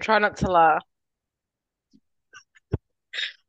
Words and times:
Try 0.00 0.18
not 0.18 0.36
to 0.38 0.50
laugh. 0.50 0.82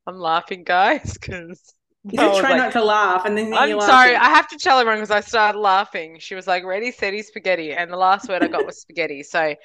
I'm 0.07 0.17
laughing, 0.17 0.63
guys, 0.63 1.13
because 1.13 1.73
You 2.05 2.17
said 2.17 2.39
try 2.39 2.57
not 2.57 2.71
to 2.73 2.83
laugh, 2.83 3.25
and 3.25 3.37
then 3.37 3.53
I'm 3.53 3.79
sorry. 3.81 4.15
I 4.15 4.29
have 4.29 4.47
to 4.49 4.57
tell 4.57 4.79
everyone 4.79 4.99
because 4.99 5.11
I 5.11 5.19
started 5.19 5.59
laughing. 5.59 6.17
She 6.19 6.33
was 6.33 6.47
like, 6.47 6.63
ready, 6.63 6.91
steady, 6.91 7.21
spaghetti. 7.21 7.73
And 7.73 7.91
the 7.91 7.97
last 7.97 8.27
word 8.29 8.41
I 8.41 8.47
got 8.47 8.65
was 8.65 8.79
spaghetti. 8.81 9.21
So, 9.21 9.55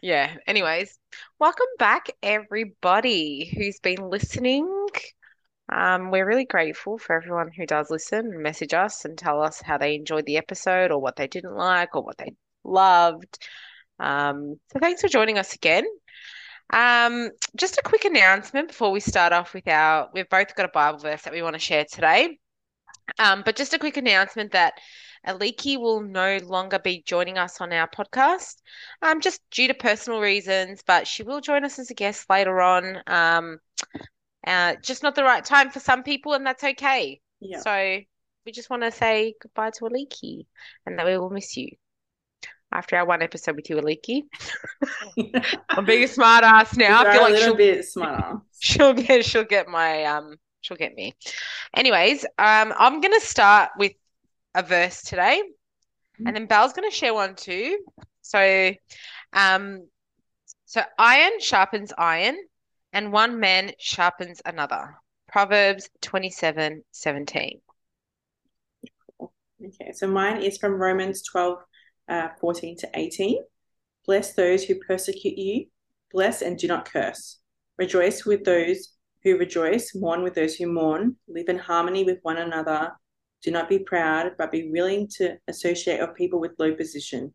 yeah. 0.00 0.34
Anyways, 0.46 0.96
welcome 1.38 1.66
back, 1.78 2.06
everybody 2.22 3.52
who's 3.56 3.80
been 3.80 4.08
listening. 4.08 4.86
Um, 5.70 6.10
we're 6.10 6.26
really 6.26 6.44
grateful 6.44 6.98
for 6.98 7.16
everyone 7.16 7.50
who 7.54 7.66
does 7.66 7.90
listen 7.90 8.26
and 8.32 8.42
message 8.42 8.74
us 8.74 9.04
and 9.04 9.18
tell 9.18 9.42
us 9.42 9.60
how 9.60 9.78
they 9.78 9.94
enjoyed 9.94 10.26
the 10.26 10.36
episode 10.36 10.90
or 10.90 11.00
what 11.00 11.16
they 11.16 11.26
didn't 11.26 11.54
like 11.56 11.96
or 11.96 12.02
what 12.02 12.18
they 12.18 12.32
loved. 12.64 13.38
Um, 13.98 14.58
so 14.72 14.78
thanks 14.80 15.02
for 15.02 15.08
joining 15.08 15.38
us 15.38 15.54
again. 15.54 15.84
Um, 16.72 17.30
just 17.56 17.78
a 17.78 17.82
quick 17.82 18.04
announcement 18.04 18.68
before 18.68 18.90
we 18.90 19.00
start 19.00 19.32
off 19.32 19.54
with 19.54 19.68
our, 19.68 20.08
we've 20.14 20.28
both 20.28 20.54
got 20.54 20.66
a 20.66 20.68
Bible 20.72 20.98
verse 20.98 21.22
that 21.22 21.32
we 21.32 21.42
want 21.42 21.54
to 21.54 21.60
share 21.60 21.84
today. 21.84 22.38
Um, 23.18 23.42
but 23.44 23.56
just 23.56 23.74
a 23.74 23.78
quick 23.78 23.96
announcement 23.96 24.52
that 24.52 24.74
Aliki 25.26 25.78
will 25.78 26.00
no 26.00 26.38
longer 26.38 26.78
be 26.78 27.02
joining 27.06 27.38
us 27.38 27.60
on 27.60 27.72
our 27.72 27.88
podcast, 27.88 28.56
um, 29.02 29.20
just 29.20 29.40
due 29.50 29.68
to 29.68 29.74
personal 29.74 30.20
reasons, 30.20 30.82
but 30.86 31.06
she 31.06 31.22
will 31.22 31.40
join 31.40 31.64
us 31.64 31.78
as 31.78 31.90
a 31.90 31.94
guest 31.94 32.28
later 32.28 32.60
on. 32.60 32.98
Um, 33.06 33.58
uh, 34.46 34.74
just 34.82 35.02
not 35.02 35.14
the 35.14 35.22
right 35.22 35.44
time 35.44 35.70
for 35.70 35.78
some 35.78 36.02
people, 36.02 36.32
and 36.32 36.44
that's 36.44 36.64
okay. 36.64 37.20
Yeah. 37.40 37.60
So 37.60 38.00
we 38.44 38.52
just 38.52 38.70
want 38.70 38.82
to 38.82 38.90
say 38.90 39.34
goodbye 39.40 39.70
to 39.70 39.84
Aliki 39.84 40.46
and 40.86 40.98
that 40.98 41.06
we 41.06 41.16
will 41.16 41.30
miss 41.30 41.56
you. 41.56 41.68
After 42.72 42.96
our 42.96 43.06
one 43.06 43.22
episode 43.22 43.56
with 43.56 43.68
you, 43.70 43.76
Aliki. 43.76 44.22
I'm 45.68 45.84
being 45.84 46.04
a 46.04 46.08
smart 46.08 46.44
ass 46.44 46.76
now. 46.76 47.00
I 47.00 47.04
You're 47.04 47.12
feel 47.12 47.20
a 47.20 47.24
like 47.24 47.32
little 47.32 47.44
she'll 47.48 47.56
bit 47.56 47.84
smarter. 47.84 48.38
she'll 48.60 48.94
get 48.94 49.24
she'll 49.24 49.44
get 49.44 49.68
my 49.68 50.04
um 50.04 50.36
she'll 50.60 50.76
get 50.76 50.94
me. 50.94 51.14
Anyways, 51.74 52.24
um 52.38 52.72
I'm 52.78 53.00
gonna 53.00 53.20
start 53.20 53.70
with 53.78 53.92
a 54.54 54.62
verse 54.62 55.02
today, 55.02 55.42
and 56.24 56.34
then 56.36 56.46
Belle's 56.46 56.72
gonna 56.72 56.90
share 56.90 57.14
one 57.14 57.34
too. 57.34 57.78
So 58.22 58.74
um 59.32 59.88
so 60.64 60.82
iron 60.98 61.40
sharpens 61.40 61.92
iron, 61.96 62.36
and 62.92 63.12
one 63.12 63.40
man 63.40 63.72
sharpens 63.78 64.40
another. 64.44 64.96
Proverbs 65.28 65.88
27, 66.02 66.84
17. 66.90 67.60
Okay, 69.64 69.92
so 69.92 70.06
mine 70.08 70.42
is 70.42 70.58
from 70.58 70.74
Romans 70.74 71.22
12, 71.22 71.58
uh, 72.12 72.28
14 72.40 72.76
to 72.78 72.90
18. 72.94 73.38
Bless 74.06 74.34
those 74.34 74.64
who 74.64 74.74
persecute 74.86 75.38
you, 75.38 75.66
bless 76.12 76.42
and 76.42 76.58
do 76.58 76.68
not 76.68 76.90
curse. 76.90 77.38
Rejoice 77.78 78.26
with 78.26 78.44
those 78.44 78.88
who 79.24 79.38
rejoice, 79.38 79.94
mourn 79.94 80.22
with 80.22 80.34
those 80.34 80.56
who 80.56 80.70
mourn, 80.70 81.16
live 81.26 81.48
in 81.48 81.58
harmony 81.58 82.04
with 82.04 82.18
one 82.22 82.36
another. 82.36 82.92
Do 83.42 83.50
not 83.50 83.68
be 83.68 83.78
proud, 83.78 84.32
but 84.36 84.52
be 84.52 84.70
willing 84.70 85.08
to 85.16 85.36
associate 85.48 86.00
with 86.00 86.16
people 86.16 86.40
with 86.40 86.52
low 86.58 86.74
position. 86.74 87.32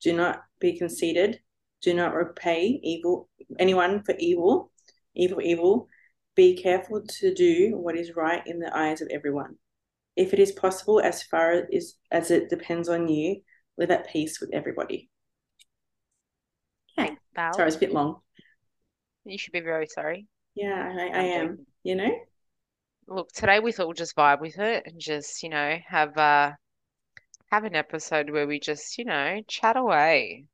Do 0.00 0.12
not 0.14 0.42
be 0.58 0.78
conceited. 0.78 1.40
Do 1.82 1.92
not 1.92 2.14
repay 2.14 2.80
evil 2.82 3.28
anyone 3.58 4.02
for 4.04 4.14
evil, 4.18 4.72
evil, 5.14 5.40
evil. 5.42 5.88
Be 6.34 6.56
careful 6.56 7.02
to 7.18 7.34
do 7.34 7.76
what 7.76 7.96
is 7.96 8.16
right 8.16 8.44
in 8.46 8.58
the 8.58 8.74
eyes 8.76 9.02
of 9.02 9.08
everyone. 9.10 9.56
If 10.16 10.32
it 10.32 10.38
is 10.38 10.52
possible, 10.52 11.00
as 11.00 11.22
far 11.24 11.66
as, 11.72 11.94
as 12.10 12.30
it 12.30 12.48
depends 12.48 12.88
on 12.88 13.08
you, 13.08 13.42
live 13.78 13.90
at 13.90 14.08
peace 14.08 14.40
with 14.40 14.52
everybody. 14.52 15.10
Okay. 16.98 17.16
Belle, 17.34 17.52
Sorry, 17.54 17.68
it's 17.68 17.76
a 17.76 17.80
bit 17.80 17.92
long. 17.92 18.20
you 19.24 19.38
should 19.38 19.52
be 19.52 19.60
very 19.60 19.86
sorry. 19.86 20.26
Yeah, 20.54 20.92
I, 20.96 21.08
I 21.08 21.40
I'm 21.40 21.66
You 21.82 21.96
know? 21.96 22.10
Look, 23.06 23.32
today 23.32 23.60
we 23.60 23.72
thought 23.72 23.86
we'll 23.86 23.94
just 23.94 24.16
vibe 24.16 24.40
with 24.40 24.58
it 24.58 24.84
and 24.86 25.00
just, 25.00 25.42
you 25.42 25.48
know, 25.48 25.78
have 25.86 26.16
uh 26.16 26.52
have 27.50 27.64
an 27.64 27.74
episode 27.76 28.30
where 28.30 28.46
we 28.46 28.60
just, 28.60 28.98
you 28.98 29.04
know, 29.04 29.40
chat 29.48 29.76
away. 29.76 30.46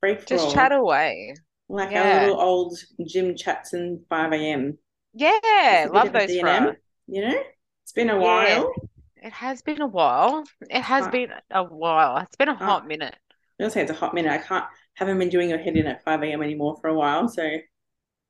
For 0.00 0.08
Just 0.26 0.44
all. 0.44 0.52
chat 0.52 0.72
away. 0.72 1.34
Like 1.68 1.92
Yeah. 1.92 2.02
our 2.02 2.20
little 2.20 2.40
old 2.40 2.78
gym 3.06 3.36
chats 3.36 3.72
in 3.74 4.04
5 4.08 4.36
a.m. 4.36 4.78
Yeah, 5.12 5.30
Just 5.82 5.86
a 5.86 5.90
bit 5.90 5.94
love 5.94 6.12
those 6.12 6.26
D&M. 6.26 6.76
You 7.06 7.22
know? 7.28 7.42
It's 7.82 7.92
been 7.92 8.10
a 8.10 8.18
Yeah. 8.18 8.20
while. 8.20 8.74
It 9.22 9.32
has 9.32 9.62
been 9.62 9.80
a 9.80 9.86
while. 9.86 10.44
It 10.62 10.82
has 10.82 11.08
been 11.08 11.30
a 11.50 11.62
while. 11.64 12.18
It's 12.18 12.36
been 12.36 12.48
a 12.48 12.54
Huh. 12.54 12.64
hot 12.66 12.86
minute. 12.88 13.16
I 13.60 13.64
was 13.64 13.74
say 13.74 13.82
it's 13.82 13.90
a 13.90 13.94
hot 13.94 14.14
minute. 14.14 14.32
I 14.32 14.38
can't 14.38 14.64
haven't 14.94 15.18
been 15.18 15.28
doing 15.28 15.50
your 15.50 15.58
head 15.58 15.76
in 15.76 15.86
at 15.86 16.02
5 16.04 16.22
a.m. 16.22 16.42
anymore 16.42 16.78
for 16.80 16.88
a 16.88 16.94
while, 16.94 17.28
so 17.28 17.42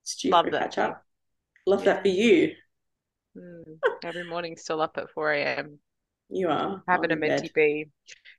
it's 0.02 0.16
due 0.16 0.32
Love 0.32 0.46
for 0.46 0.50
that 0.52 0.62
catch 0.64 0.78
up. 0.78 1.04
Love 1.66 1.80
Yeah. 1.80 1.94
that 1.94 2.02
for 2.02 2.08
you. 2.08 2.54
Mm, 3.36 3.78
every 4.04 4.24
morning 4.24 4.56
still 4.56 4.80
up 4.80 4.98
at 4.98 5.10
4 5.10 5.32
a.m. 5.32 5.78
You 6.28 6.48
are 6.48 6.82
having 6.88 7.12
a 7.12 7.16
minty 7.16 7.50
bee. 7.54 7.86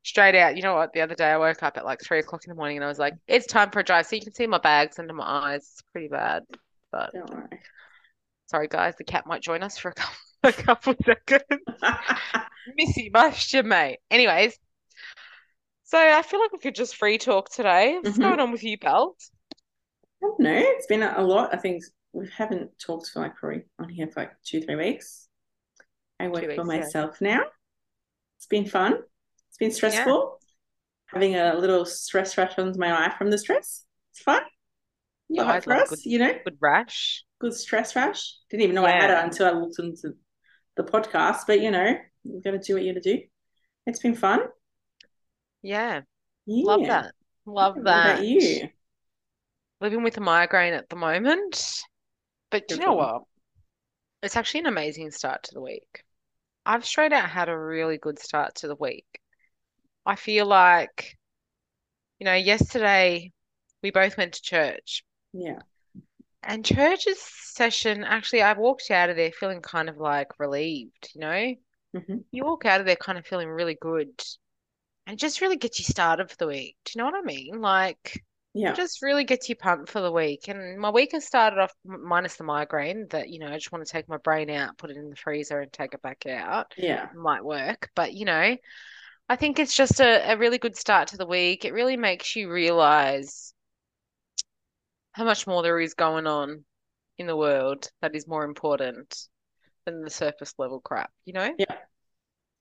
Straight 0.03 0.35
out. 0.35 0.55
You 0.55 0.63
know 0.63 0.75
what? 0.75 0.93
The 0.93 1.01
other 1.01 1.15
day 1.15 1.29
I 1.31 1.37
woke 1.37 1.63
up 1.63 1.77
at 1.77 1.85
like 1.85 2.01
three 2.01 2.19
o'clock 2.19 2.43
in 2.45 2.49
the 2.49 2.55
morning 2.55 2.77
and 2.77 2.83
I 2.83 2.87
was 2.87 2.99
like, 2.99 3.13
it's 3.27 3.45
time 3.45 3.69
for 3.71 3.79
a 3.79 3.83
drive. 3.83 4.07
So 4.07 4.15
you 4.15 4.21
can 4.21 4.33
see 4.33 4.47
my 4.47 4.57
bags 4.57 4.99
under 4.99 5.13
my 5.13 5.25
eyes. 5.25 5.61
It's 5.61 5.81
pretty 5.93 6.07
bad. 6.07 6.43
But 6.91 7.13
Don't 7.13 7.29
worry. 7.29 7.59
sorry 8.47 8.67
guys, 8.67 8.95
the 8.97 9.03
cat 9.03 9.25
might 9.27 9.41
join 9.41 9.63
us 9.63 9.77
for 9.77 9.89
a 9.89 9.93
couple 9.93 10.15
a 10.43 10.53
couple 10.53 10.95
seconds. 11.05 11.43
Missy 12.77 13.09
mushed 13.13 13.53
you, 13.53 13.63
mate. 13.63 13.99
Anyways, 14.09 14.57
so 15.83 15.97
I 15.97 16.21
feel 16.21 16.39
like 16.39 16.51
we 16.53 16.59
could 16.59 16.75
just 16.75 16.95
free 16.95 17.17
talk 17.17 17.49
today. 17.49 17.99
What's 18.01 18.17
Mhm. 18.17 18.21
going 18.21 18.39
on 18.39 18.51
with 18.51 18.63
you, 18.63 18.77
Belle? 18.77 19.15
I 19.51 19.55
don't 20.21 20.39
know. 20.39 20.57
It's 20.57 20.87
been 20.87 21.03
a 21.03 21.21
lot. 21.21 21.53
I 21.53 21.57
think 21.57 21.83
we 22.13 22.27
haven't 22.37 22.77
talked 22.79 23.07
for 23.09 23.21
like 23.21 23.35
probably 23.35 23.63
on 23.79 23.89
here 23.89 24.07
for 24.07 24.21
like 24.21 24.31
two, 24.43 24.61
three 24.61 24.75
weeks. 24.75 25.27
I 26.19 26.27
work 26.27 26.41
Two 26.43 26.55
for 26.55 26.63
weeks, 26.63 26.73
yeah. 26.73 26.79
myself 26.79 27.21
now. 27.21 27.41
It's 28.37 28.45
been 28.47 28.65
fun. 28.67 28.93
It's 29.49 29.57
been 29.57 29.71
stressful. 29.71 30.39
Having 31.07 31.35
a 31.35 31.55
little 31.55 31.85
stress 31.85 32.37
rash 32.37 32.57
on 32.57 32.73
my 32.77 33.05
eye 33.07 33.13
from 33.17 33.29
the 33.31 33.37
stress. 33.37 33.85
It's 34.11 34.21
fun. 34.21 34.41
Eyes 35.39 35.63
for 35.63 35.73
look 35.73 35.83
us, 35.83 35.89
good. 35.89 35.99
you 36.05 36.19
know, 36.19 36.33
Good 36.43 36.57
rash. 36.59 37.23
good 37.39 37.53
stress 37.53 37.95
rash. 37.95 38.37
Didn't 38.49 38.63
even 38.63 38.75
know 38.75 38.85
I 38.85 38.91
had 38.91 39.09
it 39.09 39.23
until 39.23 39.47
I 39.47 39.51
looked 39.51 39.79
into 39.79 40.13
the 40.77 40.83
podcast, 40.83 41.39
but 41.47 41.61
you 41.61 41.71
know, 41.71 41.95
you 42.23 42.41
gotta 42.43 42.59
do 42.59 42.75
what 42.75 42.83
you 42.83 42.93
gotta 42.93 43.01
do. 43.01 43.21
It's 43.85 43.99
been 43.99 44.15
fun. 44.15 44.41
Yeah. 45.61 46.01
Yeah. 46.45 46.65
Love 46.65 46.81
that. 46.87 47.13
Love 47.45 47.75
What 47.75 47.85
that. 47.85 48.23
you? 48.23 48.69
Living 49.79 50.03
with 50.03 50.17
a 50.17 50.21
migraine 50.21 50.73
at 50.73 50.89
the 50.89 50.95
moment. 50.95 51.81
But 52.51 52.69
you 52.69 52.77
know 52.77 52.93
what? 52.93 53.23
It's 54.21 54.35
actually 54.35 54.61
an 54.61 54.65
amazing 54.67 55.11
start 55.11 55.43
to 55.43 55.53
the 55.53 55.61
week. 55.61 56.03
I've 56.65 56.85
straight 56.85 57.13
out 57.13 57.29
had 57.29 57.49
a 57.49 57.57
really 57.57 57.97
good 57.97 58.19
start 58.19 58.55
to 58.55 58.67
the 58.67 58.75
week. 58.75 59.07
I 60.05 60.15
feel 60.15 60.45
like, 60.45 61.17
you 62.19 62.25
know, 62.25 62.35
yesterday 62.35 63.31
we 63.81 63.89
both 63.89 64.17
went 64.17 64.33
to 64.33 64.41
church, 64.43 65.03
Yeah. 65.33 65.59
and 66.43 66.63
church's 66.63 67.19
session, 67.55 68.03
actually, 68.03 68.41
I 68.41 68.53
walked 68.53 68.91
out 68.91 69.09
of 69.09 69.15
there 69.15 69.31
feeling 69.31 69.61
kind 69.61 69.89
of 69.89 69.97
like 69.97 70.39
relieved, 70.39 71.09
you 71.13 71.21
know? 71.21 71.55
hmm 71.93 72.23
You 72.31 72.45
walk 72.45 72.65
out 72.65 72.81
of 72.81 72.87
there 72.87 72.95
kind 72.97 73.17
of 73.17 73.27
feeling 73.27 73.49
really 73.49 73.77
good, 73.79 74.09
and 75.07 75.19
just 75.19 75.41
really 75.41 75.57
gets 75.57 75.79
you 75.79 75.85
started 75.85 76.29
for 76.29 76.37
the 76.37 76.47
week. 76.47 76.77
Do 76.85 76.93
you 76.95 76.99
know 76.99 77.05
what 77.11 77.19
I 77.19 77.21
mean? 77.23 77.61
Like, 77.61 78.23
Yeah. 78.53 78.75
just 78.75 79.01
really 79.01 79.23
gets 79.25 79.49
you 79.49 79.55
pumped 79.55 79.89
for 79.89 80.01
the 80.01 80.11
week. 80.11 80.47
And 80.47 80.79
my 80.79 80.89
week 80.89 81.11
has 81.13 81.25
started 81.25 81.59
off 81.59 81.73
m- 81.89 82.05
minus 82.07 82.37
the 82.37 82.43
migraine 82.43 83.07
that, 83.09 83.29
you 83.29 83.39
know, 83.39 83.47
I 83.49 83.55
just 83.55 83.71
want 83.71 83.85
to 83.85 83.91
take 83.91 84.07
my 84.09 84.17
brain 84.17 84.49
out, 84.49 84.77
put 84.77 84.91
it 84.91 84.97
in 84.97 85.09
the 85.09 85.15
freezer 85.15 85.59
and 85.61 85.73
take 85.73 85.93
it 85.93 86.01
back 86.01 86.25
out. 86.27 86.73
Yeah. 86.77 87.09
Might 87.13 87.43
work. 87.43 87.89
But, 87.95 88.13
you 88.13 88.25
know, 88.25 88.57
I 89.29 89.35
think 89.35 89.59
it's 89.59 89.75
just 89.75 89.99
a, 89.99 90.31
a 90.33 90.37
really 90.37 90.57
good 90.59 90.77
start 90.77 91.09
to 91.09 91.17
the 91.17 91.25
week. 91.25 91.65
It 91.65 91.73
really 91.73 91.97
makes 91.97 92.35
you 92.35 92.51
realize 92.51 93.53
how 95.13 95.23
much 95.23 95.47
more 95.47 95.63
there 95.63 95.79
is 95.79 95.93
going 95.93 96.27
on 96.27 96.65
in 97.17 97.27
the 97.27 97.35
world 97.35 97.89
that 98.01 98.15
is 98.15 98.27
more 98.27 98.43
important 98.43 99.15
than 99.85 100.01
the 100.01 100.09
surface 100.09 100.53
level 100.57 100.79
crap, 100.79 101.11
you 101.25 101.33
know? 101.33 101.53
Yeah. 101.57 101.75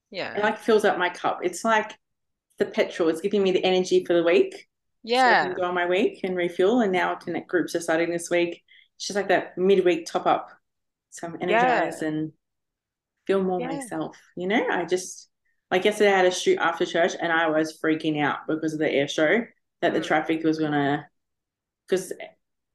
Yeah. 0.09 0.35
It 0.35 0.43
like 0.43 0.57
fills 0.59 0.85
up 0.85 0.97
my 0.97 1.09
cup. 1.09 1.39
It's 1.43 1.63
like 1.63 1.97
the 2.57 2.65
petrol. 2.65 3.09
It's 3.09 3.21
giving 3.21 3.43
me 3.43 3.51
the 3.51 3.63
energy 3.63 4.03
for 4.05 4.13
the 4.13 4.23
week. 4.23 4.67
Yeah. 5.03 5.43
So 5.43 5.49
I 5.49 5.53
can 5.53 5.61
go 5.61 5.67
on 5.67 5.75
my 5.75 5.85
week 5.87 6.19
and 6.23 6.35
refuel. 6.35 6.81
And 6.81 6.91
now 6.91 7.15
Connect 7.15 7.47
groups 7.47 7.75
are 7.75 7.79
starting 7.81 8.11
this 8.11 8.29
week. 8.29 8.61
It's 8.97 9.07
just 9.07 9.15
like 9.15 9.29
that 9.29 9.57
midweek 9.57 10.05
top 10.05 10.25
up. 10.27 10.49
So 11.11 11.27
I'm 11.27 11.37
energized 11.41 12.03
and 12.03 12.33
feel 13.25 13.41
more 13.43 13.59
Yeah. 13.59 13.67
myself. 13.67 14.17
You 14.35 14.47
know, 14.47 14.67
I 14.69 14.85
just 14.85 15.29
like 15.69 15.85
yesterday 15.85 16.11
I 16.11 16.17
had 16.17 16.25
a 16.25 16.31
shoot 16.31 16.57
after 16.59 16.85
church 16.85 17.13
and 17.19 17.31
I 17.31 17.47
was 17.49 17.79
freaking 17.79 18.21
out 18.21 18.39
because 18.47 18.73
of 18.73 18.79
the 18.79 18.91
air 18.91 19.07
show 19.07 19.45
that 19.81 19.93
the 19.93 19.99
Mm. 20.01 20.05
traffic 20.05 20.43
was 20.43 20.59
gonna 20.59 21.09
because 21.87 22.13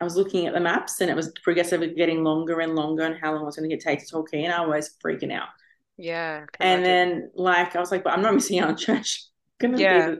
I 0.00 0.04
was 0.04 0.16
looking 0.16 0.46
at 0.46 0.54
the 0.54 0.60
maps 0.60 1.00
and 1.00 1.10
it 1.10 1.16
was 1.16 1.32
progressively 1.42 1.94
getting 1.94 2.22
longer 2.24 2.60
and 2.60 2.74
longer 2.76 3.02
and 3.04 3.16
how 3.20 3.32
long 3.32 3.42
it 3.42 3.46
was 3.46 3.56
gonna 3.56 3.68
get 3.68 3.80
take 3.80 4.00
to 4.00 4.06
Torquay 4.06 4.44
and 4.44 4.52
I 4.52 4.66
was 4.66 4.96
freaking 5.04 5.32
out. 5.32 5.48
Yeah. 5.96 6.46
And 6.60 6.84
then 6.84 7.30
like 7.34 7.76
I 7.76 7.80
was 7.80 7.90
like, 7.90 8.04
but 8.04 8.12
I'm 8.12 8.22
not 8.22 8.34
missing 8.34 8.58
out 8.58 8.68
on 8.70 8.76
church. 8.76 9.24
I'm 9.62 9.72
gonna 9.72 9.84
Yeah. 9.84 10.10
be 10.14 10.16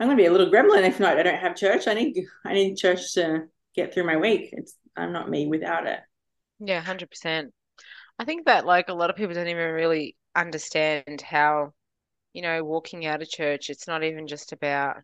I'm 0.00 0.08
gonna 0.08 0.16
be 0.16 0.26
a 0.26 0.32
little 0.32 0.50
gremlin 0.50 0.86
if 0.86 1.00
not 1.00 1.18
I 1.18 1.22
don't 1.22 1.38
have 1.38 1.56
church. 1.56 1.88
I 1.88 1.94
need 1.94 2.24
I 2.44 2.52
need 2.54 2.76
church 2.76 3.14
to 3.14 3.48
get 3.74 3.92
through 3.92 4.04
my 4.06 4.16
week. 4.16 4.50
It's 4.52 4.74
I'm 4.96 5.12
not 5.12 5.30
me 5.30 5.46
without 5.46 5.86
it. 5.86 6.00
Yeah, 6.58 6.78
100%. 6.78 7.52
I 8.18 8.24
think 8.24 8.46
that 8.46 8.64
like 8.66 8.88
a 8.88 8.94
lot 8.94 9.10
of 9.10 9.16
people 9.16 9.34
don't 9.34 9.48
even 9.48 9.72
really 9.72 10.16
understand 10.34 11.20
how, 11.20 11.74
you 12.34 12.42
know, 12.42 12.64
walking 12.64 13.06
out 13.06 13.22
of 13.22 13.30
church, 13.30 13.70
it's 13.70 13.88
not 13.88 14.04
even 14.04 14.28
just 14.28 14.52
about 14.52 14.98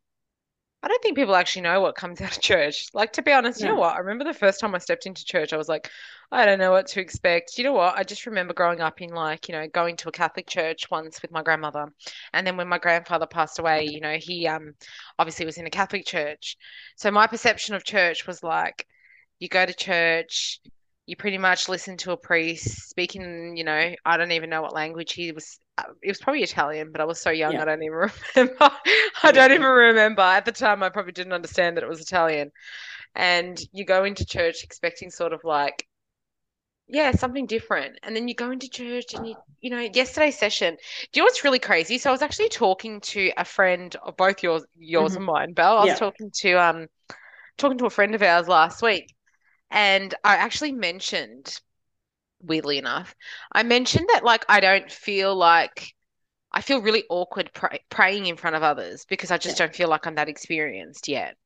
I 0.83 0.89
don't 0.89 1.03
think 1.03 1.17
people 1.17 1.35
actually 1.35 1.63
know 1.63 1.81
what 1.81 1.97
comes 1.97 2.21
out 2.21 2.37
of 2.37 2.43
church. 2.43 2.87
Like, 2.95 3.13
to 3.15 3.23
be 3.23 3.33
honest, 3.33 3.61
you 3.63 3.69
know 3.69 3.75
what? 3.75 3.95
I 3.97 3.99
remember 3.99 4.25
the 4.25 4.33
first 4.33 4.61
time 4.61 4.75
I 4.75 4.79
stepped 4.79 5.07
into 5.07 5.25
church, 5.25 5.53
I 5.53 5.57
was 5.57 5.69
like, 5.69 5.91
I 6.31 6.45
don't 6.45 6.59
know 6.61 6.71
what 6.71 6.87
to 6.89 7.01
expect. 7.01 7.59
You 7.59 7.65
know 7.65 7.73
what? 7.73 7.97
I 7.97 8.05
just 8.05 8.27
remember 8.27 8.55
growing 8.55 8.81
up 8.81 9.01
in 9.01 9.11
like, 9.11 9.49
you 9.49 9.55
know, 9.55 9.67
going 9.69 9.97
to 9.97 10.09
a 10.09 10.13
Catholic 10.13 10.47
church 10.47 10.91
once 10.91 11.21
with 11.21 11.33
my 11.33 11.43
grandmother. 11.43 11.87
And 12.33 12.47
then 12.47 12.57
when 12.57 12.69
my 12.69 12.79
grandfather 12.79 13.27
passed 13.27 13.59
away, 13.59 13.87
you 13.91 14.01
know, 14.01 14.17
he 14.19 14.47
um 14.47 14.75
obviously 15.19 15.47
was 15.47 15.59
in 15.59 15.67
a 15.67 15.71
Catholic 15.71 16.07
church. 16.07 16.57
So 16.97 17.11
my 17.11 17.27
perception 17.27 17.75
of 17.75 17.85
church 17.85 18.27
was 18.27 18.43
like, 18.43 18.87
you 19.41 19.49
go 19.49 19.67
to 19.67 19.75
church, 19.75 20.61
you 21.07 21.17
pretty 21.17 21.39
much 21.39 21.69
listen 21.69 21.97
to 21.99 22.13
a 22.13 22.17
priest 22.17 22.89
speaking, 22.89 23.57
you 23.57 23.65
know, 23.65 23.95
I 24.05 24.17
don't 24.17 24.33
even 24.33 24.51
know 24.51 24.63
what 24.63 24.75
language 24.75 25.13
he 25.15 25.33
was. 25.33 25.59
Uh, 25.79 25.85
It 26.03 26.09
was 26.09 26.19
probably 26.21 26.43
Italian, 26.43 26.93
but 26.93 27.01
I 27.01 27.05
was 27.05 27.21
so 27.21 27.31
young, 27.31 27.59
Yeah. 27.59 27.61
I 27.61 27.65
don't 27.67 27.83
even 27.83 28.11
remember. 28.37 28.71
I 29.23 29.33
don't 29.33 29.53
even 29.53 29.67
remember. 29.67 30.23
At 30.23 30.45
the 30.45 30.53
time, 30.53 30.83
I 30.83 30.89
probably 30.91 31.13
didn't 31.13 31.33
understand 31.33 31.77
that 31.77 31.85
it 31.85 31.89
was 31.89 32.01
Italian. 32.01 32.51
And 33.15 33.59
you 33.73 33.85
go 33.85 34.05
into 34.05 34.27
church 34.27 34.65
expecting 34.65 35.11
sort 35.11 35.33
of 35.35 35.41
like, 35.45 35.87
yeah, 36.89 37.13
something 37.13 37.47
different. 37.47 37.99
And 38.03 38.17
then 38.17 38.29
you 38.29 38.35
go 38.35 38.51
into 38.51 38.69
church 38.69 39.13
and 39.15 39.27
you, 39.27 39.37
you 39.61 39.71
know, 39.71 39.81
yesterday's 39.93 40.39
session, 40.39 40.77
do 41.13 41.21
you 41.21 41.23
know 41.23 41.27
what's 41.27 41.45
really 41.45 41.59
crazy? 41.59 41.99
So 41.99 42.11
I 42.11 42.13
was 42.13 42.23
actually 42.23 42.49
talking 42.49 43.01
to 43.03 43.33
a 43.37 43.45
friend 43.45 43.95
of 44.05 44.17
both 44.17 44.43
yours, 44.43 44.65
yours 44.77 45.15
Mhm. 45.15 45.17
and 45.17 45.25
mine, 45.27 45.53
Belle. 45.53 45.79
I 45.79 45.85
was 45.85 45.95
Yeah. 45.95 45.99
talking 45.99 46.31
to 46.41 46.53
um 46.55 46.87
talking 47.59 47.79
to 47.79 47.87
a 47.87 47.91
friend 47.91 48.15
of 48.15 48.23
ours 48.23 48.49
last 48.49 48.83
week, 48.83 49.15
and 49.71 50.15
I 50.25 50.37
actually 50.37 50.73
mentioned, 50.73 51.61
weirdly 52.43 52.79
enough, 52.79 53.15
I 53.53 53.63
mentioned 53.63 54.09
that 54.13 54.25
like 54.25 54.45
I 54.49 54.61
don't 54.61 54.91
feel 54.91 55.35
like 55.37 55.93
I 56.53 56.63
feel 56.63 56.83
really 56.83 57.05
awkward 57.11 57.53
pray 57.55 57.81
praying 57.91 58.27
in 58.27 58.37
front 58.37 58.57
of 58.57 58.63
others 58.65 59.05
because 59.07 59.31
I 59.33 59.39
just 59.39 59.57
Yeah. 59.57 59.59
don't 59.59 59.75
feel 59.77 59.89
like 59.89 60.07
I'm 60.07 60.17
that 60.17 60.29
experienced 60.31 61.09
yet. 61.09 61.37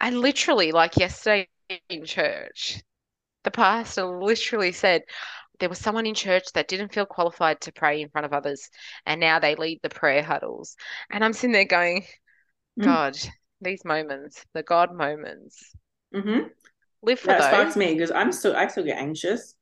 And 0.00 0.20
literally, 0.20 0.72
like 0.72 0.96
yesterday 0.96 1.48
in 1.90 2.04
church, 2.06 2.82
the 3.44 3.50
pastor 3.52 4.06
literally 4.06 4.72
said 4.72 5.02
there 5.60 5.68
was 5.70 5.78
someone 5.80 6.06
in 6.06 6.14
church 6.14 6.46
that 6.54 6.68
didn't 6.68 6.94
feel 6.94 7.06
qualified 7.06 7.60
to 7.62 7.72
pray 7.72 8.02
in 8.02 8.10
front 8.10 8.26
of 8.26 8.32
others, 8.34 8.70
and 9.06 9.20
now 9.20 9.38
they 9.40 9.54
lead 9.56 9.80
the 9.82 9.90
prayer 9.90 10.22
huddles. 10.22 10.76
And 11.10 11.24
I'm 11.24 11.32
sitting 11.34 11.52
there 11.52 11.64
going, 11.66 12.06
Mm. 12.78 12.96
God, 12.96 13.18
these 13.60 13.84
moments, 13.84 14.44
the 14.54 14.62
God 14.64 14.94
moments, 14.94 15.74
Mm-hmm. 16.14 16.48
live 17.02 17.20
for 17.20 17.34
That 17.34 17.36
those. 17.36 17.44
sparks 17.44 17.76
me 17.76 17.94
because 17.94 18.12
I'm 18.12 18.32
still 18.32 18.56
I 18.56 18.68
still 18.68 18.84
get 18.84 18.98
anxious. 18.98 19.55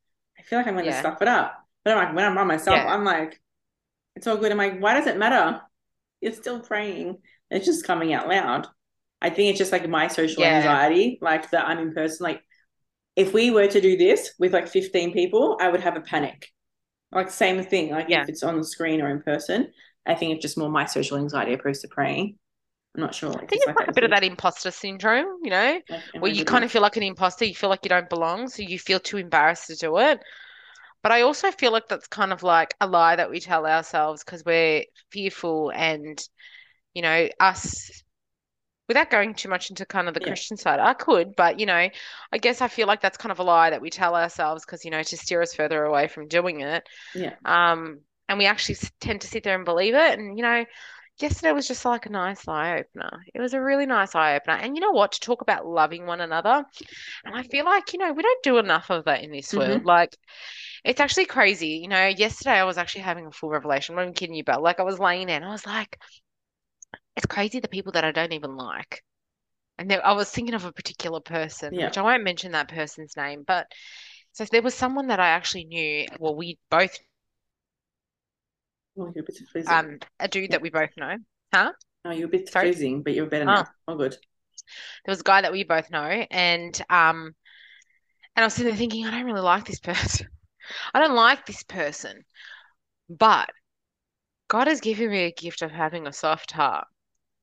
I 0.44 0.46
feel 0.46 0.58
like 0.58 0.66
I'm 0.66 0.74
going 0.74 0.84
to 0.86 0.90
Yeah. 0.92 1.00
stuff 1.00 1.22
it 1.22 1.28
up. 1.28 1.58
But 1.84 1.96
I'm 1.96 2.04
like 2.06 2.14
when 2.14 2.24
I'm 2.24 2.34
by 2.34 2.44
myself, 2.44 2.76
Yeah. 2.76 2.86
I'm 2.86 3.04
like, 3.04 3.40
it's 4.16 4.26
all 4.26 4.36
good. 4.36 4.52
I'm 4.52 4.58
like, 4.58 4.78
why 4.80 4.94
does 4.94 5.06
it 5.06 5.16
matter? 5.18 5.60
You're 6.20 6.32
still 6.32 6.60
praying. 6.60 7.18
It's 7.50 7.66
just 7.66 7.86
coming 7.86 8.12
out 8.12 8.28
loud. 8.28 8.66
I 9.20 9.30
think 9.30 9.50
it's 9.50 9.58
just 9.58 9.72
like 9.72 9.88
my 9.88 10.08
social 10.08 10.42
Yeah. 10.42 10.58
anxiety, 10.58 11.18
like 11.20 11.50
that 11.50 11.66
I'm 11.66 11.78
in 11.78 11.94
person. 11.94 12.24
Like 12.24 12.42
if 13.16 13.32
we 13.32 13.50
were 13.50 13.66
to 13.68 13.80
do 13.80 13.96
this 13.96 14.34
with 14.38 14.52
like 14.52 14.68
15 14.68 15.12
people, 15.12 15.58
I 15.60 15.68
would 15.68 15.80
have 15.80 15.96
a 15.96 16.00
panic. 16.00 16.48
Like 17.12 17.30
same 17.30 17.62
thing, 17.64 17.90
like 17.90 18.10
if 18.10 18.28
it's 18.28 18.42
on 18.42 18.58
the 18.58 18.64
screen 18.64 19.00
or 19.00 19.08
in 19.10 19.22
person. 19.22 19.72
I 20.06 20.14
think 20.14 20.34
it's 20.34 20.42
just 20.42 20.58
more 20.58 20.68
my 20.68 20.84
social 20.84 21.16
anxiety 21.16 21.54
opposed 21.54 21.80
to 21.82 21.88
praying. 21.88 22.38
I'm 22.94 23.00
not 23.00 23.14
sure. 23.14 23.32
I 23.32 23.46
think 23.46 23.62
it's 23.64 23.76
like 23.76 23.88
a 23.88 23.92
bit 23.92 24.04
of 24.04 24.10
that 24.10 24.24
imposter 24.24 24.70
syndrome, 24.70 25.26
you 25.42 25.50
know, 25.50 25.80
Like, 25.88 26.02
where 26.20 26.30
you 26.32 26.44
kind 26.44 26.64
of 26.64 26.70
feel 26.70 26.82
like 26.82 26.96
an 26.96 27.02
imposter, 27.02 27.44
you 27.44 27.54
feel 27.54 27.70
like 27.70 27.84
you 27.84 27.88
don't 27.88 28.08
belong, 28.08 28.48
so 28.48 28.62
you 28.62 28.78
feel 28.78 29.00
too 29.00 29.16
embarrassed 29.18 29.66
to 29.68 29.76
do 29.76 29.98
it. 29.98 30.20
But 31.02 31.12
I 31.12 31.22
also 31.22 31.50
feel 31.50 31.72
like 31.72 31.88
that's 31.88 32.06
kind 32.08 32.32
of 32.32 32.42
like 32.42 32.74
a 32.80 32.86
lie 32.86 33.16
that 33.16 33.30
we 33.30 33.40
tell 33.40 33.66
ourselves 33.66 34.24
because 34.24 34.44
we're 34.44 34.84
fearful 35.10 35.70
and, 35.74 36.18
you 36.94 37.02
know, 37.02 37.28
us, 37.40 38.02
without 38.88 39.10
going 39.10 39.34
too 39.34 39.48
much 39.48 39.70
into 39.70 39.86
kind 39.86 40.08
of 40.08 40.14
the 40.14 40.20
Yeah. 40.20 40.28
Christian 40.28 40.56
side, 40.56 40.80
I 40.80 40.94
could, 40.94 41.34
but, 41.36 41.58
you 41.60 41.66
know, 41.66 41.88
I 42.32 42.38
guess 42.38 42.60
I 42.60 42.68
feel 42.68 42.86
like 42.86 43.00
that's 43.00 43.16
kind 43.16 43.32
of 43.32 43.38
a 43.38 43.42
lie 43.44 43.70
that 43.70 43.80
we 43.80 43.90
tell 43.90 44.14
ourselves 44.14 44.64
because, 44.64 44.84
you 44.84 44.90
know, 44.90 45.02
to 45.02 45.16
steer 45.16 45.42
us 45.42 45.54
further 45.54 45.84
away 45.84 46.08
from 46.08 46.28
doing 46.28 46.60
it. 46.60 46.84
Yeah. 47.14 47.36
Um, 47.44 48.00
and 48.28 48.38
we 48.38 48.46
actually 48.46 48.76
tend 49.00 49.22
to 49.22 49.26
sit 49.28 49.42
there 49.44 49.56
and 49.56 49.64
believe 49.64 49.94
it. 49.94 50.18
And, 50.18 50.36
you 50.38 50.42
know, 50.42 50.64
yesterday 51.18 51.52
was 51.52 51.68
just 51.68 51.84
like 51.84 52.06
a 52.06 52.10
nice 52.10 52.46
eye 52.48 52.78
opener. 52.78 53.24
It 53.34 53.40
was 53.40 53.54
a 53.54 53.60
really 53.60 53.86
nice 53.86 54.14
eye 54.14 54.36
opener. 54.36 54.54
And 54.54 54.76
you 54.76 54.80
know 54.80 54.92
what? 54.92 55.12
To 55.12 55.20
talk 55.20 55.42
about 55.42 55.66
loving 55.66 56.06
one 56.06 56.20
another. 56.20 56.64
And 57.24 57.34
I 57.36 57.42
feel 57.44 57.64
like, 57.64 57.92
you 57.92 57.98
know, 57.98 58.12
we 58.12 58.22
don't 58.22 58.42
do 58.42 58.58
enough 58.58 58.90
of 58.90 59.04
that 59.06 59.22
in 59.24 59.32
this 59.32 59.52
Mhm. 59.52 59.56
world. 59.56 59.84
Like, 59.84 60.16
it's 60.84 61.00
actually 61.00 61.26
crazy. 61.26 61.78
You 61.82 61.88
know, 61.88 62.06
yesterday 62.06 62.52
I 62.60 62.64
was 62.64 62.78
actually 62.78 63.02
having 63.02 63.26
a 63.26 63.32
full 63.32 63.50
revelation. 63.50 63.94
I'm 63.94 63.96
not 63.96 64.02
even 64.04 64.14
kidding 64.14 64.36
you, 64.36 64.44
but 64.44 64.62
like 64.62 64.80
I 64.80 64.84
was 64.84 64.98
laying 64.98 65.28
there 65.28 65.36
and 65.36 65.44
I 65.44 65.50
was 65.50 65.66
like, 65.66 65.98
it's 67.16 67.26
crazy 67.26 67.60
the 67.60 67.68
people 67.68 67.92
that 67.92 68.04
I 68.04 68.12
don't 68.12 68.32
even 68.32 68.56
like. 68.56 69.02
And 69.78 69.90
there, 69.90 70.04
I 70.06 70.12
was 70.12 70.30
thinking 70.30 70.54
of 70.54 70.64
a 70.64 70.72
particular 70.72 71.20
person, 71.20 71.76
Yeah. 71.76 71.84
which 71.84 71.98
I 71.98 72.02
won't 72.02 72.24
mention 72.24 72.52
that 72.52 72.68
person's 72.68 73.16
name, 73.16 73.44
but 73.46 73.66
so 74.32 74.44
there 74.46 74.62
was 74.62 74.74
someone 74.74 75.08
that 75.08 75.20
I 75.20 75.28
actually 75.28 75.64
knew. 75.64 76.06
Well, 76.18 76.36
we 76.36 76.58
both, 76.70 76.98
Oh, 78.96 79.12
you're 79.14 79.22
a 79.22 79.26
bit 79.26 79.38
freezing. 79.50 79.78
um, 79.78 79.98
a 80.20 80.28
dude 80.28 80.50
that 80.52 80.62
we 80.62 80.70
both 80.70 80.90
know. 80.96 81.16
Huh? 81.52 81.72
Oh, 82.04 82.10
you're 82.12 82.26
a 82.28 82.30
bit 82.30 82.50
Sorry? 82.50 82.70
freezing, 82.70 83.02
but 83.02 83.14
you're 83.14 83.26
better 83.26 83.44
Oh. 83.46 83.64
now. 83.64 83.66
Oh, 83.88 83.96
good. 83.96 84.16
There 85.04 85.12
was 85.12 85.20
a 85.20 85.24
guy 85.24 85.40
that 85.40 85.52
we 85.52 85.64
both 85.64 85.90
know, 85.90 86.04
and 86.30 86.78
um, 86.90 87.34
and 88.36 88.44
I 88.44 88.46
was 88.46 88.54
sitting 88.54 88.70
there 88.70 88.78
thinking, 88.78 89.06
I 89.06 89.10
don't 89.10 89.24
really 89.26 89.40
like 89.40 89.64
this 89.64 89.80
person. 89.80 90.28
I 90.94 91.00
don't 91.00 91.14
like 91.16 91.46
this 91.46 91.62
person, 91.64 92.24
but 93.10 93.50
God 94.48 94.68
has 94.68 94.80
given 94.80 95.10
me 95.10 95.24
a 95.24 95.32
gift 95.32 95.62
of 95.62 95.70
having 95.70 96.06
a 96.06 96.12
soft 96.14 96.52
heart. 96.52 96.88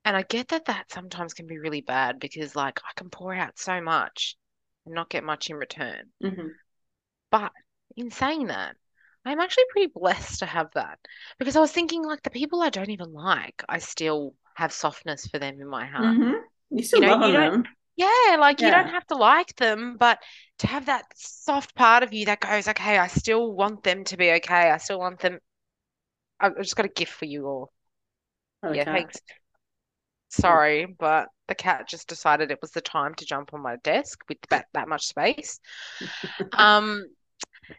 And 0.06 0.18
I 0.18 0.24
get 0.24 0.50
that 0.50 0.66
that 0.66 0.92
sometimes 0.92 1.34
can 1.34 1.48
be 1.48 1.60
really 1.60 1.82
bad 1.82 2.20
because, 2.20 2.56
like, 2.56 2.80
I 2.84 2.94
can 2.96 3.10
pour 3.10 3.34
out 3.34 3.60
so 3.60 3.82
much 3.82 4.38
and 4.86 4.96
not 4.96 5.10
get 5.10 5.24
much 5.24 5.50
in 5.50 5.58
return. 5.58 6.12
hmm 6.22 6.62
But 7.32 7.52
in 7.98 8.12
saying 8.12 8.48
that, 8.48 8.78
I'm 9.26 9.40
actually 9.40 9.66
pretty 9.72 9.92
blessed 9.94 10.40
to 10.40 10.46
have 10.46 10.72
that 10.74 11.00
because 11.40 11.56
I 11.56 11.60
was 11.60 11.72
thinking, 11.72 12.04
like, 12.04 12.24
the 12.24 12.30
people 12.30 12.62
I 12.62 12.70
don't 12.70 12.90
even 12.90 13.14
like, 13.14 13.64
I 13.70 13.80
still 13.80 14.36
have 14.56 14.74
softness 14.74 15.28
for 15.28 15.40
them 15.40 15.60
in 15.62 15.68
my 15.68 15.86
heart. 15.86 16.18
hmm 16.18 16.32
You 16.70 16.84
still 16.84 17.02
You 17.02 17.08
know, 17.08 17.16
love 17.18 17.32
them. 17.32 17.64
Yeah, 17.98 18.38
like 18.40 18.62
you 18.62 18.72
don't 18.72 18.90
have 18.90 19.06
to 19.08 19.16
like 19.16 19.56
them, 19.58 19.98
but 19.98 20.20
to 20.60 20.68
have 20.68 20.88
that 20.88 21.06
soft 21.18 21.76
part 21.76 22.04
of 22.04 22.14
you 22.14 22.26
that 22.28 22.42
goes, 22.42 22.68
okay, 22.68 22.98
I 23.00 23.08
still 23.08 23.54
want 23.54 23.84
them 23.84 24.04
to 24.06 24.18
be 24.18 24.32
okay. 24.34 24.72
I 24.72 24.78
still 24.78 25.00
want 25.00 25.20
them. 25.20 25.40
I've 26.42 26.58
just 26.58 26.76
got 26.76 26.86
a 26.86 26.90
gift 26.90 27.14
for 27.14 27.26
you 27.26 27.46
all. 27.48 27.72
The 28.64 28.78
Yeah, 28.78 28.86
thanks. 28.86 29.22
Sorry, 30.30 30.86
but 30.88 31.28
the 31.48 31.54
cat 31.56 31.88
just 31.88 32.08
decided 32.08 32.50
it 32.52 32.62
was 32.62 32.72
the 32.72 32.82
time 32.82 33.14
to 33.16 33.26
jump 33.26 33.54
on 33.54 33.62
my 33.62 33.76
desk 33.78 34.20
with 34.30 34.38
that, 34.50 34.68
that 34.74 34.88
much 34.88 35.06
space. 35.06 35.60
Um, 36.54 37.06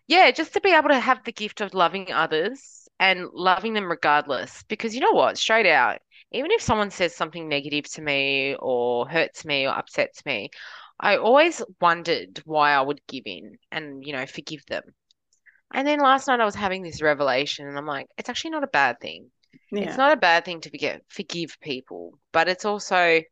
yeah, 0.07 0.31
just 0.31 0.55
to 0.55 0.61
be 0.61 0.73
able 0.73 0.89
to 0.89 1.01
have 1.01 1.25
the 1.25 1.33
gift 1.33 1.61
of 1.61 1.75
loving 1.75 2.12
others 2.12 2.89
and 2.99 3.29
loving 3.33 3.75
them 3.75 3.91
regardless. 3.91 4.62
Because 4.69 4.95
you 4.95 5.01
know 5.01 5.12
what? 5.12 5.39
Straight 5.39 5.67
out, 5.67 5.99
even 6.33 6.51
if 6.51 6.62
someone 6.62 6.91
says 6.91 7.15
something 7.15 7.49
negative 7.49 7.91
to 7.93 8.03
me 8.03 8.55
or 8.59 9.09
hurts 9.09 9.45
me 9.45 9.67
or 9.67 9.77
upsets 9.77 10.25
me, 10.25 10.51
I 11.01 11.17
always 11.17 11.62
wondered 11.81 12.41
why 12.45 12.73
I 12.73 12.81
would 12.81 13.01
give 13.09 13.25
in 13.27 13.59
and, 13.71 14.05
you 14.07 14.12
know, 14.12 14.27
forgive 14.27 14.65
them. 14.67 14.85
And 15.75 15.87
then 15.89 15.99
last 16.01 16.29
night 16.29 16.41
I 16.41 16.45
was 16.45 16.55
having 16.55 16.83
this 16.83 17.03
revelation 17.03 17.67
and 17.67 17.77
I'm 17.77 17.87
like, 17.87 18.07
it's 18.19 18.29
actually 18.29 18.51
not 18.51 18.65
a 18.65 18.69
bad 18.69 19.01
thing. 19.01 19.31
It's 19.75 19.97
not 19.97 20.12
a 20.12 20.17
bad 20.17 20.45
thing 20.45 20.61
to 20.61 20.71
forget, 20.71 21.03
forgive 21.09 21.59
people, 21.61 22.19
but 22.31 22.49
it's 22.49 22.67
also 22.67 23.23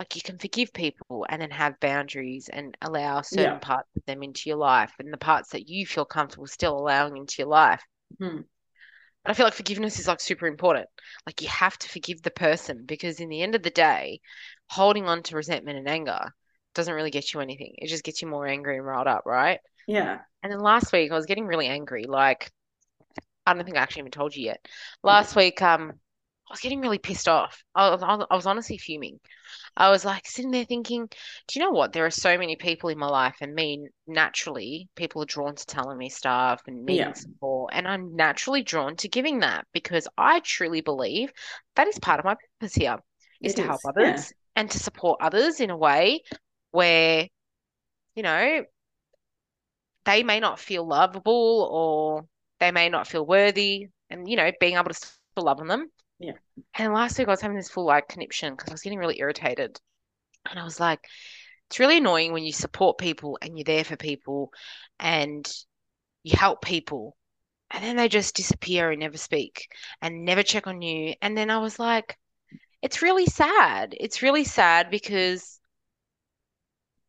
like 0.00 0.16
you 0.16 0.22
can 0.22 0.38
forgive 0.38 0.72
people 0.74 1.26
and 1.28 1.40
then 1.40 1.52
have 1.52 1.78
boundaries 1.80 2.50
and 2.52 2.76
allow 2.82 3.22
certain 3.22 3.54
Yeah. 3.54 3.60
parts 3.60 3.88
of 3.96 4.04
them 4.06 4.24
into 4.24 4.50
your 4.50 4.58
life 4.58 4.92
and 4.98 5.12
the 5.12 5.18
parts 5.18 5.50
that 5.50 5.68
you 5.68 5.86
feel 5.86 6.06
comfortable 6.06 6.48
still 6.48 6.76
allowing 6.76 7.16
into 7.18 7.36
your 7.38 7.48
life. 7.48 7.84
Mhm. 8.20 8.44
But 9.24 9.30
I 9.30 9.34
feel 9.34 9.46
like 9.46 9.54
forgiveness 9.54 9.98
is 9.98 10.08
like 10.08 10.20
super 10.20 10.46
important. 10.46 10.88
Like 11.26 11.40
you 11.42 11.48
have 11.48 11.78
to 11.78 11.88
forgive 11.88 12.22
the 12.22 12.30
person 12.30 12.84
because 12.86 13.20
in 13.20 13.28
the 13.28 13.42
end 13.42 13.54
of 13.54 13.62
the 13.62 13.70
day, 13.70 14.20
holding 14.68 15.06
on 15.08 15.22
to 15.24 15.36
resentment 15.36 15.78
and 15.78 15.88
anger 15.88 16.34
doesn't 16.74 16.94
really 16.94 17.10
get 17.10 17.32
you 17.32 17.40
anything. 17.40 17.74
It 17.78 17.88
just 17.88 18.04
gets 18.04 18.22
you 18.22 18.28
more 18.28 18.46
angry 18.46 18.76
and 18.76 18.86
riled 18.86 19.06
up, 19.06 19.24
right? 19.26 19.60
Yeah. 19.86 20.20
And 20.42 20.52
then 20.52 20.60
last 20.60 20.92
week 20.92 21.12
I 21.12 21.16
was 21.16 21.26
getting 21.26 21.46
really 21.46 21.68
angry. 21.68 22.04
Like 22.04 22.50
I 23.46 23.54
don't 23.54 23.64
think 23.64 23.76
I 23.76 23.80
actually 23.82 24.00
even 24.00 24.12
told 24.12 24.36
you 24.36 24.44
yet. 24.44 24.66
Last 25.02 25.36
week, 25.36 25.62
um, 25.62 26.00
I 26.50 26.54
was 26.54 26.60
getting 26.60 26.80
really 26.80 26.98
pissed 26.98 27.28
off. 27.28 27.62
I 27.76 27.90
was, 27.90 28.02
I 28.02 28.34
was 28.34 28.46
honestly 28.46 28.76
fuming. 28.76 29.20
I 29.76 29.90
was 29.90 30.04
like 30.04 30.26
sitting 30.26 30.50
there 30.50 30.64
thinking, 30.64 31.06
do 31.06 31.58
you 31.58 31.64
know 31.64 31.70
what? 31.70 31.92
There 31.92 32.06
are 32.06 32.10
so 32.10 32.36
many 32.38 32.56
people 32.56 32.90
in 32.90 32.98
my 32.98 33.06
life, 33.08 33.36
and 33.40 33.54
me 33.54 33.88
naturally, 34.08 34.88
people 34.96 35.22
are 35.22 35.26
drawn 35.26 35.54
to 35.54 35.66
telling 35.66 35.98
me 35.98 36.08
stuff 36.10 36.62
and 36.66 36.84
needing 36.84 37.08
Yeah. 37.08 37.14
support, 37.14 37.72
and 37.74 37.86
I'm 37.88 38.16
naturally 38.16 38.62
drawn 38.62 38.96
to 38.96 39.08
giving 39.08 39.40
that 39.40 39.66
because 39.72 40.08
I 40.18 40.40
truly 40.40 40.80
believe 40.82 41.32
that 41.76 41.88
is 41.88 41.98
part 42.00 42.18
of 42.20 42.24
my 42.26 42.36
purpose 42.60 42.74
here 42.74 42.98
is 43.44 43.54
It 43.54 43.56
to 43.56 43.62
help 43.62 43.80
is. 43.80 43.90
Yeah. 43.98 44.24
others 44.24 44.32
and 44.56 44.70
to 44.70 44.78
support 44.78 45.20
others 45.22 45.60
in 45.60 45.70
a 45.70 45.76
way 45.76 46.22
where 46.72 47.28
you 48.14 48.22
know, 48.22 48.64
they 50.04 50.22
may 50.22 50.40
not 50.40 50.58
feel 50.58 50.86
lovable 50.86 51.68
or 51.70 52.26
they 52.58 52.70
may 52.70 52.88
not 52.88 53.06
feel 53.06 53.24
worthy 53.24 53.88
and, 54.10 54.28
you 54.28 54.36
know, 54.36 54.50
being 54.60 54.76
able 54.76 54.90
to 54.92 55.08
love 55.36 55.60
on 55.60 55.68
them. 55.68 55.90
Yeah. 56.20 56.34
And 56.74 56.92
last 56.92 57.18
week 57.18 57.26
I 57.26 57.30
was 57.30 57.40
having 57.40 57.56
this 57.56 57.70
full 57.70 57.86
like 57.86 58.08
conniption 58.08 58.54
because 58.54 58.68
I 58.68 58.74
was 58.74 58.82
getting 58.82 58.98
really 58.98 59.18
irritated. 59.18 59.80
And 60.48 60.58
I 60.58 60.64
was 60.64 60.78
like, 60.78 61.00
it's 61.68 61.80
really 61.80 61.96
annoying 61.96 62.32
when 62.32 62.44
you 62.44 62.52
support 62.52 62.98
people 62.98 63.38
and 63.40 63.58
you're 63.58 63.64
there 63.64 63.84
for 63.84 63.96
people 63.96 64.52
and 64.98 65.50
you 66.22 66.36
help 66.36 66.62
people 66.62 67.16
and 67.70 67.82
then 67.82 67.96
they 67.96 68.08
just 68.08 68.36
disappear 68.36 68.90
and 68.90 69.00
never 69.00 69.16
speak 69.16 69.68
and 70.02 70.24
never 70.24 70.42
check 70.42 70.66
on 70.66 70.82
you. 70.82 71.14
And 71.22 71.36
then 71.36 71.50
I 71.50 71.58
was 71.58 71.78
like, 71.78 72.18
it's 72.82 73.02
really 73.02 73.26
sad. 73.26 73.94
It's 73.98 74.22
really 74.22 74.44
sad 74.44 74.90
because 74.90 75.60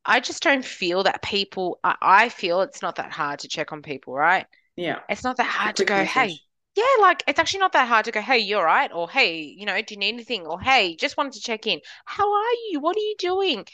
I 0.05 0.19
just 0.19 0.43
don't 0.43 0.65
feel 0.65 1.03
that 1.03 1.21
people, 1.21 1.79
I, 1.83 1.95
I 2.01 2.29
feel 2.29 2.61
it's 2.61 2.81
not 2.81 2.95
that 2.95 3.11
hard 3.11 3.39
to 3.39 3.47
check 3.47 3.71
on 3.71 3.81
people, 3.81 4.13
right? 4.13 4.45
Yeah. 4.75 4.99
It's 5.09 5.23
not 5.23 5.37
that 5.37 5.47
hard 5.47 5.75
to 5.77 5.85
go, 5.85 6.03
hey, 6.03 6.21
message. 6.21 6.43
Yeah, 6.75 6.83
like 7.01 7.23
it's 7.27 7.39
actually 7.39 7.59
not 7.59 7.73
that 7.73 7.87
hard 7.87 8.05
to 8.05 8.11
go, 8.11 8.21
hey, 8.21 8.39
you're 8.39 8.63
right. 8.63 8.91
Or 8.93 9.09
hey, 9.09 9.41
you 9.41 9.65
know, 9.65 9.81
do 9.81 9.93
you 9.93 9.99
need 9.99 10.13
anything? 10.13 10.45
Or 10.45 10.59
hey, 10.59 10.95
just 10.95 11.17
wanted 11.17 11.33
to 11.33 11.41
check 11.41 11.67
in. 11.67 11.81
How 12.05 12.31
are 12.31 12.53
you? 12.69 12.79
What 12.79 12.95
are 12.95 12.99
you 12.99 13.15
doing? 13.17 13.65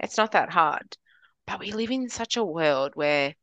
It's 0.00 0.16
not 0.16 0.32
that 0.32 0.50
hard. 0.50 0.96
But 1.46 1.60
we 1.60 1.72
live 1.72 1.90
in 1.90 2.08
such 2.08 2.36
a 2.36 2.44
world 2.44 2.92
where 2.94 3.34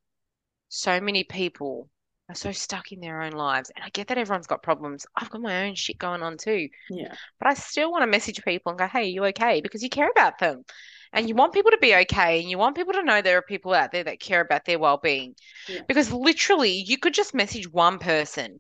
so 0.70 1.02
many 1.02 1.24
people 1.24 1.90
are 2.30 2.36
so 2.36 2.52
stuck 2.52 2.92
in 2.92 3.00
their 3.00 3.22
own 3.22 3.32
lives. 3.32 3.72
And 3.76 3.84
I 3.84 3.90
get 3.90 4.08
that 4.08 4.18
everyone's 4.18 4.48
got 4.48 4.64
problems. 4.64 5.06
I've 5.16 5.30
got 5.30 5.42
my 5.42 5.66
own 5.68 5.76
shit 5.76 5.98
going 5.98 6.22
on 6.22 6.38
too. 6.38 6.70
Yeah. 6.90 7.14
But 7.40 7.50
I 7.50 7.54
still 7.56 7.92
want 7.92 8.04
to 8.04 8.08
message 8.08 8.44
people 8.44 8.72
and 8.72 8.80
go, 8.80 8.88
hey, 8.88 9.06
you 9.06 9.26
okay? 9.26 9.62
Because 9.62 9.82
you 9.82 9.90
care 9.90 10.10
about 10.10 10.40
them. 10.40 10.64
And 11.14 11.28
you 11.30 11.36
want 11.36 11.54
people 11.54 11.72
to 11.72 11.78
be 11.78 11.96
okay. 11.96 12.40
And 12.40 12.50
you 12.50 12.58
want 12.58 12.76
people 12.76 12.94
to 12.94 13.04
know 13.04 13.22
there 13.22 13.38
are 13.38 13.42
people 13.44 13.74
out 13.74 13.92
there 13.92 14.04
that 14.04 14.20
care 14.20 14.42
about 14.42 14.66
their 14.66 14.80
well-being. 14.80 15.36
Yeah. 15.68 15.82
Because 15.88 16.12
literally, 16.12 16.84
you 16.86 16.98
could 16.98 17.14
just 17.14 17.34
message 17.34 17.70
one 17.72 18.00
person 18.00 18.60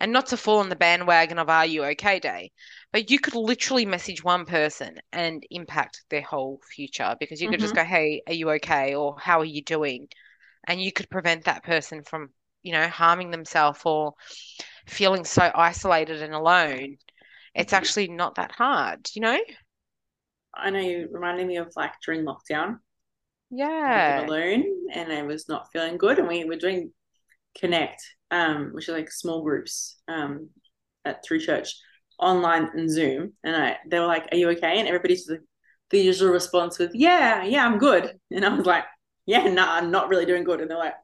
and 0.00 0.12
not 0.12 0.26
to 0.28 0.36
fall 0.36 0.58
on 0.58 0.68
the 0.68 0.76
bandwagon 0.76 1.38
of 1.38 1.48
Are 1.48 1.66
You 1.66 1.84
Okay 1.84 2.18
Day, 2.20 2.52
but 2.92 3.10
you 3.10 3.18
could 3.20 3.34
literally 3.34 3.86
message 3.86 4.24
one 4.24 4.44
person 4.46 4.96
and 5.12 5.44
impact 5.50 6.04
their 6.10 6.22
whole 6.22 6.60
future 6.74 7.16
because 7.20 7.40
you 7.40 7.48
could 7.48 7.60
just 7.60 7.74
go, 7.74 7.84
Hey, 7.84 8.22
are 8.26 8.32
you 8.34 8.50
okay? 8.52 8.94
Or 8.94 9.16
how 9.20 9.40
are 9.40 9.44
you 9.44 9.62
doing? 9.62 10.08
And 10.66 10.82
you 10.82 10.92
could 10.92 11.10
prevent 11.10 11.44
that 11.44 11.64
person 11.64 12.02
from, 12.04 12.30
you 12.62 12.72
know, 12.72 12.88
harming 12.88 13.30
themselves 13.30 13.80
or 13.84 14.14
feeling 14.86 15.24
so 15.24 15.50
isolated 15.54 16.22
and 16.22 16.34
alone. 16.34 16.98
It's 17.54 17.72
Mhm. 17.72 17.76
actually 17.76 18.08
not 18.08 18.36
that 18.36 18.52
hard, 18.52 19.08
you 19.14 19.22
know? 19.22 19.38
I 20.54 20.70
know 20.70 20.80
you 20.80 21.08
reminded 21.10 21.46
me 21.46 21.56
of 21.56 21.72
like 21.76 21.92
during 22.04 22.24
lockdown. 22.24 22.78
Yeah. 23.50 24.26
alone 24.26 24.64
and 24.92 25.12
I 25.12 25.22
was 25.22 25.48
not 25.48 25.68
feeling 25.72 25.96
good. 25.98 26.18
And 26.18 26.28
we 26.28 26.44
were 26.44 26.56
doing 26.56 26.92
Connect, 27.58 28.02
um, 28.30 28.70
which 28.72 28.88
are 28.88 28.92
like 28.92 29.12
small 29.12 29.42
groups 29.42 29.98
um, 30.08 30.50
at 31.04 31.24
through 31.24 31.40
church, 31.40 31.74
online 32.18 32.70
and 32.74 32.90
Zoom. 32.90 33.34
And 33.44 33.56
I, 33.56 33.78
they 33.88 34.00
were 34.00 34.06
like, 34.06 34.28
"Are 34.32 34.36
you 34.38 34.50
okay?" 34.50 34.78
And 34.78 34.88
everybody's 34.88 35.26
the, 35.26 35.40
the 35.90 36.00
usual 36.00 36.30
response 36.30 36.78
was, 36.78 36.90
"Yeah, 36.94 37.44
yeah, 37.44 37.66
I'm 37.66 37.78
good." 37.78 38.18
And 38.30 38.44
I 38.44 38.50
was 38.56 38.66
like, 38.66 38.84
"Yeah, 39.26 39.44
no, 39.48 39.66
I'm 39.68 39.90
not 39.90 40.08
really 40.08 40.26
doing 40.26 40.44
good." 40.44 40.60
And 40.62 40.70
they're 40.70 40.78
like, 40.78 40.94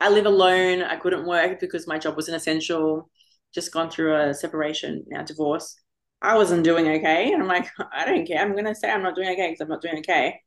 "I 0.00 0.08
live 0.10 0.26
alone. 0.26 0.82
I 0.82 0.96
couldn't 0.96 1.26
work 1.26 1.60
because 1.60 1.86
my 1.86 1.98
job 1.98 2.16
wasn't 2.16 2.36
essential. 2.36 3.10
Just 3.54 3.72
gone 3.72 3.90
through 3.90 4.16
a 4.16 4.34
separation, 4.34 5.04
now 5.08 5.22
divorce. 5.22 5.80
I 6.22 6.36
wasn't 6.36 6.64
doing 6.64 6.88
okay." 6.88 7.32
And 7.32 7.42
I'm 7.42 7.48
like, 7.48 7.68
"I 7.92 8.04
don't 8.06 8.26
care. 8.26 8.40
I'm 8.42 8.54
gonna 8.56 8.74
say 8.74 8.90
I'm 8.90 9.02
not 9.02 9.14
doing 9.16 9.28
okay 9.30 9.48
because 9.50 9.60
I'm 9.60 9.68
not 9.68 9.82
doing 9.82 9.98
okay." 9.98 10.42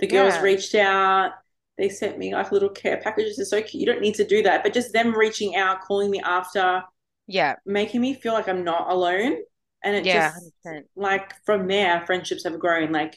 The 0.00 0.08
girls 0.08 0.40
Yeah. 0.40 0.42
reached 0.42 0.74
out. 0.76 1.32
They 1.78 1.88
sent 1.88 2.18
me 2.18 2.34
like 2.34 2.52
little 2.52 2.70
care 2.70 2.98
packages. 2.98 3.38
It's 3.38 3.50
so 3.50 3.62
cute. 3.62 3.80
You 3.82 3.86
don't 3.86 4.02
need 4.02 4.16
to 4.16 4.26
do 4.26 4.42
that, 4.44 4.62
but 4.64 4.74
just 4.74 4.92
them 4.92 5.14
reaching 5.16 5.56
out, 5.56 5.82
calling 5.82 6.10
me 6.10 6.20
after, 6.20 6.82
Yeah. 7.26 7.56
making 7.66 8.00
me 8.00 8.14
feel 8.14 8.32
like 8.32 8.48
I'm 8.48 8.64
not 8.64 8.90
alone. 8.90 9.36
And 9.84 9.96
it 9.96 10.08
Yeah. 10.08 10.32
just 10.32 10.52
100%. 10.64 10.86
like 10.96 11.32
from 11.44 11.68
there, 11.68 12.04
friendships 12.06 12.44
have 12.44 12.58
grown. 12.58 12.92
Like 12.92 13.16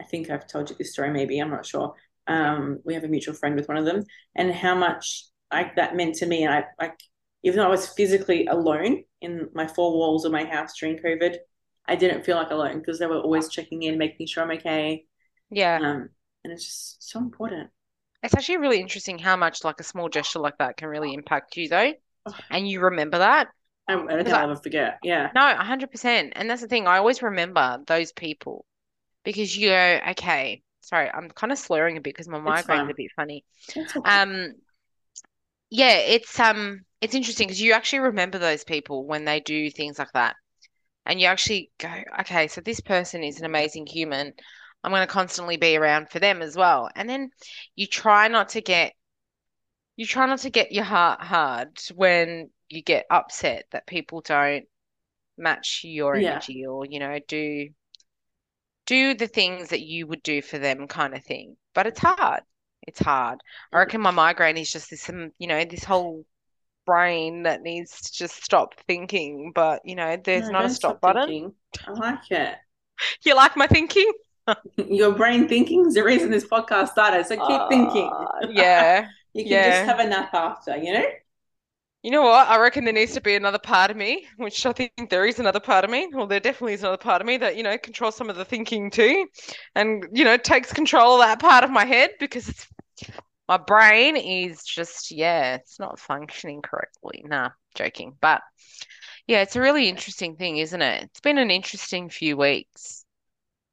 I 0.00 0.04
think 0.04 0.30
I've 0.30 0.46
told 0.48 0.70
you 0.70 0.76
this 0.78 0.92
story, 0.92 1.10
maybe 1.12 1.38
I'm 1.38 1.50
not 1.50 1.66
sure. 1.66 1.94
Um, 2.28 2.80
we 2.84 2.94
have 2.94 3.04
a 3.04 3.08
mutual 3.08 3.34
friend 3.34 3.56
with 3.56 3.68
one 3.68 3.78
of 3.78 3.84
them, 3.86 4.04
and 4.36 4.52
how 4.52 4.74
much 4.76 5.26
like 5.52 5.76
that 5.76 5.96
meant 5.96 6.16
to 6.16 6.26
me. 6.26 6.44
And 6.44 6.54
I 6.54 6.64
like, 6.80 6.98
even 7.42 7.58
though 7.58 7.66
I 7.66 7.70
was 7.70 7.88
physically 7.88 8.46
alone 8.46 9.04
in 9.20 9.48
my 9.54 9.66
four 9.66 9.92
walls 9.92 10.24
of 10.24 10.32
my 10.32 10.44
house 10.44 10.76
during 10.78 10.98
COVID, 10.98 11.36
I 11.86 11.96
didn't 11.96 12.24
feel 12.24 12.36
like 12.36 12.50
alone 12.50 12.78
because 12.78 12.98
they 12.98 13.06
were 13.06 13.18
always 13.18 13.48
checking 13.48 13.82
in, 13.82 13.98
making 13.98 14.26
sure 14.26 14.44
I'm 14.44 14.50
okay. 14.52 15.04
Yeah. 15.50 15.76
Um, 15.76 16.08
and 16.44 16.52
it's 16.52 16.64
just 16.64 17.10
so 17.10 17.18
important. 17.18 17.70
It's 18.22 18.34
actually 18.34 18.58
really 18.58 18.80
interesting 18.80 19.18
how 19.18 19.36
much 19.36 19.64
like 19.64 19.80
a 19.80 19.84
small 19.84 20.08
gesture 20.08 20.38
like 20.38 20.58
that 20.58 20.76
can 20.76 20.88
really 20.88 21.12
impact 21.12 21.56
you 21.56 21.68
though. 21.68 21.92
Oh. 22.26 22.34
And 22.50 22.68
you 22.68 22.80
remember 22.80 23.18
that. 23.18 23.48
I, 23.88 23.94
I 23.94 23.96
don't 23.96 24.24
think 24.24 24.28
I- 24.28 24.42
I'll 24.42 24.50
ever 24.50 24.60
forget. 24.60 24.98
Yeah. 25.02 25.30
No, 25.34 25.40
100%. 25.40 26.32
And 26.36 26.48
that's 26.48 26.62
the 26.62 26.68
thing. 26.68 26.86
I 26.86 26.98
always 26.98 27.22
remember 27.22 27.80
those 27.86 28.12
people 28.12 28.64
because 29.24 29.56
you 29.56 29.68
go, 29.70 30.00
okay, 30.10 30.62
sorry, 30.80 31.10
I'm 31.10 31.30
kind 31.30 31.52
of 31.52 31.58
slurring 31.58 31.96
a 31.96 32.00
bit 32.00 32.14
because 32.14 32.28
my 32.28 32.38
migraine's 32.38 32.66
fine. 32.66 32.90
a 32.90 32.94
bit 32.94 33.10
funny. 33.16 33.44
Okay. 33.76 34.00
Um, 34.04 34.54
yeah, 35.70 35.96
it's 35.96 36.38
um, 36.38 36.84
it's 37.02 37.14
interesting 37.14 37.48
because 37.48 37.60
you 37.60 37.74
actually 37.74 38.00
remember 38.00 38.38
those 38.38 38.64
people 38.64 39.06
when 39.06 39.26
they 39.26 39.40
do 39.40 39.70
things 39.70 39.98
like 39.98 40.12
that, 40.14 40.36
and 41.06 41.20
you 41.20 41.26
actually 41.26 41.70
go, 41.78 41.92
okay, 42.20 42.48
so 42.48 42.60
this 42.62 42.80
person 42.80 43.24
is 43.24 43.38
an 43.40 43.46
amazing 43.46 43.86
human. 43.86 44.32
I'm 44.84 44.92
going 44.92 45.06
to 45.06 45.12
constantly 45.12 45.56
be 45.58 45.76
around 45.76 46.10
for 46.10 46.20
them 46.20 46.42
as 46.42 46.56
well. 46.56 46.90
And 46.96 47.08
then 47.10 47.30
you 47.76 47.86
try 47.86 48.28
not 48.28 48.50
to 48.50 48.62
get, 48.62 48.94
you 49.96 50.06
try 50.06 50.26
not 50.26 50.40
to 50.40 50.50
get 50.50 50.72
your 50.72 50.84
heart 50.84 51.22
hard 51.22 51.78
when 51.94 52.50
you 52.68 52.82
get 52.82 53.06
upset 53.10 53.66
that 53.72 53.86
people 53.86 54.20
don't 54.22 54.66
match 55.38 55.82
your 55.84 56.16
Yeah. 56.16 56.16
energy 56.16 56.66
or, 56.66 56.86
you 56.86 57.00
know, 57.00 57.18
do 57.28 57.70
do 58.86 59.14
the 59.14 59.26
things 59.26 59.70
that 59.70 59.80
you 59.80 60.06
would 60.06 60.22
do 60.22 60.42
for 60.42 60.58
them 60.58 60.86
kind 60.86 61.14
of 61.14 61.24
thing. 61.24 61.56
But 61.74 61.86
it's 61.86 61.98
hard. 62.00 62.42
It's 62.86 63.00
hard. 63.00 63.40
I 63.72 63.78
Mhm. 63.78 63.78
reckon 63.78 64.00
my 64.00 64.10
migraine 64.12 64.56
is 64.56 64.72
just 64.72 64.90
this, 64.90 65.08
um, 65.08 65.32
you 65.38 65.46
know, 65.46 65.64
this 65.64 65.84
whole 65.84 66.24
brain 66.86 67.44
that 67.44 67.62
needs 67.62 68.00
to 68.02 68.12
just 68.12 68.42
stop 68.44 68.74
thinking. 68.86 69.52
But, 69.54 69.82
you 69.84 69.94
know, 69.96 70.16
there's 70.16 70.50
No, 70.50 70.50
not 70.50 70.64
a 70.66 70.70
stop 70.70 71.00
stop 71.00 71.00
button. 71.00 71.28
thinking. 71.28 71.54
I 71.86 71.92
like 71.92 72.30
it. 72.30 72.56
You 73.24 73.34
like 73.34 73.56
my 73.56 73.66
thinking? 73.66 74.10
Your 74.76 75.12
brain 75.14 75.48
thinking 75.48 75.86
is 75.86 75.94
the 75.94 76.02
reason 76.04 76.30
this 76.30 76.46
podcast 76.46 76.88
started. 76.88 77.26
So 77.26 77.36
keep 77.36 77.68
thinking. 77.68 78.10
Uh, 78.10 78.46
yeah. 78.50 79.08
You 79.34 79.46
can 79.46 79.60
yeah. 79.60 79.64
just 79.64 79.84
have 79.84 79.98
a 79.98 80.06
nap 80.06 80.34
after, 80.34 80.76
you 80.76 80.92
know? 80.92 81.04
You 82.02 82.10
know 82.10 82.22
what? 82.22 82.48
I 82.48 82.58
reckon 82.58 82.84
there 82.84 82.92
needs 82.92 83.14
to 83.14 83.20
be 83.20 83.36
another 83.36 83.60
part 83.60 83.90
of 83.90 83.96
me, 83.96 84.26
which 84.36 84.66
I 84.66 84.72
think 84.72 84.92
there 85.08 85.24
is 85.24 85.38
another 85.38 85.60
part 85.60 85.84
of 85.84 85.90
me. 85.90 86.08
Well, 86.12 86.26
there 86.26 86.40
definitely 86.40 86.74
is 86.74 86.80
another 86.82 86.96
part 86.96 87.20
of 87.20 87.26
me 87.26 87.36
that, 87.38 87.56
you 87.56 87.62
know, 87.62 87.78
controls 87.78 88.16
some 88.16 88.28
of 88.28 88.34
the 88.36 88.44
thinking 88.44 88.90
too. 88.90 89.28
And, 89.76 90.04
you 90.12 90.24
know, 90.24 90.36
takes 90.36 90.72
control 90.72 91.14
of 91.14 91.20
that 91.26 91.38
part 91.38 91.62
of 91.62 91.70
my 91.70 91.84
head 91.84 92.10
because 92.18 92.48
it's 92.48 92.66
my 93.52 93.58
brain 93.58 94.16
is 94.16 94.62
just, 94.64 95.10
yeah, 95.10 95.56
it's 95.56 95.78
not 95.78 95.98
functioning 95.98 96.62
correctly. 96.62 97.22
Nah, 97.26 97.50
joking. 97.74 98.16
But 98.20 98.42
yeah, 99.26 99.42
it's 99.42 99.56
a 99.56 99.60
really 99.60 99.88
interesting 99.88 100.36
thing, 100.36 100.58
isn't 100.58 100.82
it? 100.82 101.04
It's 101.04 101.20
been 101.20 101.38
an 101.38 101.50
interesting 101.50 102.10
few 102.10 102.36
weeks. 102.36 103.04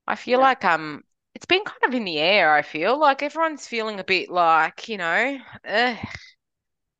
I 0.08 0.16
feel 0.16 0.40
Yeah. 0.40 0.42
like 0.42 0.66
um 0.66 1.04
it's 1.36 1.46
been 1.48 1.64
kind 1.66 1.84
of 1.86 1.94
in 1.96 2.06
the 2.06 2.20
air, 2.20 2.54
I 2.54 2.64
feel 2.64 3.00
like 3.00 3.24
everyone's 3.24 3.68
feeling 3.68 4.00
a 4.00 4.06
bit 4.06 4.30
like, 4.30 4.90
you 4.90 4.98
know, 4.98 5.40
ugh. 5.68 5.98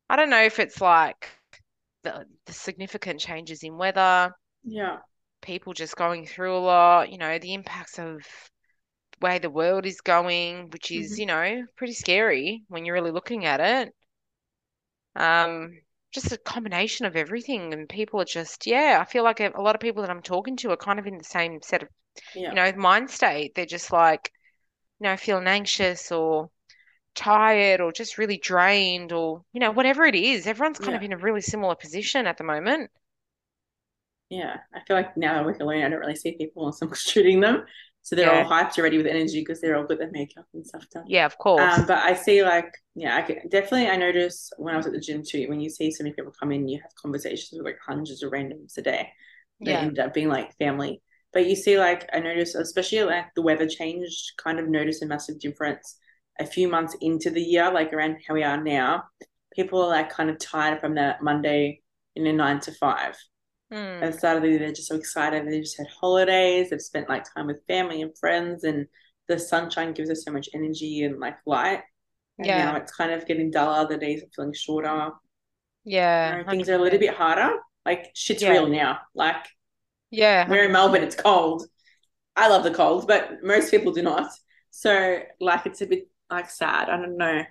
I 0.10 0.16
don't 0.16 0.30
know 0.30 0.44
if 0.44 0.60
it's 0.60 0.82
like 0.82 1.30
the, 2.04 2.26
the 2.46 2.54
significant 2.54 3.20
changes 3.22 3.64
in 3.64 3.78
weather, 3.78 4.34
Yeah. 4.64 5.00
people 5.42 5.74
just 5.74 5.96
going 5.96 6.26
through 6.26 6.56
a 6.56 6.60
lot, 6.60 7.12
you 7.12 7.18
know, 7.18 7.38
the 7.40 7.54
impacts 7.54 8.00
of 8.00 8.22
way 9.22 9.40
the 9.40 9.50
world 9.50 9.86
is 9.86 10.02
going, 10.02 10.70
which 10.72 10.92
is, 10.92 11.18
Mhm. 11.18 11.20
you 11.20 11.26
know, 11.26 11.66
pretty 11.76 11.94
scary 11.94 12.64
when 12.70 12.86
you're 12.86 12.96
really 12.96 13.12
looking 13.12 13.46
at 13.46 13.60
it. 13.62 13.96
Um, 15.16 15.82
just 16.12 16.32
a 16.32 16.38
combination 16.40 17.06
of 17.06 17.16
everything, 17.16 17.74
and 17.74 17.88
people 17.88 18.20
are 18.22 18.26
just, 18.26 18.66
yeah, 18.66 18.98
I 19.00 19.06
feel 19.06 19.24
like 19.24 19.40
a, 19.40 19.52
a 19.54 19.62
lot 19.62 19.76
of 19.76 19.82
people 19.82 20.02
that 20.02 20.10
I'm 20.10 20.24
talking 20.24 20.56
to 20.58 20.72
are 20.72 20.78
kind 20.78 20.98
of 21.00 21.06
in 21.06 21.18
the 21.20 21.24
same 21.24 21.62
set 21.62 21.84
of, 21.84 21.90
Yeah. 22.34 22.52
you 22.52 22.56
know, 22.56 22.72
mind 22.74 23.12
state. 23.12 23.56
They're 23.56 23.66
just 23.68 23.92
like, 23.92 24.32
you 25.00 25.06
know, 25.06 25.18
feeling 25.18 25.48
anxious 25.48 26.12
or 26.12 26.52
tired 27.16 27.82
or 27.82 27.92
just 27.94 28.18
really 28.20 28.38
drained 28.40 29.14
or, 29.14 29.46
you 29.54 29.60
know, 29.62 29.72
whatever 29.72 30.06
it 30.06 30.16
is. 30.16 30.48
Everyone's 30.48 30.80
kind 30.80 30.96
of 30.98 31.04
in 31.04 31.14
a 31.14 31.18
really 31.18 31.42
similar 31.42 31.76
position 31.76 32.28
at 32.28 32.38
the 32.38 32.46
moment. 32.46 32.92
Yeah. 34.30 34.58
I 34.74 34.80
feel 34.88 34.96
like 34.96 35.18
now 35.18 35.36
that 35.36 35.46
we're 35.46 35.54
alone, 35.64 35.84
I 35.84 35.90
don't 35.90 36.00
really 36.00 36.16
see 36.16 36.34
people 36.34 36.64
unless 36.64 36.82
I'm 36.82 36.94
shooting 36.94 37.40
them. 37.40 37.66
So 38.10 38.16
they're 38.16 38.32
Yeah. 38.32 38.44
all 38.44 38.50
hyped 38.50 38.80
already 38.80 38.98
with 38.98 39.06
energy 39.06 39.42
because 39.42 39.62
they're 39.62 39.76
all 39.78 39.86
got 39.86 40.00
their 40.00 40.10
makeup 40.10 40.46
and 40.56 40.66
stuff 40.66 40.84
done. 40.92 41.06
Yeah, 41.06 41.26
of 41.26 41.38
course. 41.38 41.74
Um, 41.74 41.86
but 41.86 42.00
I 42.00 42.14
see 42.16 42.42
like, 42.42 42.74
yeah, 42.96 43.16
I 43.18 43.22
can, 43.22 43.48
definitely 43.50 43.88
I 43.88 43.98
notice 43.98 44.50
when 44.58 44.74
I 44.74 44.78
was 44.78 44.88
at 44.88 44.94
the 44.94 45.00
gym 45.00 45.22
too, 45.24 45.46
when 45.48 45.60
you 45.60 45.70
see 45.70 45.92
so 45.92 46.04
many 46.04 46.16
people 46.16 46.34
come 46.40 46.52
in, 46.52 46.68
you 46.68 46.80
have 46.82 46.92
conversations 47.00 47.52
with 47.54 47.66
like 47.66 47.78
hundreds 47.86 48.24
of 48.24 48.32
randoms 48.32 48.76
a 48.78 48.82
day 48.82 49.10
that 49.66 49.76
Yeah. 49.76 49.80
end 49.80 50.00
up 50.00 50.12
being 50.16 50.28
like 50.28 50.58
family. 50.58 51.04
But 51.34 51.46
you 51.46 51.56
see, 51.56 51.78
like 51.78 52.10
I 52.12 52.20
noticed, 52.20 52.56
especially 52.56 53.04
like 53.04 53.26
the 53.36 53.44
weather 53.44 53.68
changed, 53.68 54.32
kind 54.44 54.60
of 54.60 54.68
notice 54.68 55.04
a 55.04 55.06
massive 55.06 55.40
difference 55.40 56.00
a 56.40 56.48
few 56.48 56.68
months 56.68 56.96
into 57.02 57.30
the 57.30 57.42
year, 57.44 57.72
like 57.72 57.94
around 57.94 58.18
how 58.28 58.34
we 58.34 58.44
are 58.44 58.60
now. 58.64 59.04
People 59.54 59.84
are 59.84 59.90
like 59.90 60.10
kind 60.10 60.32
of 60.32 60.40
tired 60.40 60.80
from 60.80 60.96
that 60.96 61.22
Monday 61.22 61.82
in 62.16 62.26
a 62.26 62.34
nine 62.34 62.60
to 62.62 62.72
five. 62.72 63.16
Mm. 63.72 64.02
At 64.02 64.12
the 64.12 64.18
start 64.18 64.38
of 64.38 64.44
the 64.44 64.50
year, 64.50 64.60
they're 64.60 64.72
just 64.72 64.88
so 64.88 64.96
excited. 64.96 65.46
They 65.46 65.60
just 65.60 65.78
had 65.78 65.88
holidays. 65.88 66.70
They've 66.70 66.82
spent 66.82 67.08
like 67.10 67.26
time 67.34 67.48
with 67.48 67.66
family 67.68 68.02
and 68.02 68.18
friends, 68.18 68.64
and 68.64 68.88
the 69.28 69.38
sunshine 69.38 69.94
gives 69.94 70.10
us 70.10 70.24
so 70.24 70.32
much 70.32 70.50
energy 70.54 71.04
and 71.04 71.20
like 71.20 71.38
light. 71.46 71.84
And 72.40 72.48
Yeah. 72.48 72.66
now 72.66 72.78
it's 72.78 72.96
kind 72.96 73.12
of 73.12 73.28
getting 73.28 73.52
duller. 73.52 73.88
The 73.88 73.98
days 73.98 74.24
are 74.24 74.30
feeling 74.36 74.54
shorter. 74.54 75.12
Yeah. 75.84 76.38
You 76.38 76.44
know, 76.44 76.50
things 76.50 76.70
are 76.70 76.76
a 76.76 76.80
little 76.80 77.00
bit 77.00 77.14
harder. 77.14 77.52
Like 77.86 78.12
shit's 78.16 78.42
Yeah. 78.42 78.52
real 78.52 78.68
now. 78.68 79.00
Like 79.14 79.46
Yeah. 80.10 80.50
we're 80.50 80.66
in 80.66 80.72
Melbourne, 80.72 81.04
it's 81.04 81.16
cold. 81.16 81.66
I 82.36 82.48
love 82.48 82.64
the 82.64 82.74
cold, 82.74 83.08
but 83.08 83.44
most 83.44 83.70
people 83.72 83.92
do 83.92 84.02
not. 84.02 84.32
So 84.72 85.22
like 85.40 85.66
it's 85.66 85.82
a 85.82 85.88
bit 85.88 86.10
like 86.30 86.50
sad. 86.50 86.90
I 86.90 86.98
don't 86.98 87.18
know. 87.18 87.44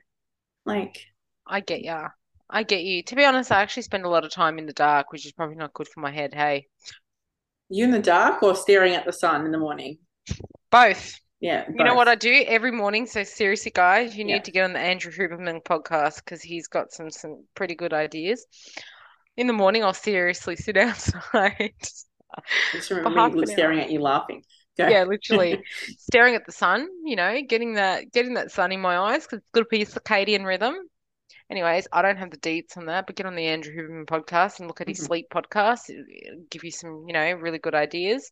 Like 0.65 1.05
I 1.47 1.61
get 1.61 1.83
ya. 1.83 2.09
I 2.51 2.63
get 2.63 2.83
you. 2.83 3.03
To 3.05 3.17
be 3.17 3.25
honest, 3.25 3.53
I 3.53 3.61
actually 3.61 3.83
spend 3.83 4.05
a 4.05 4.09
lot 4.09 4.25
of 4.25 4.31
time 4.31 4.59
in 4.59 4.67
the 4.67 4.73
dark, 4.73 5.13
which 5.13 5.27
is 5.27 5.33
probably 5.33 5.57
not 5.57 5.75
good 5.75 5.89
for 5.89 6.01
my 6.01 6.11
head. 6.11 6.33
Hey, 6.35 6.67
you 7.69 7.85
in 7.85 7.91
the 7.91 7.99
dark 7.99 8.43
or 8.43 8.55
staring 8.55 8.95
at 8.95 9.05
the 9.05 9.13
sun 9.13 9.45
in 9.45 9.53
the 9.53 9.59
morning. 9.59 9.99
both. 10.71 11.15
Yeah. 11.41 11.67
You 11.69 11.85
know 11.85 11.95
what 11.95 12.09
I 12.09 12.17
do 12.17 12.33
every 12.49 12.73
morning? 12.73 13.07
So 13.07 13.23
seriously, 13.23 13.71
guys, 13.73 14.17
you 14.17 14.25
need 14.25 14.33
Yeah. 14.33 14.43
to 14.43 14.51
get 14.51 14.65
on 14.65 14.73
the 14.73 14.81
Andrew 14.81 15.13
Huberman 15.13 15.63
podcast 15.63 16.17
because 16.25 16.43
he's 16.43 16.67
got 16.67 16.91
some 16.93 17.11
some 17.11 17.45
pretty 17.55 17.77
good 17.77 17.93
ideas. 17.93 18.45
In 19.37 19.47
the 19.47 19.53
morning, 19.53 19.85
I'll 19.85 19.95
seriously 19.95 20.57
sit 20.57 20.77
outside. 20.89 21.75
Just 22.73 22.91
remember 22.91 23.47
staring 23.47 23.79
at 23.79 23.91
you 23.91 24.01
laughing. 24.01 24.43
Go. 24.77 24.89
Yeah, 24.89 25.05
literally 25.05 25.63
staring 25.99 26.35
at 26.35 26.45
the 26.45 26.53
sun, 26.53 26.89
you 27.05 27.15
know, 27.17 27.41
getting 27.49 27.75
that 27.75 28.11
getting 28.13 28.35
that 28.35 28.51
sun 28.51 28.73
in 28.73 28.81
my 28.81 28.97
eyes 28.99 29.23
because 29.25 29.39
it's 29.39 29.51
good 29.53 29.67
for 29.69 29.77
your 29.77 29.87
circadian 29.87 30.45
rhythm. 30.45 30.75
Anyways, 31.51 31.89
I 31.93 32.03
don't 32.03 32.19
have 32.19 32.31
the 32.31 32.37
deets 32.37 32.77
on 32.77 32.87
that, 32.87 33.07
but 33.07 33.17
get 33.17 33.27
on 33.27 33.35
the 33.35 33.47
Andrew 33.47 33.75
Huberman 33.75 34.07
podcast 34.07 34.59
and 34.59 34.69
look 34.69 34.83
at 34.83 34.89
his 34.89 34.99
sleep 34.99 35.29
podcast. 35.33 35.89
It'll 35.89 36.45
give 36.51 36.63
you 36.63 36.71
some, 36.71 37.05
you 37.07 37.15
know, 37.15 37.33
really 37.33 37.59
good 37.59 37.75
ideas. 37.75 38.31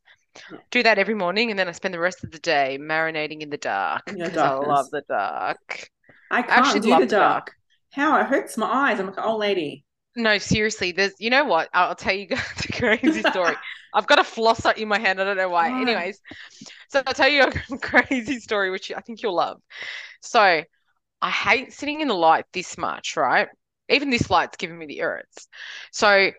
Yeah. 0.52 0.58
Do 0.70 0.82
that 0.82 0.98
every 0.98 1.14
morning, 1.14 1.50
and 1.50 1.58
then 1.58 1.66
I 1.66 1.72
spend 1.72 1.94
the 1.94 1.98
rest 1.98 2.24
of 2.24 2.30
the 2.30 2.38
day 2.38 2.78
marinating 2.78 3.40
in 3.40 3.48
the 3.48 3.56
dark 3.56 4.02
because 4.06 4.36
I 4.36 4.54
love 4.54 4.90
the 4.90 5.02
dark. 5.08 5.88
I 6.30 6.42
can't 6.42 6.52
actually 6.52 6.80
do 6.80 6.90
love 6.90 7.00
the 7.00 7.06
the 7.06 7.16
dark. 7.16 7.46
dark. 7.46 7.56
How 7.92 8.20
it 8.20 8.26
hurts 8.26 8.58
my 8.58 8.66
eyes. 8.66 9.00
I'm 9.00 9.06
like 9.06 9.16
an 9.16 9.24
old 9.24 9.40
lady. 9.40 9.84
No, 10.14 10.38
seriously, 10.38 10.92
there's, 10.92 11.12
you 11.18 11.30
know 11.30 11.44
what? 11.44 11.68
I'll 11.72 11.94
tell 11.94 12.14
you 12.14 12.26
guys 12.26 12.40
a 12.68 12.72
crazy 12.72 13.22
story. 13.22 13.54
I've 13.94 14.06
got 14.06 14.18
a 14.18 14.22
flosser 14.22 14.76
in 14.76 14.88
my 14.88 14.98
hand. 14.98 15.20
I 15.20 15.24
don't 15.24 15.36
know 15.38 15.48
why. 15.48 15.70
Why? 15.70 15.80
Anyways, 15.80 16.20
so 16.88 17.02
I'll 17.06 17.14
tell 17.14 17.28
you 17.28 17.44
a 17.44 17.78
crazy 17.78 18.40
story, 18.40 18.70
which 18.70 18.92
I 18.92 19.00
think 19.00 19.22
you'll 19.22 19.36
love. 19.36 19.60
So 20.20 20.62
I 21.20 21.30
hate 21.30 21.72
sitting 21.72 22.00
in 22.00 22.08
the 22.08 22.14
light 22.14 22.44
this 22.52 22.76
much, 22.78 23.16
right? 23.16 23.48
Even 23.88 24.10
this 24.10 24.30
light's 24.30 24.56
giving 24.56 24.78
me 24.78 24.86
the 24.86 24.98
irrits. 24.98 25.48
So 25.92 26.30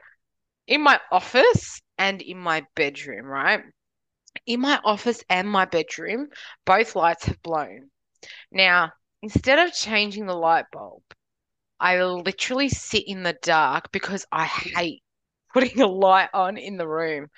in 0.68 0.82
my 0.82 1.00
office 1.12 1.82
and 1.98 2.22
in 2.22 2.38
my 2.38 2.66
bedroom, 2.76 3.26
right? 3.26 3.64
In 4.46 4.62
my 4.62 4.80
office 4.84 5.24
and 5.30 5.50
my 5.50 5.66
bedroom, 5.66 6.28
both 6.66 6.96
lights 6.96 7.26
have 7.26 7.42
blown. 7.42 7.90
Now, 8.52 8.92
instead 9.22 9.60
of 9.60 9.74
changing 9.74 10.26
the 10.26 10.36
light 10.36 10.66
bulb, 10.72 11.04
I 11.80 12.04
literally 12.04 12.70
sit 12.70 13.04
in 13.08 13.24
the 13.24 13.38
dark 13.42 13.92
because 13.92 14.26
I 14.32 14.46
hate 14.46 15.04
putting 15.54 15.82
a 15.82 15.88
light 15.88 16.30
on 16.34 16.58
in 16.58 16.78
the 16.78 16.88
room. 16.88 17.30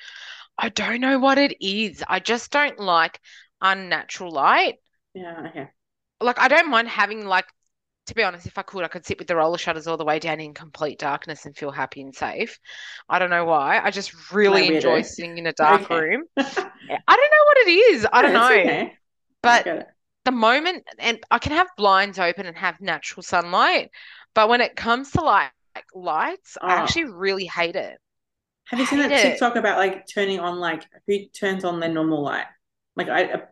I 0.58 0.69
don't 0.69 1.01
know 1.01 1.19
what 1.19 1.38
it 1.38 1.55
is. 1.62 2.03
I 2.08 2.19
just 2.19 2.51
don't 2.51 2.79
like 2.79 3.19
unnatural 3.62 4.31
light. 4.31 4.75
Yeah, 5.13 5.48
okay. 5.50 5.69
Like 6.22 6.40
I 6.40 6.48
don't 6.48 6.70
mind 6.70 6.88
having 6.90 7.26
like 7.26 7.46
to 8.08 8.16
be 8.16 8.24
honest, 8.24 8.48
if 8.48 8.58
I 8.58 8.64
could, 8.64 8.84
I 8.84 8.90
could 8.90 9.06
sit 9.06 9.20
with 9.20 9.28
the 9.30 9.36
roller 9.36 9.58
shutters 9.60 9.88
all 9.88 9.98
the 9.98 10.06
way 10.06 10.20
down 10.20 10.40
in 10.42 10.53
complete 10.53 11.00
darkness 11.00 11.46
and 11.46 11.55
feel 11.58 11.72
happy 11.72 12.01
and 12.01 12.16
safe. 12.16 12.60
I 13.10 13.20
don't 13.20 13.29
know 13.29 13.46
why. 13.46 13.79
I 13.79 13.92
just 13.92 14.32
really 14.34 14.68
enjoy 14.68 15.03
sitting 15.03 15.38
in 15.38 15.48
a 15.48 15.53
dark 15.53 15.90
Okay. 15.90 15.92
room. 15.92 16.24
I 16.38 17.16
don't 17.16 17.32
know 17.32 17.46
what 17.48 17.58
it 17.68 17.72
is. 17.72 18.08
I 18.12 18.22
don't 18.24 18.34
No, 18.34 18.53
know. 18.55 18.60
okay. 18.60 18.98
But 19.44 19.68
the 20.25 20.32
moment, 20.32 20.86
and 21.00 21.20
I 21.32 21.40
can 21.40 21.53
have 21.53 21.68
blinds 21.77 22.20
open 22.20 22.46
and 22.48 22.58
have 22.58 22.82
natural 22.82 23.24
sunlight, 23.24 23.92
but 24.36 24.50
when 24.50 24.62
it 24.62 24.75
comes 24.75 25.12
to 25.12 25.22
like 25.22 25.51
lights, 25.96 26.58
I 26.68 26.75
Oh. 26.77 26.77
actually 26.77 27.05
really 27.05 27.46
hate 27.46 27.75
it. 27.75 27.98
Have 28.66 28.79
you 28.79 28.86
seen 28.86 29.00
that 29.00 29.18
it. 29.18 29.18
TikTok 29.18 29.55
about 29.55 29.77
like 29.77 30.05
turning 30.08 30.40
on 30.40 30.60
like 30.60 30.84
who 31.08 31.25
turns 31.29 31.64
on 31.64 31.79
their 31.79 31.90
normal 31.92 32.22
light? 32.24 32.46
Like 32.96 33.10
I, 33.10 33.44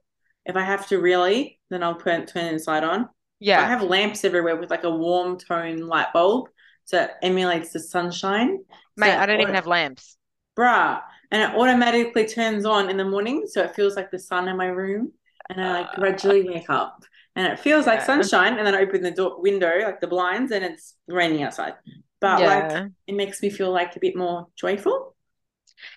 if 0.47 0.55
I 0.55 0.63
have 0.63 0.87
to 0.89 0.99
really, 0.99 1.59
then 1.69 1.83
I'll 1.83 1.99
turn 1.99 2.25
turn 2.25 2.59
light 2.67 2.83
on. 2.83 3.09
Yeah. 3.39 3.61
I 3.61 3.67
have 3.67 3.83
lamps 3.83 4.25
everywhere 4.25 4.55
with 4.57 4.71
like 4.71 4.83
a 4.85 4.91
warm 4.91 5.37
tone 5.37 5.79
light 5.79 6.13
bulb, 6.13 6.49
so 6.85 7.03
it 7.03 7.11
emulates 7.21 7.73
the 7.73 7.79
sunshine. 7.79 8.59
Mate, 8.95 9.11
So 9.11 9.19
I 9.19 9.25
don't 9.25 9.41
even 9.41 9.55
have 9.55 9.67
lamps. 9.67 10.17
bruh, 10.57 11.01
and 11.31 11.41
it 11.41 11.55
automatically 11.59 12.25
turns 12.25 12.65
on 12.65 12.89
in 12.89 12.97
the 12.97 13.05
morning, 13.05 13.45
so 13.47 13.63
it 13.63 13.75
feels 13.75 13.95
like 13.95 14.11
the 14.11 14.19
sun 14.19 14.47
in 14.47 14.57
my 14.57 14.67
room, 14.67 15.11
and 15.49 15.61
I 15.61 15.81
like 15.81 15.87
Ah. 15.91 15.95
gradually 15.95 16.43
wake 16.49 16.69
up, 16.69 17.03
and 17.35 17.47
it 17.51 17.59
feels 17.59 17.85
like 17.85 18.01
sunshine, 18.01 18.57
and 18.57 18.65
then 18.65 18.75
I 18.75 18.81
open 18.81 19.01
the 19.01 19.11
door 19.11 19.41
window, 19.41 19.71
like 19.83 20.01
the 20.01 20.07
blinds, 20.07 20.51
and 20.51 20.65
it's 20.65 20.95
raining 21.07 21.43
outside. 21.43 21.75
But 22.19 22.41
like 22.41 22.71
it 23.07 23.13
makes 23.15 23.41
me 23.41 23.49
feel 23.49 23.71
like 23.71 23.95
a 23.95 23.99
bit 23.99 24.15
more 24.15 24.47
joyful. 24.55 25.15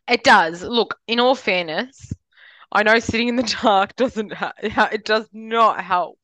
It 0.09 0.25
does. 0.25 0.63
Look, 0.63 0.99
in 1.07 1.21
all 1.21 1.35
fairness, 1.35 2.13
I 2.73 2.83
know 2.83 2.99
sitting 2.99 3.29
in 3.29 3.37
the 3.37 3.43
dark 3.63 3.97
doesn't 3.97 4.33
ha 4.33 4.53
it 4.63 5.05
does 5.05 5.29
not 5.33 5.83
help. 5.85 6.19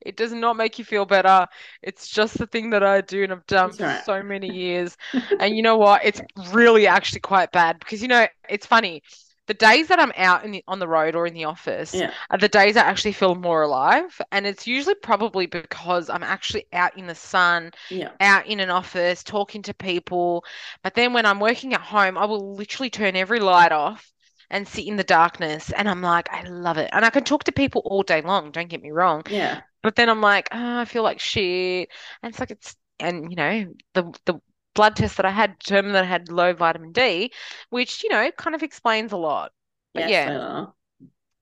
It 0.00 0.16
does 0.16 0.32
not 0.32 0.56
make 0.56 0.78
you 0.78 0.84
feel 0.84 1.04
better. 1.06 1.46
It's 1.82 2.08
just 2.08 2.38
the 2.38 2.46
thing 2.46 2.70
that 2.70 2.82
I 2.82 3.00
do 3.02 3.24
and 3.24 3.32
I've 3.32 3.46
done 3.46 3.74
It's 3.74 3.78
for 3.78 3.88
alright. 3.88 4.04
so 4.04 4.22
many 4.22 4.50
years. 4.52 4.96
And 5.38 5.56
you 5.56 5.62
know 5.62 5.76
what? 5.76 6.04
It's 6.04 6.22
really 6.52 6.86
actually 6.86 7.20
quite 7.20 7.52
bad 7.52 7.78
because 7.78 8.02
you 8.02 8.08
know, 8.08 8.26
it's 8.48 8.66
funny. 8.66 9.02
The 9.46 9.54
days 9.54 9.88
that 9.88 10.00
I'm 10.00 10.12
out 10.16 10.44
in 10.44 10.50
the, 10.52 10.64
on 10.66 10.80
the 10.80 10.88
road 10.88 11.14
or 11.14 11.26
in 11.26 11.34
the 11.34 11.44
office 11.44 12.02
Yeah. 12.02 12.14
are 12.30 12.38
the 12.38 12.48
days 12.48 12.76
I 12.76 12.80
actually 12.82 13.12
feel 13.12 13.34
more 13.36 13.62
alive. 13.62 14.20
And 14.32 14.46
it's 14.46 14.66
usually 14.66 14.96
probably 14.96 15.46
because 15.46 16.10
I'm 16.10 16.24
actually 16.24 16.66
out 16.72 16.98
in 16.98 17.06
the 17.06 17.14
sun, 17.14 17.72
Yeah. 17.88 18.16
out 18.20 18.46
in 18.46 18.60
an 18.60 18.70
office, 18.70 19.22
talking 19.22 19.62
to 19.62 19.74
people. 19.74 20.44
But 20.82 20.94
then 20.94 21.12
when 21.12 21.26
I'm 21.26 21.40
working 21.40 21.74
at 21.74 21.80
home, 21.80 22.18
I 22.18 22.24
will 22.24 22.56
literally 22.56 22.90
turn 22.90 23.14
every 23.16 23.40
light 23.40 23.72
off 23.72 24.12
and 24.50 24.66
sit 24.66 24.86
in 24.86 24.96
the 24.96 25.04
darkness. 25.04 25.72
And 25.72 25.88
I'm 25.88 26.02
like, 26.02 26.28
I 26.32 26.42
love 26.44 26.78
it. 26.78 26.90
And 26.92 27.04
I 27.04 27.10
can 27.10 27.24
talk 27.24 27.44
to 27.44 27.52
people 27.52 27.82
all 27.84 28.02
day 28.02 28.22
long, 28.22 28.50
don't 28.50 28.68
get 28.68 28.82
me 28.82 28.90
wrong. 28.90 29.22
Yeah. 29.28 29.62
But 29.82 29.96
then 29.96 30.08
I'm 30.08 30.20
like, 30.20 30.48
oh, 30.52 30.80
I 30.80 30.84
feel 30.84 31.02
like 31.02 31.20
shit. 31.20 31.88
And 32.22 32.30
it's 32.30 32.40
like 32.40 32.50
it's 32.50 32.76
and 32.98 33.30
you 33.30 33.36
know, 33.36 33.74
the 33.94 34.12
the 34.24 34.40
blood 34.74 34.96
test 34.96 35.16
that 35.16 35.26
I 35.26 35.30
had 35.30 35.58
determined 35.58 35.94
that 35.94 36.04
I 36.04 36.06
had 36.06 36.28
low 36.30 36.52
vitamin 36.52 36.92
D, 36.92 37.32
which, 37.70 38.04
you 38.04 38.10
know, 38.10 38.30
kind 38.32 38.54
of 38.54 38.62
explains 38.62 39.12
a 39.12 39.16
lot. 39.16 39.52
But 39.94 40.02
Yes, 40.02 40.10
yeah, 40.10 40.66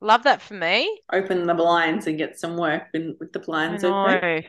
love 0.01 0.23
that 0.25 0.43
for 0.43 0.55
me. 0.55 1.01
open 1.12 1.47
the 1.47 1.55
blinds 1.55 2.07
and 2.07 2.19
get 2.19 2.38
some 2.38 2.57
work 2.57 2.88
in, 2.95 3.17
with 3.19 3.33
the 3.33 3.38
blinds 3.38 3.83
know. 3.83 3.90
open. 4.05 4.45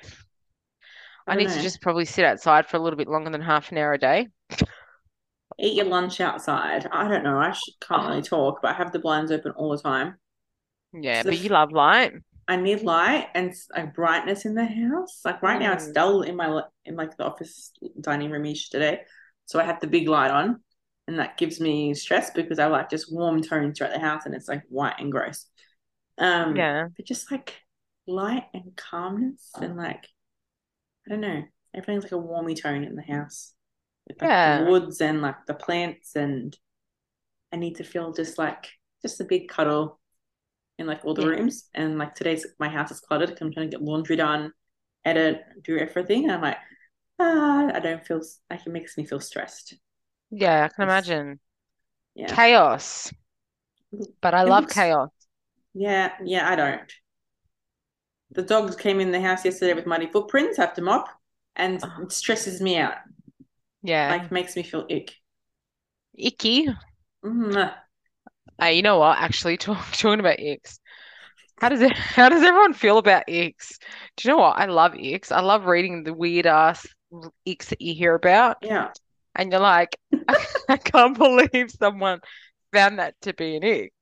I 1.28 1.34
don't 1.34 1.38
need 1.40 1.50
to 1.50 1.62
just 1.62 1.82
probably 1.82 2.06
sit 2.06 2.24
outside 2.26 2.68
for 2.68 2.78
a 2.78 2.80
little 2.80 2.98
bit 2.98 3.08
longer 3.08 3.32
than 3.32 3.42
half 3.42 3.72
an 3.72 3.78
hour 3.78 3.94
a 3.94 3.98
day. 3.98 4.28
Eat 5.60 5.74
your 5.76 5.86
lunch 5.86 6.22
outside. 6.22 6.88
I 6.92 7.08
don't 7.08 7.24
know. 7.24 7.38
I 7.40 7.52
should, 7.52 7.80
can't 7.82 8.08
really 8.08 8.22
talk, 8.22 8.62
but 8.62 8.72
I 8.72 8.74
have 8.76 8.92
the 8.92 9.00
blinds 9.00 9.32
open 9.32 9.52
all 9.54 9.72
the 9.72 9.82
time. 9.82 10.18
Yeah, 10.94 11.24
So 11.24 11.24
but 11.24 11.38
you 11.38 11.50
love 11.50 11.72
light. 11.72 12.14
I 12.48 12.58
need 12.58 12.82
light 12.84 13.30
and 13.34 13.54
like 13.76 13.96
brightness 13.96 14.46
in 14.46 14.54
the 14.54 14.66
house. 14.66 15.22
Like 15.26 15.42
right 15.42 15.60
now, 15.60 15.74
it's 15.74 15.88
Mm. 15.88 15.94
dull 15.94 16.22
in 16.22 16.36
my 16.36 16.62
in 16.86 16.96
like 16.96 17.18
the 17.18 17.26
office 17.26 17.72
dining 18.00 18.30
room 18.32 18.46
ish 18.46 18.70
today. 18.70 19.02
So 19.46 19.60
I 19.60 19.64
have 19.64 19.80
the 19.80 19.88
big 19.88 20.08
light 20.08 20.30
on, 20.32 20.62
and 21.08 21.18
that 21.20 21.38
gives 21.38 21.60
me 21.60 21.94
stress 21.96 22.32
because 22.32 22.60
I 22.60 22.68
like 22.68 22.90
just 22.90 23.12
warm 23.12 23.42
tones 23.42 23.78
throughout 23.78 23.94
the 23.94 24.00
house, 24.00 24.26
and 24.26 24.36
it's 24.36 24.48
like 24.48 24.64
white 24.70 24.96
and 25.00 25.12
gross. 25.12 25.48
Um, 26.20 26.56
Yeah. 26.58 26.90
but 26.98 27.06
just 27.08 27.32
like 27.32 27.56
light 28.08 28.46
and 28.54 28.76
calmness 28.78 29.52
and 29.62 29.78
like 29.78 30.08
I 31.08 31.12
don't 31.12 31.22
know, 31.22 31.44
everything's 31.74 32.04
like 32.04 32.12
a 32.14 32.16
warmy 32.18 32.62
tone 32.62 32.84
in 32.84 32.96
the 32.96 33.02
house. 33.04 33.55
With 34.08 34.22
like 34.22 34.30
Yeah. 34.30 34.64
the 34.64 34.70
woods 34.72 35.02
and 35.02 35.22
like 35.22 35.46
the 35.48 35.54
plants 35.54 36.16
and 36.16 36.58
I 37.52 37.58
need 37.58 37.76
to 37.78 37.84
feel 37.84 38.12
just 38.14 38.38
like 38.38 38.72
just 39.02 39.22
a 39.22 39.24
big 39.24 39.48
cuddle 39.50 40.00
in 40.78 40.88
like 40.88 41.06
all 41.06 41.14
the 41.14 41.24
Yeah. 41.24 41.30
rooms. 41.30 41.70
And 41.74 41.98
like 41.98 42.16
today's 42.16 42.46
my 42.60 42.70
house 42.70 42.92
is 42.92 43.00
cluttered. 43.00 43.30
'cause 43.30 43.42
I'm 43.42 43.52
trying 43.54 43.70
to 43.70 43.78
get 43.78 43.84
laundry 43.86 44.16
done, 44.16 44.52
edit, 45.06 45.44
do 45.64 45.78
everything. 45.78 46.24
And 46.24 46.32
I'm 46.34 46.42
like, 46.42 46.58
ah, 47.20 47.72
I 47.74 47.80
don't 47.80 48.06
feel 48.06 48.22
like 48.50 48.66
it 48.66 48.70
makes 48.70 48.98
me 48.98 49.06
feel 49.06 49.20
stressed. 49.20 49.76
Yeah, 50.32 50.66
I 50.66 50.68
can 50.70 50.84
imagine. 50.84 51.40
Yeah. 52.14 52.28
Chaos. 52.34 53.14
But 54.22 54.34
I 54.34 54.44
It 54.44 54.48
love 54.50 54.64
looks- 54.66 54.74
chaos. 54.74 55.12
Yeah, 55.74 56.18
yeah, 56.24 56.50
I 56.50 56.56
don't. 56.56 56.94
The 58.32 58.42
dogs 58.44 58.76
came 58.76 59.00
in 59.00 59.12
the 59.12 59.22
house 59.22 59.46
yesterday 59.46 59.74
with 59.74 59.86
muddy 59.86 60.08
footprints, 60.08 60.58
have 60.58 60.74
to 60.74 60.82
mop, 60.82 61.08
and 61.56 61.82
Oh. 61.84 62.04
it 62.04 62.12
stresses 62.12 62.62
me 62.62 62.78
out. 62.78 62.98
Yeah. 63.86 64.12
Like 64.12 64.32
makes 64.32 64.56
me 64.56 64.64
feel 64.64 64.86
ick. 64.90 65.14
Icky. 66.18 66.68
Mm. 67.24 67.74
Hey, 68.60 68.74
you 68.74 68.82
know 68.82 69.00
what? 69.00 69.18
Actually, 69.18 69.58
talk, 69.58 69.92
talking 69.92 70.20
about 70.20 70.40
icks. 70.40 70.80
How 71.58 71.70
does 71.70 71.82
it, 71.82 71.94
how 71.94 72.30
does 72.30 72.44
everyone 72.44 72.74
feel 72.74 72.98
about 72.98 73.28
icks? 73.28 73.78
Do 74.18 74.28
you 74.28 74.34
know 74.34 74.42
what? 74.42 74.58
I 74.58 74.66
love 74.66 74.94
icks. 74.96 75.32
I 75.32 75.40
love 75.40 75.66
reading 75.66 76.04
the 76.04 76.14
weird 76.14 76.46
ass 76.46 76.86
icks 77.46 77.70
that 77.70 77.82
you 77.82 77.94
hear 77.94 78.16
about. 78.16 78.58
Yeah. 78.62 78.90
And 79.36 79.52
you're 79.52 79.62
like, 79.62 79.98
I 80.70 80.78
can't 80.78 81.18
believe 81.18 81.72
someone 81.72 82.20
found 82.74 83.00
that 83.00 83.16
to 83.22 83.34
be 83.34 83.56
an 83.56 83.64
ick. 83.64 83.94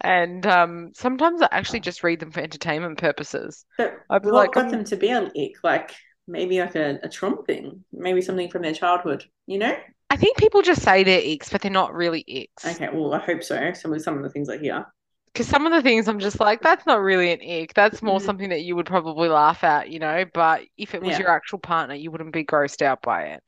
And 0.00 0.46
um, 0.46 0.92
sometimes 0.94 1.42
I 1.42 1.48
actually 1.50 1.80
just 1.80 2.04
read 2.04 2.20
them 2.20 2.30
for 2.30 2.40
entertainment 2.40 2.98
purposes. 2.98 3.64
But 3.76 3.98
I'd 4.10 4.22
be 4.22 4.28
what 4.28 4.34
like, 4.34 4.52
got 4.52 4.66
um, 4.66 4.70
them 4.70 4.84
to 4.84 4.96
be 4.96 5.08
an 5.08 5.30
ick? 5.36 5.56
Like 5.62 5.94
maybe 6.28 6.60
like 6.60 6.76
a, 6.76 7.00
a 7.02 7.08
trauma 7.08 7.42
thing, 7.44 7.84
maybe 7.92 8.22
something 8.22 8.50
from 8.50 8.62
their 8.62 8.74
childhood, 8.74 9.24
you 9.46 9.58
know? 9.58 9.76
I 10.10 10.16
think 10.16 10.36
people 10.36 10.62
just 10.62 10.82
say 10.82 11.02
they're 11.02 11.22
icks, 11.22 11.50
but 11.50 11.62
they're 11.62 11.70
not 11.70 11.94
really 11.94 12.24
icks. 12.28 12.76
Okay, 12.76 12.88
well, 12.92 13.14
I 13.14 13.18
hope 13.20 13.42
so. 13.42 13.72
Some 13.72 13.92
of 13.92 14.02
some 14.02 14.16
of 14.16 14.22
the 14.22 14.30
things 14.30 14.48
I 14.48 14.58
hear. 14.58 14.86
Because 15.26 15.46
some 15.46 15.66
of 15.66 15.72
the 15.72 15.82
things 15.82 16.08
I'm 16.08 16.18
just 16.18 16.40
like, 16.40 16.62
that's 16.62 16.86
not 16.86 17.00
really 17.00 17.30
an 17.32 17.40
ick. 17.62 17.74
That's 17.74 18.02
more 18.02 18.20
Mhm. 18.20 18.20
something 18.20 18.48
that 18.48 18.62
you 18.62 18.74
would 18.76 18.86
probably 18.86 19.28
laugh 19.28 19.62
at, 19.62 19.90
you 19.90 19.98
know. 20.00 20.24
But 20.34 20.62
if 20.76 20.94
it 20.94 21.02
was 21.02 21.16
Yeah. 21.16 21.18
your 21.18 21.28
actual 21.28 21.58
partner, 21.58 21.94
you 21.94 22.10
wouldn't 22.10 22.32
be 22.32 22.44
grossed 22.44 22.82
out 22.82 23.02
by 23.02 23.22
it. 23.24 23.44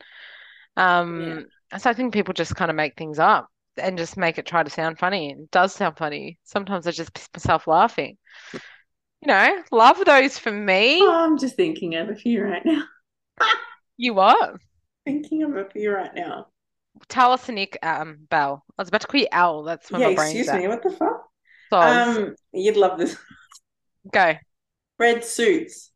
Um, 0.76 1.46
so 1.78 1.90
I 1.90 1.94
think 1.94 2.14
people 2.14 2.34
just 2.34 2.56
kind 2.56 2.70
of 2.70 2.76
make 2.76 2.96
things 2.96 3.18
up 3.18 3.48
and 3.78 3.98
just 3.98 4.16
make 4.16 4.38
it 4.38 4.46
try 4.46 4.62
to 4.62 4.70
sound 4.70 4.98
funny. 4.98 5.30
And 5.32 5.42
it 5.44 5.50
does 5.52 5.74
sound 5.74 5.96
funny. 5.98 6.38
Sometimes 6.44 6.86
I 6.86 6.92
just 6.92 7.14
piss 7.14 7.28
myself 7.34 7.66
laughing. 7.66 8.18
You 9.22 9.28
know, 9.28 9.62
love 9.70 10.02
those 10.04 10.38
for 10.38 10.50
me. 10.50 11.00
Oh, 11.02 11.12
I'm 11.12 11.38
just 11.38 11.56
thinking 11.56 11.94
of 11.94 12.08
a 12.08 12.14
few 12.14 12.42
right 12.42 12.64
now. 12.64 12.84
You 13.96 14.14
what? 14.14 14.54
Thinking 15.04 15.42
of 15.42 15.54
a 15.56 15.68
few 15.68 15.92
right 15.92 16.14
now. 16.14 16.46
Nick, 17.50 17.76
um, 17.82 18.16
Belle. 18.30 18.64
I 18.78 18.80
was 18.80 18.88
about 18.88 19.02
to 19.02 19.06
call 19.06 19.20
you 19.20 19.26
Al. 19.30 19.62
That's 19.62 19.90
where 19.92 20.00
yeah, 20.00 20.08
my 20.08 20.14
brain's 20.14 20.30
excuse 20.30 20.48
at. 20.48 20.58
me. 20.58 20.68
What 20.68 20.82
the 20.82 20.90
fuck? 20.90 21.28
Um, 21.70 22.34
you'd 22.54 22.78
love 22.78 22.98
this. 22.98 23.18
Go. 24.10 24.36
Red 24.98 25.22
suits. 25.22 25.90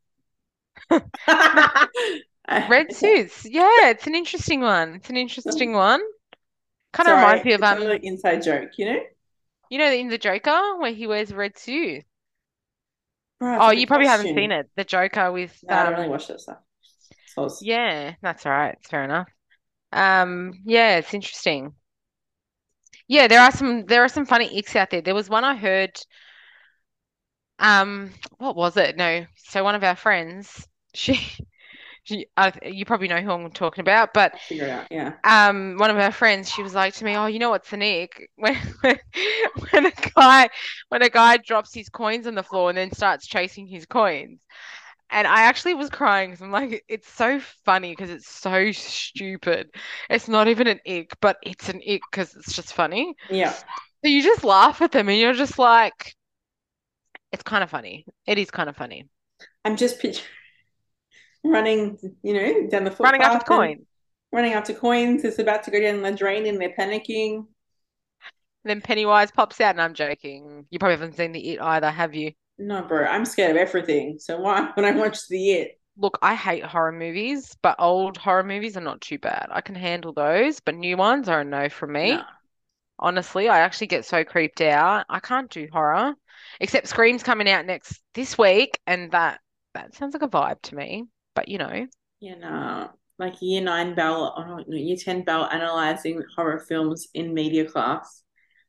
Red 0.91 1.07
suits. 2.93 3.47
Yeah, 3.47 3.89
it's 3.89 4.07
an 4.07 4.15
interesting 4.15 4.61
one. 4.61 4.97
It's 4.97 5.09
an 5.09 5.17
interesting 5.17 5.73
one. 5.73 6.03
Kind 6.93 7.09
of 7.09 7.17
reminds 7.17 7.45
me 7.47 7.53
of 7.55 7.63
um, 7.63 7.83
inside 8.03 8.43
joke, 8.43 8.73
you 8.77 8.85
know? 8.85 9.01
you 9.71 9.79
know, 9.79 9.91
in 9.91 10.09
the 10.09 10.19
Joker 10.19 10.77
where 10.79 10.93
he 10.93 11.07
wears 11.07 11.33
red 11.33 11.59
suit. 11.59 12.05
Right, 13.40 13.61
Oh, 13.61 13.70
you 13.70 13.87
probably 13.87 14.07
haven't 14.07 14.35
seen 14.35 14.53
it. 14.53 14.70
The 14.77 14.85
Joker 14.85 15.33
with 15.33 15.62
No, 15.62 15.77
I 15.77 15.83
don't 15.85 15.94
um, 15.94 15.99
really 16.01 16.09
watch 16.11 16.27
that 16.29 16.40
stuff. 16.40 16.59
Soz. 17.37 17.59
yeah, 17.61 18.14
that's 18.23 18.47
all 18.47 18.53
right. 18.53 18.77
It's 18.79 18.88
fair 18.88 19.05
enough. 19.05 19.29
Um, 19.92 20.53
yeah, 20.64 20.99
it's 20.99 21.14
interesting. 21.14 21.75
Yeah, 23.09 23.29
there 23.29 23.40
are 23.40 23.51
some 23.53 23.85
there 23.87 24.03
are 24.05 24.09
some 24.09 24.27
funny 24.27 24.59
icks 24.59 24.77
out 24.77 24.90
there. 24.90 25.01
There 25.03 25.14
was 25.14 25.29
one 25.29 25.44
I 25.44 25.57
heard. 25.57 25.99
Um, 27.59 28.11
what 28.38 28.57
was 28.57 28.77
it? 28.77 28.97
No, 28.97 29.27
so 29.37 29.64
one 29.64 29.75
of 29.75 29.85
our 29.85 29.97
friends, 29.97 30.66
she, 30.94 31.18
she, 32.05 32.27
uh, 32.37 32.53
you 32.62 32.85
probably 32.85 33.09
know 33.09 33.21
who 33.21 33.31
I'm 33.31 33.51
talking 33.51 33.83
about, 33.83 34.14
but 34.14 34.35
Figure 34.49 34.64
it 34.64 34.71
out. 34.71 34.87
Yeah. 34.90 35.12
um, 35.25 35.77
one 35.79 35.90
of 35.90 35.97
her 35.97 36.11
friends, 36.12 36.51
she 36.51 36.62
was 36.62 36.75
like 36.75 36.95
to 36.95 37.05
me, 37.05 37.17
"Oh, 37.17 37.27
you 37.27 37.38
know 37.38 37.51
what's 37.51 37.73
an 37.73 37.83
ick 37.83 38.29
when 38.37 38.57
when 38.83 38.99
when 39.71 39.87
a 39.87 39.93
guy 40.14 40.49
when 40.88 41.03
a 41.03 41.09
guy 41.11 41.38
drops 41.38 41.75
his 41.75 41.88
coins 41.88 42.27
on 42.27 42.35
the 42.35 42.43
floor 42.43 42.69
and 42.71 42.79
then 42.79 42.93
starts 42.93 43.27
chasing 43.27 43.67
his 43.67 43.87
coins." 43.87 44.40
And 45.11 45.27
I 45.27 45.43
actually 45.43 45.75
was 45.75 45.90
crying 45.90 46.31
because 46.31 46.43
I'm 46.43 46.51
like, 46.51 46.85
it's 46.88 47.09
so 47.11 47.40
funny 47.64 47.93
because 47.93 48.11
it's 48.11 48.29
so 48.29 48.73
stupid. 48.73 49.71
It's 50.11 50.29
not 50.29 50.49
even 50.49 50.67
an 50.67 50.81
ick, 50.88 51.12
but 51.21 51.37
it's 51.43 51.69
an 51.69 51.81
ick 51.88 52.03
because 52.11 52.35
it's 52.35 52.55
just 52.55 52.73
funny. 52.73 53.14
Yeah. 53.31 53.53
So 54.05 54.11
you 54.11 54.23
just 54.23 54.45
laugh 54.45 54.83
at 54.83 54.93
them 54.93 55.09
and 55.09 55.19
you're 55.19 55.35
just 55.35 55.59
like, 55.59 56.14
it's 57.33 57.43
kind 57.43 57.62
of 57.64 57.71
funny. 57.71 58.07
It 58.27 58.38
is 58.38 58.51
kind 58.51 58.69
of 58.69 58.77
funny. 58.77 59.09
I'm 59.64 59.77
just 59.77 59.99
picturing 59.99 60.27
running, 61.45 61.99
you 62.23 62.35
know, 62.35 62.69
down 62.69 62.85
the 62.85 62.91
footpath. 62.91 63.13
Running 63.13 63.23
after 63.23 63.45
the 63.47 63.55
and 63.55 63.79
coin. 63.79 63.87
Running 64.33 64.53
after 64.55 64.75
coins. 64.75 65.25
It's 65.25 65.39
about 65.39 65.63
to 65.65 65.71
go 65.71 65.81
down 65.81 66.03
the 66.03 66.13
drain 66.13 66.47
and 66.47 66.61
they're 66.61 66.75
panicking. 66.77 67.47
Then 68.65 68.81
Pennywise 68.81 69.31
pops 69.31 69.61
out, 69.61 69.71
and 69.71 69.83
I'm 69.83 69.95
joking. 69.95 70.67
You 70.71 70.79
probably 70.79 70.97
haven't 70.97 71.17
seen 71.17 71.33
the 71.33 71.53
It 71.53 71.61
either, 71.61 71.91
have 71.91 72.15
you? 72.15 72.33
No, 72.59 72.83
bro, 72.83 73.05
I'm 73.05 73.25
scared 73.25 73.51
of 73.51 73.57
everything. 73.57 74.19
So 74.19 74.41
why 74.41 74.71
when 74.75 74.87
I 74.87 74.93
watch 74.93 75.29
the 75.29 75.51
it? 75.51 75.81
Look, 75.97 76.19
I 76.23 76.35
hate 76.35 76.65
horror 76.65 76.93
movies, 76.93 77.57
but 77.63 77.77
old 77.79 78.17
horror 78.17 78.43
movies 78.43 78.77
are 78.77 78.81
not 78.81 79.01
too 79.01 79.19
bad. 79.19 79.49
I 79.51 79.61
can 79.61 79.77
handle 79.77 80.13
those, 80.13 80.59
but 80.61 80.75
new 80.75 80.97
ones 80.97 81.29
are 81.29 81.43
a 81.43 81.45
no 81.45 81.69
from 81.69 81.93
me. 81.93 82.17
No. 82.17 82.23
Honestly, 82.99 83.49
I 83.49 83.61
actually 83.61 83.89
get 83.89 84.05
so 84.05 84.25
creeped 84.25 84.61
out. 84.61 85.05
I 85.09 85.21
can't 85.21 85.51
do 85.51 85.69
horror, 85.71 86.15
except 86.59 86.89
Scream's 86.89 87.23
coming 87.23 87.49
out 87.49 87.67
next 87.67 88.01
this 88.15 88.39
week, 88.39 88.79
and 88.87 89.11
that 89.13 89.41
that 89.75 89.95
sounds 89.95 90.15
like 90.15 90.23
a 90.23 90.29
vibe 90.29 90.63
to 90.63 90.75
me. 90.77 91.05
But 91.35 91.49
you 91.49 91.59
know, 91.59 91.87
Yeah, 92.20 92.37
no. 92.37 92.90
Like 93.18 93.40
year 93.40 93.62
nine 93.62 93.94
Belle, 93.94 94.35
oh 94.37 94.44
no, 94.44 94.64
year 94.77 94.97
ten 94.97 95.23
Belle 95.25 95.44
analyzing 95.47 96.23
horror 96.37 96.59
films 96.68 97.07
in 97.14 97.33
media 97.35 97.64
class 97.64 98.23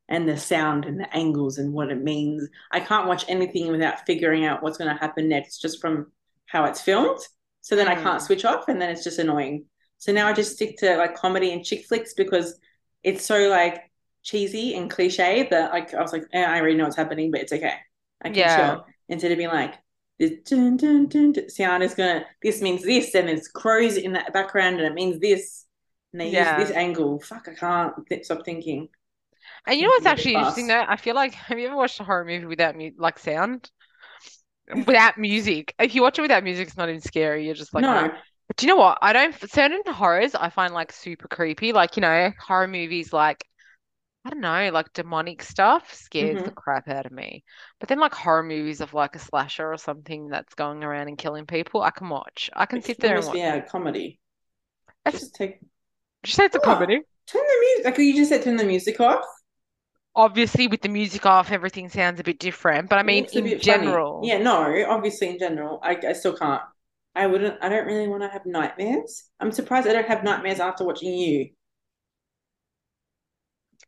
and 0.10 0.28
the 0.30 0.38
sound 0.38 0.86
and 0.86 1.00
the 1.00 1.16
angles 1.16 1.58
and 1.58 1.74
what 1.74 1.92
it 1.92 2.04
means. 2.04 2.48
I 2.72 2.80
can't 2.80 3.08
watch 3.08 3.26
anything 3.28 3.72
without 3.72 4.06
figuring 4.06 4.46
out 4.46 4.62
what's 4.62 4.78
going 4.78 4.94
to 4.94 5.00
happen 5.00 5.30
next 5.30 5.62
just 5.62 5.82
from 5.82 6.12
how 6.48 6.66
it's 6.66 6.82
filmed. 6.82 7.20
So 7.62 7.76
then 7.76 7.88
I 7.88 7.96
can't 7.96 8.22
Mm. 8.22 8.24
switch 8.24 8.46
off 8.46 8.68
and 8.68 8.80
then 8.82 8.92
it's 8.92 9.04
just 9.04 9.20
annoying. 9.20 9.66
So 9.98 10.12
now 10.14 10.28
I 10.28 10.34
just 10.34 10.54
stick 10.56 10.78
to 10.80 10.98
like 10.98 11.16
comedy 11.16 11.52
and 11.52 11.66
chick 11.66 11.86
flicks 11.88 12.14
because 12.14 12.60
it's 13.04 13.26
so 13.26 13.50
like 13.50 13.82
cheesy 14.24 14.76
and 14.76 14.92
cliche 14.92 15.48
that 15.50 15.72
like 15.72 15.94
I 15.94 16.02
was 16.02 16.14
like, 16.14 16.26
eh, 16.34 16.44
I 16.44 16.60
already 16.60 16.76
know 16.76 16.84
what's 16.84 16.96
happening, 16.98 17.32
but 17.32 17.42
it's 17.42 17.54
okay. 17.54 17.76
I 18.22 18.30
can 18.30 18.46
Yeah. 18.46 18.46
chill 18.48 18.86
instead 19.10 19.32
of 19.32 19.38
being 19.40 19.50
like, 19.50 19.74
this 20.20 20.32
dun, 20.50 20.78
dun, 20.78 21.08
dun, 21.08 21.32
dun, 21.32 21.50
sound 21.50 21.84
is 21.84 21.94
gonna 21.96 22.26
this 22.42 22.62
means 22.62 22.84
this 22.84 23.14
and 23.16 23.28
there's 23.28 23.48
crows 23.48 23.98
in 23.98 24.14
that 24.14 24.34
background 24.34 24.78
and 24.78 24.86
it 24.88 24.94
means 24.94 25.20
this 25.20 25.66
and 26.14 26.22
they 26.22 26.30
Yeah. 26.32 26.58
use 26.58 26.70
this 26.70 26.72
angle. 26.72 27.20
Fuck, 27.20 27.48
I 27.50 27.54
can't 28.10 28.26
stop 28.26 28.46
thinking. 28.46 28.90
and 29.68 29.78
you 29.78 29.84
know 29.84 29.90
what's 29.90 30.06
actually 30.06 30.38
interesting 30.38 30.68
though? 30.68 30.84
I 30.88 30.98
feel 30.98 31.16
like 31.16 31.34
have 31.50 31.60
you 31.60 31.68
ever 31.68 31.76
watched 31.76 32.00
a 32.00 32.04
horror 32.04 32.26
movie 32.26 32.46
without 32.46 32.76
mu 32.76 32.92
like 32.98 33.20
sound? 33.20 33.70
Without 34.88 35.18
music. 35.18 35.74
If 35.80 35.94
you 35.94 36.02
watch 36.02 36.18
it 36.18 36.24
without 36.24 36.44
music, 36.44 36.68
it's 36.68 36.78
not 36.78 36.90
even 36.90 37.02
scary. 37.02 37.46
You're 37.46 37.54
just 37.54 37.74
like, 37.74 37.86
no, 37.86 38.08
no. 38.08 38.12
But 38.48 38.58
do 38.58 38.66
you 38.66 38.74
know 38.74 38.78
what? 38.78 38.98
I 39.02 39.14
don't, 39.14 39.36
certain 39.52 39.82
horrors 39.88 40.36
I 40.36 40.50
find 40.50 40.74
like 40.74 40.92
super 40.92 41.28
creepy. 41.28 41.72
Like, 41.74 41.98
you 41.98 42.02
know, 42.02 42.32
horror 42.40 42.68
movies 42.68 43.14
like, 43.14 43.46
I 44.26 44.30
don't 44.32 44.42
know, 44.42 44.72
like 44.74 44.92
demonic 44.94 45.44
stuff 45.44 45.94
scares 45.94 46.42
the 46.42 46.50
Mhm. 46.50 46.56
crap 46.56 46.88
out 46.88 47.06
of 47.06 47.12
me. 47.12 47.44
But 47.80 47.90
then 47.90 48.00
like 48.00 48.16
horror 48.16 48.42
movies 48.42 48.82
of 48.82 48.94
like 48.94 49.16
a 49.16 49.20
slasher 49.20 49.72
or 49.72 49.78
something 49.78 50.30
that's 50.30 50.56
going 50.56 50.84
around 50.84 51.10
and 51.10 51.18
killing 51.18 51.46
people, 51.46 51.84
I 51.84 51.92
can 51.92 52.10
watch. 52.10 52.50
I 52.54 52.66
can 52.66 52.80
it 52.80 52.86
sit 52.86 53.00
there 53.00 53.18
and 53.18 53.26
watch. 53.26 53.34
be 53.36 53.42
a 53.42 53.62
comedy. 53.62 54.20
That's- 55.04 55.22
Just 55.22 55.36
take 55.36 55.60
Did 55.60 55.68
you 56.30 56.34
say 56.34 56.46
it's 56.46 56.56
a 56.56 56.60
Oh. 56.60 56.64
comedy? 56.64 57.02
turn 57.28 57.42
the 57.44 57.60
music. 57.60 57.86
Like 57.86 57.98
you 58.00 58.16
just 58.16 58.30
said, 58.30 58.42
turn 58.44 58.56
the 58.56 58.64
music 58.64 59.00
off. 59.00 59.26
Obviously, 60.16 60.68
with 60.68 60.82
the 60.82 60.90
music 60.90 61.26
off, 61.26 61.52
everything 61.52 61.90
sounds 61.90 62.20
a 62.20 62.24
bit 62.24 62.40
different. 62.40 62.90
But 62.90 62.98
I 63.00 63.04
mean, 63.04 63.26
in 63.34 63.44
bit 63.44 63.52
funny. 63.52 63.64
general, 63.64 64.22
Yeah, 64.24 64.38
no, 64.40 64.86
obviously 64.90 65.30
in 65.30 65.38
general, 65.38 65.80
I, 65.84 65.98
I 66.08 66.14
still 66.14 66.36
can't. 66.36 66.62
I 67.14 67.28
wouldn't. 67.28 67.62
I 67.64 67.70
don't 67.70 67.86
really 67.86 68.08
want 68.08 68.24
to 68.24 68.30
have 68.30 68.46
nightmares. 68.46 69.30
I'm 69.40 69.52
surprised 69.52 69.88
I 69.88 69.94
don't 69.94 70.08
have 70.08 70.24
nightmares 70.24 70.60
after 70.60 70.84
watching 70.84 71.14
you. 71.14 71.50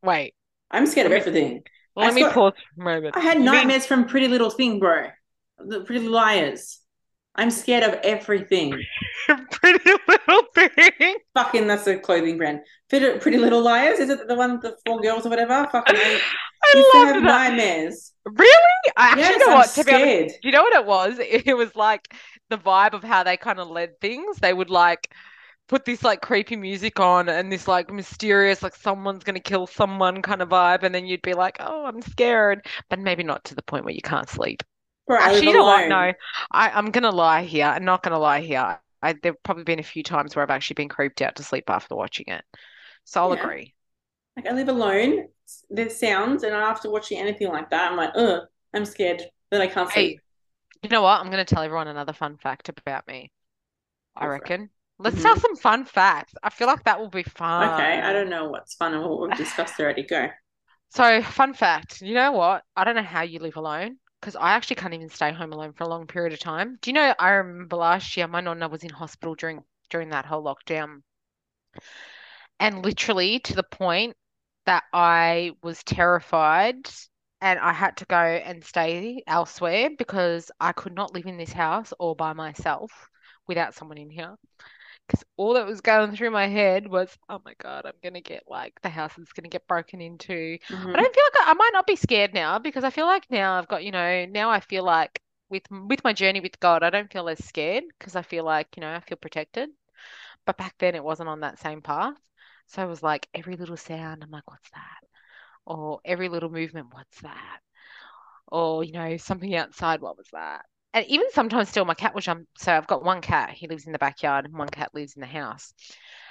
Wait, 0.03 0.33
I'm 0.71 0.85
scared 0.85 1.07
of 1.07 1.13
everything. 1.13 1.63
let 1.95 2.11
I 2.11 2.13
me 2.15 2.21
thought- 2.23 2.33
pause 2.33 2.53
for 2.75 2.81
a 2.81 2.83
moment. 2.95 3.17
I 3.17 3.21
had 3.21 3.39
nightmares 3.39 3.85
from 3.85 4.05
Pretty 4.05 4.27
Little 4.27 4.49
Thing, 4.49 4.79
bro. 4.79 5.07
The 5.59 5.81
Pretty 5.81 5.99
Little 6.01 6.15
Liars. 6.15 6.79
I'm 7.35 7.51
scared 7.51 7.83
of 7.83 7.93
everything. 8.03 8.73
Pretty 9.51 9.91
Little 10.07 10.41
Thing. 10.55 11.15
Fucking, 11.35 11.67
that's 11.67 11.85
a 11.85 11.97
clothing 11.97 12.37
brand. 12.37 12.61
Pretty, 12.89 13.19
Pretty 13.19 13.37
Little 13.37 13.61
Liars. 13.61 13.99
Is 13.99 14.09
it 14.09 14.27
the 14.27 14.33
one 14.35 14.59
the 14.59 14.75
four 14.85 14.99
girls 15.01 15.25
or 15.25 15.29
whatever? 15.29 15.67
Fucking, 15.71 15.95
I 15.97 16.19
I 16.63 16.71
to 16.73 16.97
have 17.05 17.15
that. 17.15 17.23
nightmares. 17.23 18.13
Really? 18.25 18.91
I 18.97 19.09
actually 19.09 19.21
Yes, 19.21 19.39
know 19.45 19.51
I'm 19.51 19.57
what. 19.59 19.69
To 19.69 19.83
be 19.83 19.91
honest, 19.93 20.05
scared. 20.07 20.27
do 20.41 20.47
you 20.47 20.51
know 20.51 20.63
what 20.63 20.73
it 20.75 20.85
was? 20.85 21.19
It 21.19 21.55
was 21.55 21.75
like 21.75 22.11
the 22.49 22.57
vibe 22.57 22.93
of 22.93 23.03
how 23.03 23.21
they 23.23 23.37
kind 23.37 23.59
of 23.59 23.67
led 23.69 23.99
things. 24.01 24.37
They 24.37 24.53
would 24.53 24.69
like 24.71 25.11
put 25.67 25.85
this 25.85 26.03
like 26.03 26.21
creepy 26.21 26.55
music 26.55 26.99
on 26.99 27.29
and 27.29 27.51
this 27.51 27.67
like 27.67 27.91
mysterious, 27.91 28.63
like 28.63 28.75
someone's 28.75 29.23
gonna 29.23 29.39
kill 29.39 29.67
someone 29.67 30.21
kind 30.21 30.41
of 30.41 30.49
vibe, 30.49 30.83
and 30.83 30.93
then 30.95 31.05
you'd 31.05 31.21
be 31.21 31.33
like, 31.33 31.57
oh, 31.59 31.85
I'm 31.85 32.01
scared, 32.01 32.65
but 32.89 32.99
maybe 32.99 33.23
not 33.23 33.43
to 33.45 33.55
the 33.55 33.63
point 33.63 33.85
where 33.85 33.93
you 33.93 34.01
can't 34.01 34.29
sleep. 34.29 34.63
Bro, 35.07 35.17
Actually, 35.19 35.47
you 35.47 35.53
know 35.53 35.65
what? 35.65 35.87
No, 35.87 36.13
I, 36.51 36.69
I'm 36.71 36.91
gonna 36.91 37.11
lie 37.11 37.43
here. 37.43 37.65
I'm 37.65 37.85
not 37.85 38.03
gonna 38.03 38.19
lie 38.19 38.41
here. 38.41 38.79
I, 39.01 39.13
there've 39.23 39.41
probably 39.43 39.63
been 39.63 39.79
a 39.79 39.83
few 39.83 40.03
times 40.03 40.35
where 40.35 40.43
I've 40.43 40.49
actually 40.51 40.75
been 40.75 40.89
creeped 40.89 41.21
out 41.21 41.35
to 41.37 41.43
sleep 41.43 41.69
after 41.69 41.95
watching 41.95 42.25
it. 42.29 42.43
So 43.05 43.21
I'll 43.23 43.31
Yeah. 43.31 43.33
agree. 43.33 43.75
Like 44.37 44.47
I 44.47 44.53
live 44.53 44.69
alone. 44.69 45.29
There's 45.69 45.97
sounds, 45.99 46.43
and 46.43 46.53
after 46.55 46.89
watching 46.91 47.19
anything 47.19 47.49
like 47.49 47.69
that, 47.71 47.91
I'm 47.91 47.97
like, 47.97 48.11
ugh, 48.15 48.47
I'm 48.73 48.85
scared 48.85 49.23
that 49.51 49.61
I 49.61 49.67
can't 49.67 49.89
Hey, 49.89 50.15
sleep. 50.15 50.21
you 50.83 50.89
know 50.89 51.01
what? 51.03 51.21
I'm 51.21 51.29
gonna 51.31 51.45
tell 51.45 51.63
everyone 51.63 51.87
another 51.89 52.13
fun 52.13 52.37
fact 52.37 52.69
about 52.69 53.07
me. 53.07 53.31
I 54.17 54.27
reckon 54.27 54.63
it. 54.63 54.69
Let's 54.99 55.17
Mhm. 55.17 55.23
tell 55.23 55.35
some 55.39 55.55
fun 55.55 55.85
facts. 55.85 56.33
I 56.41 56.49
feel 56.49 56.67
like 56.67 56.83
that 56.83 56.99
will 56.99 57.09
be 57.09 57.23
fun. 57.23 57.71
Okay, 57.71 58.01
I 58.01 58.13
don't 58.13 58.29
know 58.29 58.49
what's 58.49 58.75
fun 58.75 58.93
and 58.93 59.03
what 59.03 59.21
we've 59.21 59.37
discussed 59.37 59.79
already. 59.79 60.03
Go. 60.03 60.29
So, 60.89 61.21
fun 61.21 61.53
fact, 61.53 62.01
you 62.01 62.13
know 62.13 62.31
what? 62.31 62.63
I 62.75 62.83
don't 62.83 62.95
know 62.95 63.03
how 63.03 63.21
you 63.21 63.39
live 63.39 63.57
alone 63.57 63.99
because 64.19 64.35
I 64.35 64.51
actually 64.51 64.77
can't 64.77 64.93
even 64.93 65.09
stay 65.09 65.31
home 65.31 65.53
alone 65.53 65.73
for 65.73 65.83
a 65.83 65.87
long 65.87 66.07
period 66.07 66.33
of 66.33 66.39
time. 66.39 66.77
Do 66.81 66.89
you 66.89 66.93
know, 66.93 67.13
I 67.19 67.29
remember 67.31 67.75
last 67.75 68.17
year 68.17 68.27
my 68.27 68.41
nonna 68.41 68.67
was 68.67 68.83
in 68.83 68.89
hospital 68.89 69.35
during 69.35 69.63
during 69.89 70.09
that 70.09 70.25
whole 70.25 70.43
lockdown. 70.43 71.03
And 72.59 72.83
literally 72.83 73.39
to 73.41 73.55
the 73.55 73.63
point 73.63 74.15
that 74.65 74.83
I 74.93 75.51
was 75.63 75.83
terrified 75.83 76.89
and 77.41 77.59
I 77.59 77.71
had 77.71 77.97
to 77.97 78.05
go 78.05 78.17
and 78.17 78.63
stay 78.63 79.23
elsewhere 79.27 79.89
because 79.97 80.51
I 80.59 80.71
could 80.71 80.93
not 80.93 81.13
live 81.13 81.25
in 81.25 81.37
this 81.37 81.53
house 81.53 81.93
all 81.93 82.15
by 82.15 82.33
myself 82.33 82.91
without 83.47 83.75
someone 83.75 83.97
in 83.97 84.09
here. 84.09 84.35
Because 85.07 85.23
all 85.37 85.53
that 85.53 85.65
was 85.65 85.81
going 85.81 86.15
through 86.15 86.31
my 86.31 86.47
head 86.47 86.87
was, 86.87 87.17
oh 87.29 87.41
my 87.45 87.53
God, 87.61 87.85
I'm 87.85 87.93
gonna 88.03 88.21
get 88.21 88.43
like 88.47 88.79
the 88.81 88.89
house 88.89 89.17
is 89.17 89.31
gonna 89.33 89.49
get 89.49 89.67
broken 89.67 90.01
into. 90.01 90.57
I 90.63 90.67
Mhm. 90.69 90.97
don't 90.97 91.15
feel 91.15 91.23
like 91.33 91.47
I, 91.47 91.51
I 91.51 91.53
might 91.53 91.69
not 91.73 91.87
be 91.87 91.95
scared 91.95 92.33
now 92.33 92.59
because 92.59 92.83
I 92.83 92.89
feel 92.89 93.05
like 93.05 93.29
now 93.31 93.57
I've 93.57 93.67
got, 93.67 93.83
you 93.83 93.91
know, 93.91 94.25
now 94.25 94.49
I 94.49 94.59
feel 94.59 94.83
like 94.83 95.21
with 95.49 95.63
with 95.71 96.03
my 96.03 96.13
journey 96.13 96.41
with 96.41 96.59
God, 96.59 96.83
I 96.83 96.89
don't 96.89 97.11
feel 97.11 97.29
as 97.29 97.43
scared 97.43 97.85
because 97.99 98.15
I 98.15 98.21
feel 98.21 98.43
like, 98.43 98.67
you 98.75 98.81
know, 98.81 98.93
I 98.93 98.99
feel 99.01 99.17
protected. 99.17 99.69
But 100.45 100.57
back 100.57 100.75
then 100.79 100.95
it 100.95 101.03
wasn't 101.03 101.29
on 101.29 101.41
that 101.41 101.59
same 101.59 101.81
path. 101.81 102.17
So 102.67 102.83
it 102.83 102.87
was 102.89 103.03
like 103.03 103.27
every 103.33 103.55
little 103.57 103.77
sound, 103.77 104.23
I'm 104.23 104.31
like, 104.31 104.49
what's 104.49 104.69
that? 104.71 105.01
Or 105.65 106.01
every 106.05 106.29
little 106.29 106.49
movement, 106.51 106.93
what's 106.93 107.21
that? 107.21 107.59
Or, 108.47 108.83
you 108.83 108.93
know, 108.93 109.17
something 109.17 109.55
outside, 109.55 110.01
what 110.01 110.17
was 110.17 110.27
that? 110.33 110.65
And 110.97 111.05
even 111.09 111.29
sometimes 111.31 111.69
still 111.69 111.85
my 111.85 111.93
cat 111.93 112.15
will 112.15 112.21
jump. 112.21 112.47
So 112.57 112.73
I've 112.73 112.87
got 112.87 113.03
one 113.03 113.21
cat, 113.21 113.51
he 113.51 113.67
lives 113.67 113.85
in 113.85 113.91
the 113.91 113.99
backyard, 113.99 114.45
and 114.45 114.57
one 114.57 114.67
cat 114.69 114.95
lives 114.95 115.15
in 115.15 115.21
the 115.21 115.27
house. 115.27 115.71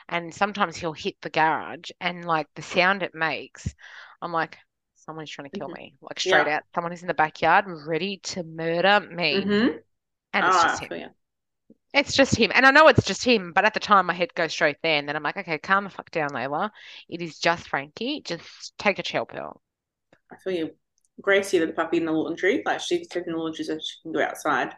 And 0.09 0.35
sometimes 0.35 0.77
he'll 0.77 0.93
hit 0.93 1.15
the 1.23 1.31
garage 1.31 1.91
and 2.01 2.25
like 2.25 2.49
the 2.57 2.63
sound 2.63 3.05
it 3.05 3.15
makes, 3.15 3.73
I'm 4.21 4.33
like, 4.33 4.59
someone's 4.97 5.31
trying 5.31 5.49
to 5.49 5.57
kill 5.57 5.69
Mhm. 5.69 5.75
me. 5.77 5.95
Like 6.01 6.19
straight 6.19 6.49
Yeah. 6.49 6.49
out. 6.49 6.65
Someone 6.75 6.93
is 6.93 7.03
in 7.03 7.07
the 7.07 7.15
backyard 7.15 7.67
ready 7.87 8.19
to 8.25 8.43
murder 8.43 8.99
me. 9.09 9.39
Mhm. 9.39 9.85
And 10.33 10.49
it's 10.49 10.57
Ah, 10.57 10.63
just 10.63 10.81
him. 10.81 11.15
It's 11.95 12.15
just 12.15 12.37
him. 12.37 12.53
And 12.55 12.67
I 12.67 12.73
know 12.73 12.89
it's 12.89 13.05
just 13.05 13.25
him, 13.25 13.53
but 13.53 13.65
at 13.65 13.75
the 13.75 13.81
time 13.81 14.07
my 14.07 14.15
head 14.15 14.35
goes 14.35 14.53
straight 14.53 14.79
there. 14.83 14.99
And 14.99 15.09
then 15.09 15.17
I'm 15.17 15.23
like, 15.23 15.37
okay, 15.37 15.59
calm 15.59 15.85
the 15.85 15.91
fuck 15.91 16.11
down, 16.11 16.31
Layla. 16.31 16.71
It 17.09 17.23
is 17.23 17.39
just 17.39 17.69
Frankie. 17.69 18.21
Just 18.21 18.77
take 18.79 18.99
a 18.99 19.05
chill 19.05 19.27
pill. 19.27 19.63
I 20.31 20.37
feel 20.37 20.53
you. 20.53 20.75
Gracie, 21.21 21.59
the 21.59 21.69
puppy 21.69 21.97
in 21.99 22.05
the 22.05 22.13
laundry, 22.13 22.63
like 22.67 22.81
she's 22.81 23.09
taking 23.09 23.33
the 23.33 23.39
laundry 23.39 23.65
so 23.65 23.79
she 23.79 24.03
can 24.03 24.13
go 24.13 24.23
outside. 24.23 24.75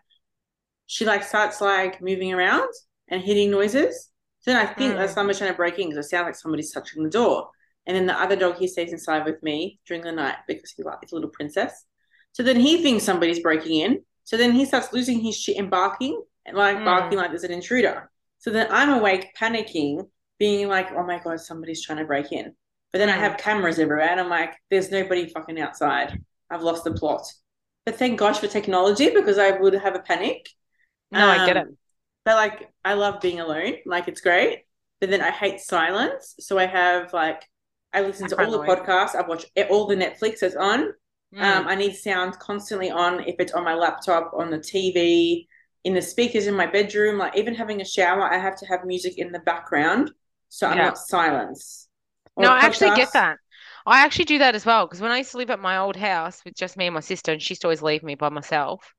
She 0.87 1.05
like 1.05 1.23
starts 1.23 1.61
like 1.61 2.01
moving 2.01 2.33
around 2.33 2.69
and 3.09 3.21
hitting 3.23 3.51
noises. 3.51 4.11
So 4.41 4.53
then 4.53 4.57
I 4.65 4.73
think 4.73 4.95
that's 4.97 5.13
Mm. 5.13 5.15
someone's 5.17 5.39
trying 5.39 5.51
to 5.51 5.57
break 5.57 5.79
in 5.79 5.89
because 5.91 6.07
it 6.07 6.09
sounds 6.09 6.27
like 6.27 6.35
somebody's 6.37 6.73
touching 6.73 7.03
the 7.03 7.11
door. 7.11 7.51
And 7.87 7.97
then 7.97 8.07
the 8.07 8.15
other 8.19 8.37
dog 8.37 8.57
he 8.57 8.69
stays 8.69 8.93
inside 8.93 9.25
with 9.25 9.43
me 9.43 9.81
during 9.87 10.03
the 10.03 10.13
night 10.13 10.37
because 10.47 10.73
he 10.77 10.83
like 10.83 10.99
he's 11.03 11.13
a 11.13 11.15
little 11.17 11.31
princess. 11.31 11.85
So 12.33 12.43
then 12.43 12.61
he 12.61 12.83
thinks 12.83 13.05
somebody's 13.05 13.41
breaking 13.41 13.81
in. 13.81 14.05
So 14.25 14.37
then 14.37 14.53
he 14.53 14.65
starts 14.65 14.93
losing 14.93 15.21
his 15.21 15.37
shit 15.37 15.57
and 15.57 15.71
barking 15.71 16.23
and 16.47 16.57
like 16.57 16.79
Mm. 16.79 16.85
barking 16.85 17.19
like 17.19 17.31
there's 17.31 17.45
an 17.45 17.51
intruder. 17.53 18.11
So 18.39 18.51
then 18.51 18.69
I'm 18.71 18.91
awake, 18.91 19.35
panicking, 19.37 20.09
being 20.39 20.69
like, 20.69 20.93
oh 20.93 21.03
my 21.03 21.19
God, 21.19 21.41
somebody's 21.41 21.83
trying 21.85 21.99
to 21.99 22.05
break 22.05 22.31
in. 22.31 22.55
But 22.93 22.99
then 23.01 23.11
I 23.11 23.17
Mm. 23.17 23.21
have 23.21 23.37
cameras 23.39 23.79
everywhere 23.79 24.09
and 24.09 24.21
I'm 24.21 24.29
like, 24.31 24.55
there's 24.71 24.91
nobody 24.91 25.29
fucking 25.29 25.61
outside. 25.61 26.23
I've 26.51 26.63
lost 26.63 26.85
the 26.85 26.93
plot. 26.93 27.27
But 27.85 27.97
thank 27.97 28.19
gosh 28.19 28.39
for 28.39 28.49
technology 28.49 29.11
because 29.11 29.39
I 29.39 29.53
would 29.53 29.75
have 29.75 29.95
a 29.95 30.01
panic. 30.01 30.49
No, 31.11 31.29
I 31.29 31.39
get 31.47 31.57
it. 31.57 31.67
Um, 31.67 31.77
But 32.25 32.37
like, 32.37 32.71
I 32.85 32.95
love 32.95 33.21
being 33.21 33.41
alone. 33.41 33.75
Like, 33.87 34.09
it's 34.09 34.21
great. 34.21 34.65
But 35.01 35.11
then 35.11 35.23
I 35.23 35.31
hate 35.31 35.61
silence. 35.61 36.35
So 36.41 36.59
I 36.59 36.67
have 36.67 37.13
like, 37.13 37.43
I 37.93 38.03
listen 38.03 38.29
to 38.29 38.37
all 38.39 38.51
the 38.51 38.59
podcasts. 38.59 39.15
I 39.15 39.27
watch 39.27 39.47
all 39.71 39.87
the 39.87 39.97
Netflix 39.97 40.41
that's 40.41 40.57
on. 40.57 40.93
Mm. 41.35 41.43
Um, 41.43 41.69
I 41.69 41.75
need 41.75 41.95
sound 41.95 42.39
constantly 42.39 42.91
on 42.91 43.21
if 43.21 43.37
it's 43.39 43.53
on 43.53 43.65
my 43.65 43.75
laptop, 43.75 44.33
on 44.37 44.51
the 44.51 44.59
TV, 44.59 45.49
in 45.85 45.95
the 45.95 46.03
speakers 46.03 46.47
in 46.47 46.55
my 46.55 46.67
bedroom. 46.67 47.19
Like 47.19 47.37
even 47.37 47.55
having 47.55 47.81
a 47.81 47.85
shower, 47.85 48.23
I 48.23 48.39
have 48.39 48.57
to 48.59 48.67
have 48.67 48.85
music 48.85 49.19
in 49.19 49.33
the 49.33 49.39
background 49.41 50.11
so 50.51 50.67
I'm 50.67 50.79
Yeah. 50.79 50.87
not 50.87 50.99
silenced. 50.99 51.89
No, 52.39 52.51
I 52.51 52.61
actually 52.61 52.91
get 52.91 53.13
that. 53.13 53.39
I 53.89 54.05
actually 54.05 54.27
do 54.27 54.39
that 54.39 54.55
as 54.55 54.67
well 54.67 54.87
because 54.87 55.01
when 55.01 55.11
I 55.11 55.19
used 55.19 55.33
to 55.33 55.39
live 55.39 55.51
at 55.51 55.61
my 55.61 55.79
old 55.79 55.97
house 55.97 56.43
with 56.45 56.55
just 56.55 56.77
me 56.77 56.87
and 56.87 56.95
my 56.95 57.01
sister, 57.01 57.33
and 57.33 57.43
she 57.43 57.53
used 57.53 57.63
to 57.63 57.69
always 57.69 57.83
leave 57.83 58.03
me 58.03 58.15
by 58.15 58.29
myself, 58.29 58.93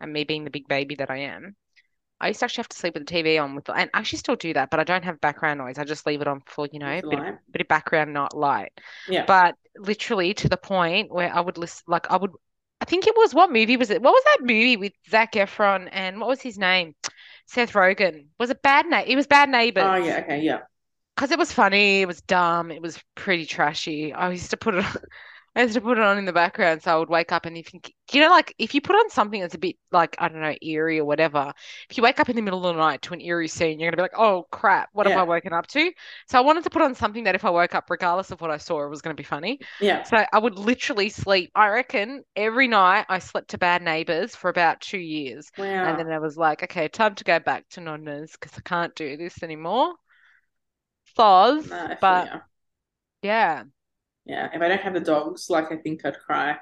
and 0.00 0.12
me 0.12 0.24
being 0.24 0.44
the 0.44 0.50
big 0.50 0.68
baby 0.68 0.94
that 0.96 1.10
I 1.10 1.18
am, 1.18 1.54
I 2.20 2.28
used 2.28 2.40
to 2.40 2.44
actually 2.46 2.62
have 2.62 2.68
to 2.68 2.76
sleep 2.76 2.94
with 2.94 3.06
the 3.06 3.12
TV 3.12 3.38
on 3.38 3.54
with, 3.54 3.68
and 3.68 3.90
I 3.92 3.98
actually 3.98 4.20
still 4.20 4.36
do 4.36 4.52
that, 4.54 4.70
but 4.70 4.80
I 4.80 4.84
don't 4.84 5.04
have 5.04 5.20
background 5.20 5.58
noise. 5.58 5.78
I 5.78 5.84
just 5.84 6.06
leave 6.06 6.20
it 6.20 6.28
on 6.28 6.40
for, 6.46 6.68
you 6.72 6.78
know, 6.78 6.86
a 6.86 7.02
bit 7.02 7.18
of, 7.18 7.24
bit 7.50 7.62
of 7.62 7.68
background 7.68 8.12
not 8.14 8.36
light. 8.36 8.72
Yeah. 9.08 9.24
But 9.26 9.56
literally 9.76 10.34
to 10.34 10.48
the 10.48 10.56
point 10.56 11.12
where 11.12 11.34
I 11.34 11.40
would 11.40 11.58
listen, 11.58 11.82
like 11.88 12.10
I 12.10 12.16
would, 12.16 12.30
I 12.80 12.84
think 12.84 13.06
it 13.06 13.16
was 13.16 13.34
what 13.34 13.52
movie 13.52 13.76
was 13.76 13.90
it? 13.90 14.00
What 14.00 14.12
was 14.12 14.24
that 14.24 14.46
movie 14.46 14.76
with 14.76 14.92
Zac 15.10 15.32
Efron 15.32 15.88
and 15.90 16.20
what 16.20 16.28
was 16.28 16.40
his 16.40 16.58
name? 16.58 16.94
Seth 17.46 17.72
Rogen. 17.72 18.26
Was 18.38 18.50
it 18.50 18.62
Bad 18.62 18.86
Na 18.86 19.02
It 19.04 19.16
was 19.16 19.26
Bad 19.26 19.48
Neighbors. 19.50 19.84
Oh 19.84 19.96
yeah. 19.96 20.20
Okay. 20.20 20.40
Yeah. 20.40 20.60
Because 21.16 21.30
it 21.30 21.38
was 21.38 21.52
funny, 21.52 22.02
it 22.02 22.06
was 22.08 22.20
dumb, 22.22 22.70
it 22.70 22.82
was 22.82 23.02
pretty 23.14 23.46
trashy. 23.46 24.12
I 24.12 24.30
used 24.30 24.50
to 24.50 24.56
put 24.56 24.74
it 24.74 24.84
I 25.54 25.62
used 25.62 25.74
to 25.74 25.82
put 25.82 25.98
it 25.98 26.04
on 26.04 26.16
in 26.16 26.24
the 26.24 26.32
background 26.32 26.82
so 26.82 26.90
I 26.94 26.98
would 26.98 27.10
wake 27.10 27.30
up 27.30 27.44
and 27.44 27.58
if 27.58 27.74
you, 27.74 27.80
you 28.12 28.22
know 28.22 28.30
like 28.30 28.54
if 28.58 28.74
you 28.74 28.80
put 28.80 28.96
on 28.96 29.10
something 29.10 29.38
that's 29.38 29.54
a 29.54 29.58
bit 29.58 29.76
like 29.90 30.16
I 30.18 30.28
don't 30.28 30.40
know 30.40 30.54
eerie 30.62 30.98
or 30.98 31.04
whatever, 31.04 31.52
if 31.90 31.96
you 31.98 32.02
wake 32.02 32.18
up 32.20 32.30
in 32.30 32.36
the 32.36 32.40
middle 32.42 32.66
of 32.66 32.74
the 32.74 32.80
night 32.80 33.02
to 33.02 33.14
an 33.14 33.20
eerie 33.20 33.48
scene, 33.48 33.78
you're 33.78 33.90
gonna 33.90 33.98
be 33.98 34.02
like, 34.02 34.18
"Oh 34.18 34.46
crap, 34.50 34.88
what 34.94 35.06
have 35.06 35.16
I 35.16 35.24
woken 35.24 35.52
up 35.52 35.66
to?" 35.68 35.92
So 36.28 36.38
I 36.38 36.40
wanted 36.40 36.64
to 36.64 36.70
put 36.70 36.80
on 36.82 36.94
something 36.94 37.24
that 37.24 37.34
if 37.34 37.44
I 37.44 37.50
woke 37.50 37.74
up 37.74 37.90
regardless 37.90 38.30
of 38.30 38.40
what 38.40 38.50
I 38.50 38.56
saw, 38.56 38.82
it 38.84 38.88
was 38.88 39.02
gonna 39.02 39.14
be 39.14 39.22
funny. 39.22 39.60
Yeah. 39.78 40.04
So 40.04 40.24
I 40.32 40.38
would 40.38 40.58
literally 40.58 41.10
sleep. 41.10 41.50
I 41.54 41.68
reckon 41.68 42.24
every 42.34 42.66
night 42.68 43.04
I 43.10 43.18
slept 43.18 43.50
to 43.50 43.58
Bad 43.58 43.82
Neighbors 43.82 44.34
for 44.34 44.48
about 44.48 44.80
two 44.80 44.98
years. 44.98 45.50
And 45.82 45.98
then 45.98 46.10
I 46.10 46.18
was 46.18 46.36
like, 46.38 46.62
okay, 46.62 46.88
time 46.88 47.14
to 47.16 47.24
go 47.24 47.38
back 47.40 47.68
to 47.70 47.80
Nonna's 47.80 48.32
because 48.32 48.56
I 48.56 48.62
can't 48.62 48.94
do 48.94 49.16
this 49.18 49.42
anymore. 49.42 49.92
Thaws, 51.16 51.66
No, 51.66 51.96
but 52.00 52.28
ya. 52.28 52.40
yeah, 53.22 53.64
Yeah. 54.24 54.48
If 54.52 54.62
I 54.62 54.68
don't 54.68 54.80
have 54.80 54.94
the 54.94 55.00
dogs, 55.00 55.50
like 55.50 55.72
I 55.72 55.76
think 55.76 56.04
I'd 56.04 56.18
cry. 56.20 56.56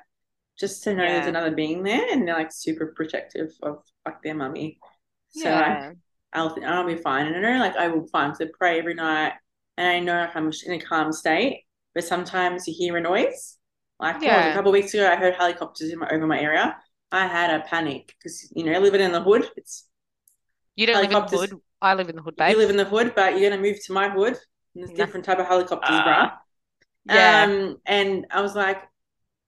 Just 0.59 0.85
to 0.85 0.95
know 0.95 1.05
there's 1.05 1.27
another 1.27 1.53
being 1.53 1.83
there 1.85 2.07
and 2.13 2.29
they're 2.29 2.37
like 2.37 2.53
super 2.53 2.89
protective 2.97 3.51
of 3.63 3.85
like 4.07 4.23
their 4.23 4.37
mummy. 4.37 4.81
So 5.31 5.55
I, 5.57 5.79
yeah, 5.79 5.95
I'll 6.35 6.57
I'll 6.67 6.87
be 6.87 6.97
fine. 6.97 7.29
And 7.29 7.37
I 7.37 7.53
know 7.55 7.61
like 7.61 7.77
I 7.77 7.89
will 7.89 8.09
find 8.09 8.37
So 8.37 8.47
pray 8.59 8.81
every 8.81 8.95
night 8.95 9.35
and 9.79 9.89
I 9.89 10.01
know 10.01 10.21
like 10.23 10.37
I'm 10.37 10.53
in 10.67 10.75
a 10.75 10.81
calm 10.81 11.13
state. 11.13 11.65
But 11.95 12.05
sometimes 12.05 12.69
you 12.69 12.75
hear 12.79 12.97
a 12.99 13.03
noise. 13.03 13.59
Like 14.01 14.27
what 14.27 14.37
was 14.39 14.47
a 14.47 14.53
couple 14.53 14.71
of 14.71 14.75
weeks 14.75 14.95
ago 14.95 15.11
I 15.11 15.17
heard 15.17 15.37
helicopters 15.37 15.91
in 15.93 16.01
my 16.01 16.09
over 16.11 16.27
my 16.29 16.41
area. 16.41 16.79
I 17.13 17.29
had 17.29 17.51
a 17.61 17.65
panic 17.65 18.15
because 18.19 18.53
you 18.57 18.65
know, 18.65 18.81
living 18.81 19.03
in 19.03 19.13
the 19.13 19.23
hood, 19.23 19.51
it's 19.59 19.90
You 20.81 20.87
don't 20.87 21.03
live 21.03 21.13
in 21.13 21.23
the 21.23 21.39
hood. 21.39 21.61
I 21.83 21.95
live 21.95 22.09
in 22.09 22.17
the 22.17 22.23
hood, 22.23 22.35
you 22.39 22.57
live 22.57 22.71
in 22.71 22.77
the 22.77 22.85
hood, 22.87 23.13
but 23.15 23.39
you're 23.39 23.51
gonna 23.51 23.61
move 23.61 23.77
to 23.85 23.93
my 23.93 24.09
hood 24.09 24.35
and 24.75 24.83
there's 24.83 24.91
No. 24.91 24.97
different 25.05 25.27
type 25.27 25.39
of 25.39 25.47
helicopters, 25.47 25.97
bruh. 25.97 26.07
Ah, 26.07 26.43
yeah, 27.05 27.45
Um, 27.45 27.77
and 27.85 28.27
I 28.31 28.41
was 28.41 28.55
like, 28.55 28.79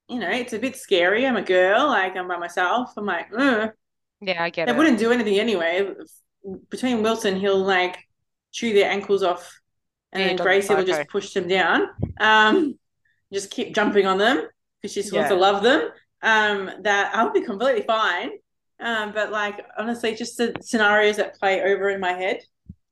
you 0.08 0.18
know, 0.18 0.30
it's 0.30 0.52
a 0.52 0.58
bit 0.58 0.76
scary. 0.76 1.26
I'm 1.26 1.36
a 1.36 1.42
girl, 1.42 1.86
like 1.86 2.16
I'm 2.16 2.28
by 2.28 2.36
myself. 2.36 2.92
I'm 2.98 3.06
like, 3.06 3.28
"Ugh." 3.34 3.70
yeah, 4.20 4.42
I 4.42 4.50
get 4.50 4.64
it. 4.64 4.66
they 4.66 4.72
it. 4.72 4.78
wouldn't 4.78 4.98
do 4.98 5.10
anything 5.10 5.38
anyway. 5.38 5.94
Between 6.70 7.02
Wilson, 7.02 7.40
he'll 7.40 7.64
like 7.64 7.96
chew 8.50 8.74
their 8.74 8.90
ankles 8.90 9.22
off, 9.22 9.58
and 10.12 10.20
Yeah, 10.20 10.28
then 10.28 10.36
doggy 10.36 10.48
Gracie 10.48 10.74
will 10.74 10.84
just 10.84 11.08
push 11.08 11.32
them 11.32 11.48
down. 11.48 11.88
Um, 12.20 12.78
just 13.32 13.50
keep 13.50 13.74
jumping 13.74 14.06
on 14.06 14.18
them 14.18 14.48
because 14.82 14.92
she 14.92 15.00
just 15.00 15.12
wants 15.14 15.30
to 15.30 15.36
love 15.36 15.62
them. 15.62 15.90
Um, 16.22 16.70
that 16.82 17.14
I'll 17.14 17.32
be 17.32 17.40
completely 17.42 17.82
fine. 17.82 18.30
Um, 18.82 19.12
but 19.12 19.30
like 19.32 19.64
honestly, 19.78 20.14
just 20.14 20.38
the 20.38 20.56
scenarios 20.62 21.16
that 21.18 21.38
play 21.38 21.62
over 21.62 21.90
in 21.90 22.00
my 22.00 22.12
head. 22.12 22.42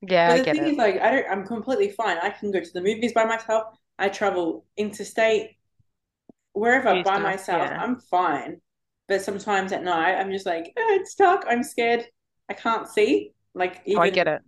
yeah, 0.01 0.27
But 0.27 0.33
I 0.33 0.39
the 0.39 0.43
get 0.43 0.59
thing 0.59 0.59
it. 0.59 0.75
is, 0.75 0.77
like, 0.77 1.01
I 1.01 1.11
don't. 1.11 1.27
I'm 1.31 1.47
completely 1.47 1.91
fine. 1.91 2.17
I 2.19 2.31
can 2.31 2.51
go 2.51 2.61
to 2.61 2.73
the 2.73 2.81
movies 2.81 3.13
by 3.13 3.25
myself. 3.25 3.77
I 3.99 4.09
travel 4.09 4.65
interstate, 4.77 5.57
wherever 6.53 7.01
by 7.03 7.17
stuff, 7.17 7.19
myself. 7.19 7.71
yeah. 7.71 7.79
I'm 7.79 7.97
fine. 7.97 8.61
But 9.07 9.21
sometimes 9.21 9.71
at 9.73 9.83
night, 9.83 10.15
I'm 10.15 10.31
just 10.31 10.45
like, 10.45 10.73
"Oh, 10.77 10.97
it's 10.99 11.15
dark. 11.15 11.45
I'm 11.49 11.63
scared. 11.63 12.05
I 12.49 12.53
can't 12.53 12.87
see. 12.87 13.33
Like 13.53 13.83
Oh, 13.95 14.01
I 14.01 14.09
get 14.09 14.27
it. 14.27 14.41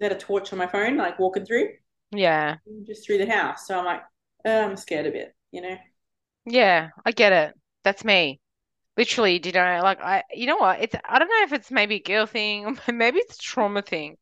had 0.00 0.12
a 0.12 0.18
torch 0.18 0.52
on 0.52 0.58
my 0.58 0.66
phone, 0.66 0.96
like 0.96 1.18
walking 1.18 1.44
through, 1.46 1.70
Yeah, 2.10 2.58
just 2.86 3.04
through 3.06 3.18
the 3.18 3.30
house. 3.30 3.66
So 3.66 3.78
I'm 3.78 3.84
like, 3.84 4.02
oh, 4.44 4.62
I'm 4.64 4.76
scared 4.76 5.06
a 5.06 5.10
bit. 5.10 5.34
You 5.50 5.62
know? 5.62 5.76
yeah, 6.46 6.90
I 7.04 7.12
get 7.12 7.32
it. 7.32 7.54
That's 7.84 8.04
me. 8.04 8.40
Literally, 8.98 9.38
do 9.38 9.58
I 9.58 9.80
like 9.80 10.00
I, 10.02 10.24
you 10.34 10.46
know 10.46 10.58
what? 10.58 10.80
It's 10.82 10.94
I 11.08 11.18
don't 11.18 11.28
know 11.28 11.42
if 11.44 11.54
it's 11.54 11.70
maybe 11.70 11.96
a 11.96 12.00
girl 12.00 12.26
thing, 12.26 12.78
maybe 12.92 13.18
it's 13.20 13.36
a 13.36 13.42
trauma 13.42 13.80
thing. 13.82 14.18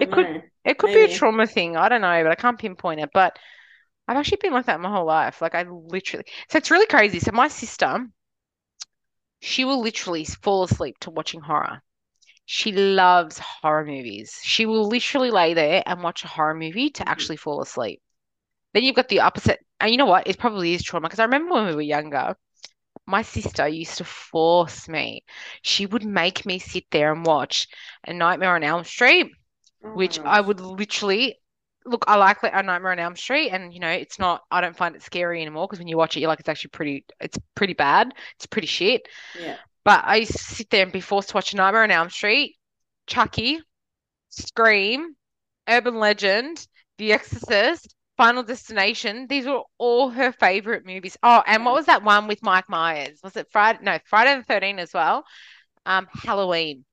It 0.00 0.10
could 0.10 0.28
no, 0.28 0.42
it 0.64 0.78
could 0.78 0.92
be 0.92 1.04
a 1.04 1.08
trauma 1.08 1.46
thing. 1.46 1.76
I 1.76 1.88
don't 1.88 2.02
know, 2.02 2.22
but 2.24 2.32
I 2.32 2.36
can't 2.36 2.58
pinpoint 2.58 3.00
it. 3.00 3.10
But 3.14 3.38
I've 4.08 4.16
actually 4.18 4.38
been 4.42 4.54
like 4.54 4.66
that 4.66 4.80
my 4.80 4.90
whole 4.90 5.06
life. 5.06 5.42
Like 5.42 5.54
I 5.54 5.64
literally, 5.64 6.26
so 6.50 6.58
it's 6.58 6.70
really 6.70 6.86
crazy. 6.86 7.20
So 7.20 7.32
my 7.32 7.48
sister, 7.48 8.08
she 9.40 9.64
will 9.64 9.80
literally 9.80 10.24
fall 10.24 10.62
asleep 10.62 10.96
to 11.00 11.10
watching 11.10 11.40
horror. 11.40 11.82
She 12.46 12.72
loves 12.72 13.38
horror 13.38 13.84
movies. 13.84 14.38
She 14.44 14.66
will 14.66 14.88
literally 14.88 15.30
lay 15.30 15.54
there 15.54 15.82
and 15.86 16.02
watch 16.02 16.24
a 16.24 16.28
horror 16.28 16.54
movie 16.54 16.90
to 16.90 17.08
Mhm. 17.08 17.08
actually 17.08 17.36
fall 17.38 17.60
asleep. 17.62 18.02
Then 18.74 18.84
you've 18.84 18.96
got 18.96 19.08
the 19.08 19.20
opposite 19.20 19.60
and 19.80 19.90
you 19.90 19.98
know 19.98 20.06
what? 20.06 20.26
It 20.28 20.38
probably 20.38 20.74
is 20.74 20.82
trauma 20.84 21.08
because 21.08 21.20
I 21.20 21.24
remember 21.24 21.54
when 21.54 21.66
we 21.66 21.74
were 21.74 21.82
younger, 21.82 22.36
my 23.06 23.22
sister 23.22 23.66
used 23.66 23.98
to 23.98 24.04
force 24.04 24.88
me. 24.88 25.24
She 25.62 25.86
would 25.86 26.04
make 26.04 26.44
me 26.44 26.58
sit 26.58 26.84
there 26.90 27.12
and 27.12 27.24
watch 27.24 27.66
A 28.06 28.12
Nightmare 28.12 28.54
on 28.54 28.62
Elm 28.62 28.84
Street, 28.84 29.32
Oh 29.82 29.94
which 29.94 30.20
mm. 30.20 30.26
I 30.26 30.40
would 30.40 30.60
literally 30.60 31.38
look. 31.86 32.04
I 32.06 32.16
like 32.16 32.42
A 32.42 32.62
Nightmare 32.62 32.92
on 32.92 32.98
Elm 32.98 33.16
Street, 33.16 33.50
and 33.50 33.72
you 33.72 33.80
know, 33.80 33.88
it's 33.88 34.18
not. 34.18 34.42
I 34.50 34.60
don't 34.60 34.76
find 34.76 34.94
it 34.94 35.02
scary 35.02 35.40
anymore 35.40 35.66
because 35.66 35.78
when 35.78 35.88
you 35.88 35.96
watch 35.96 36.16
it, 36.16 36.20
you're 36.20 36.28
like, 36.28 36.40
it's 36.40 36.48
actually 36.48 36.70
pretty. 36.70 37.06
It's 37.20 37.38
pretty 37.54 37.74
bad. 37.74 38.12
It's 38.36 38.46
pretty 38.46 38.66
shit. 38.66 39.08
Yeah. 39.40 39.56
But 39.84 40.04
I 40.04 40.16
used 40.16 40.32
to 40.32 40.38
sit 40.38 40.68
there 40.68 40.82
and 40.82 40.92
be 40.92 41.00
forced 41.00 41.30
to 41.30 41.34
watch 41.36 41.54
A 41.54 41.56
Nightmare 41.56 41.84
on 41.84 41.90
Elm 41.90 42.10
Street, 42.10 42.56
Chucky, 43.06 43.60
Scream, 44.28 45.14
Urban 45.66 45.98
Legend, 45.98 46.66
The 46.98 47.14
Exorcist, 47.14 47.94
Final 48.18 48.42
Destination. 48.42 49.26
These 49.28 49.46
were 49.46 49.62
all 49.78 50.10
her 50.10 50.32
favorite 50.32 50.84
movies. 50.84 51.16
Oh, 51.22 51.42
and 51.46 51.64
what 51.64 51.74
was 51.74 51.86
that 51.86 52.02
one 52.04 52.28
with 52.28 52.42
Mike 52.42 52.68
Myers? 52.68 53.20
Was 53.24 53.36
it 53.36 53.48
Friday? 53.50 53.78
No, 53.82 53.98
Friday 54.04 54.36
the 54.36 54.44
13th 54.44 54.80
as 54.80 54.92
well. 54.92 55.24
Um, 55.86 56.08
Halloween. 56.12 56.84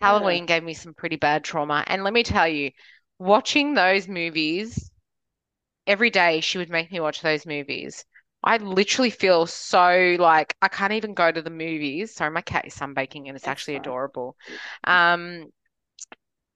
Halloween 0.00 0.46
gave 0.46 0.64
me 0.64 0.74
some 0.74 0.94
pretty 0.94 1.16
bad 1.16 1.44
trauma. 1.44 1.84
And 1.86 2.04
let 2.04 2.12
me 2.12 2.24
tell 2.24 2.48
you, 2.48 2.72
watching 3.18 3.74
those 3.74 4.08
movies 4.08 4.90
every 5.86 6.10
day, 6.10 6.40
she 6.40 6.58
would 6.58 6.70
make 6.70 6.90
me 6.92 7.00
watch 7.00 7.22
those 7.22 7.46
movies. 7.46 8.04
I 8.44 8.56
literally 8.56 9.10
feel 9.10 9.46
so 9.46 10.16
like 10.18 10.56
I 10.60 10.68
can't 10.68 10.94
even 10.94 11.14
go 11.14 11.30
to 11.30 11.42
the 11.42 11.50
movies. 11.50 12.14
Sorry, 12.14 12.30
my 12.30 12.42
cat 12.42 12.66
is 12.66 12.74
sunbaking 12.74 13.28
and 13.28 13.36
it's 13.36 13.46
It's 13.46 13.46
actually 13.46 13.74
fine. 13.74 13.82
adorable. 13.82 14.36
Um, 14.84 15.52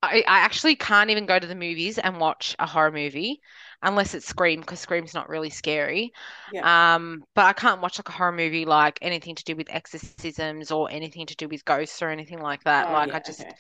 I, 0.07 0.19
I 0.27 0.39
actually 0.41 0.77
can't 0.77 1.11
even 1.11 1.27
go 1.27 1.39
to 1.39 1.47
the 1.47 1.55
movies 1.55 1.99
and 1.99 2.19
watch 2.21 2.57
a 2.59 2.67
horror 2.67 2.93
movie 2.93 3.41
unless 3.83 4.15
it's 4.15 4.27
Scream 4.27 4.61
because 4.61 4.81
Scream's 4.81 5.15
not 5.15 5.29
really 5.29 5.51
scary. 5.51 6.13
Yeah. 6.53 6.63
Um, 6.63 7.25
but 7.35 7.45
I 7.47 7.53
can't 7.53 7.81
watch 7.83 7.99
like 7.99 8.09
a 8.09 8.13
horror 8.13 8.33
movie 8.33 8.65
like 8.65 8.99
anything 9.03 9.35
to 9.37 9.45
do 9.45 9.57
with 9.57 9.69
exorcisms 9.71 10.71
or 10.71 10.91
anything 10.91 11.27
to 11.27 11.37
do 11.37 11.49
with 11.49 11.65
ghosts 11.65 12.03
or 12.03 12.09
anything 12.11 12.41
like 12.41 12.65
that. 12.65 12.89
Oh, 12.89 12.93
Like 12.93 13.15
I 13.15 13.21
just 13.21 13.41
Okay. 13.41 13.57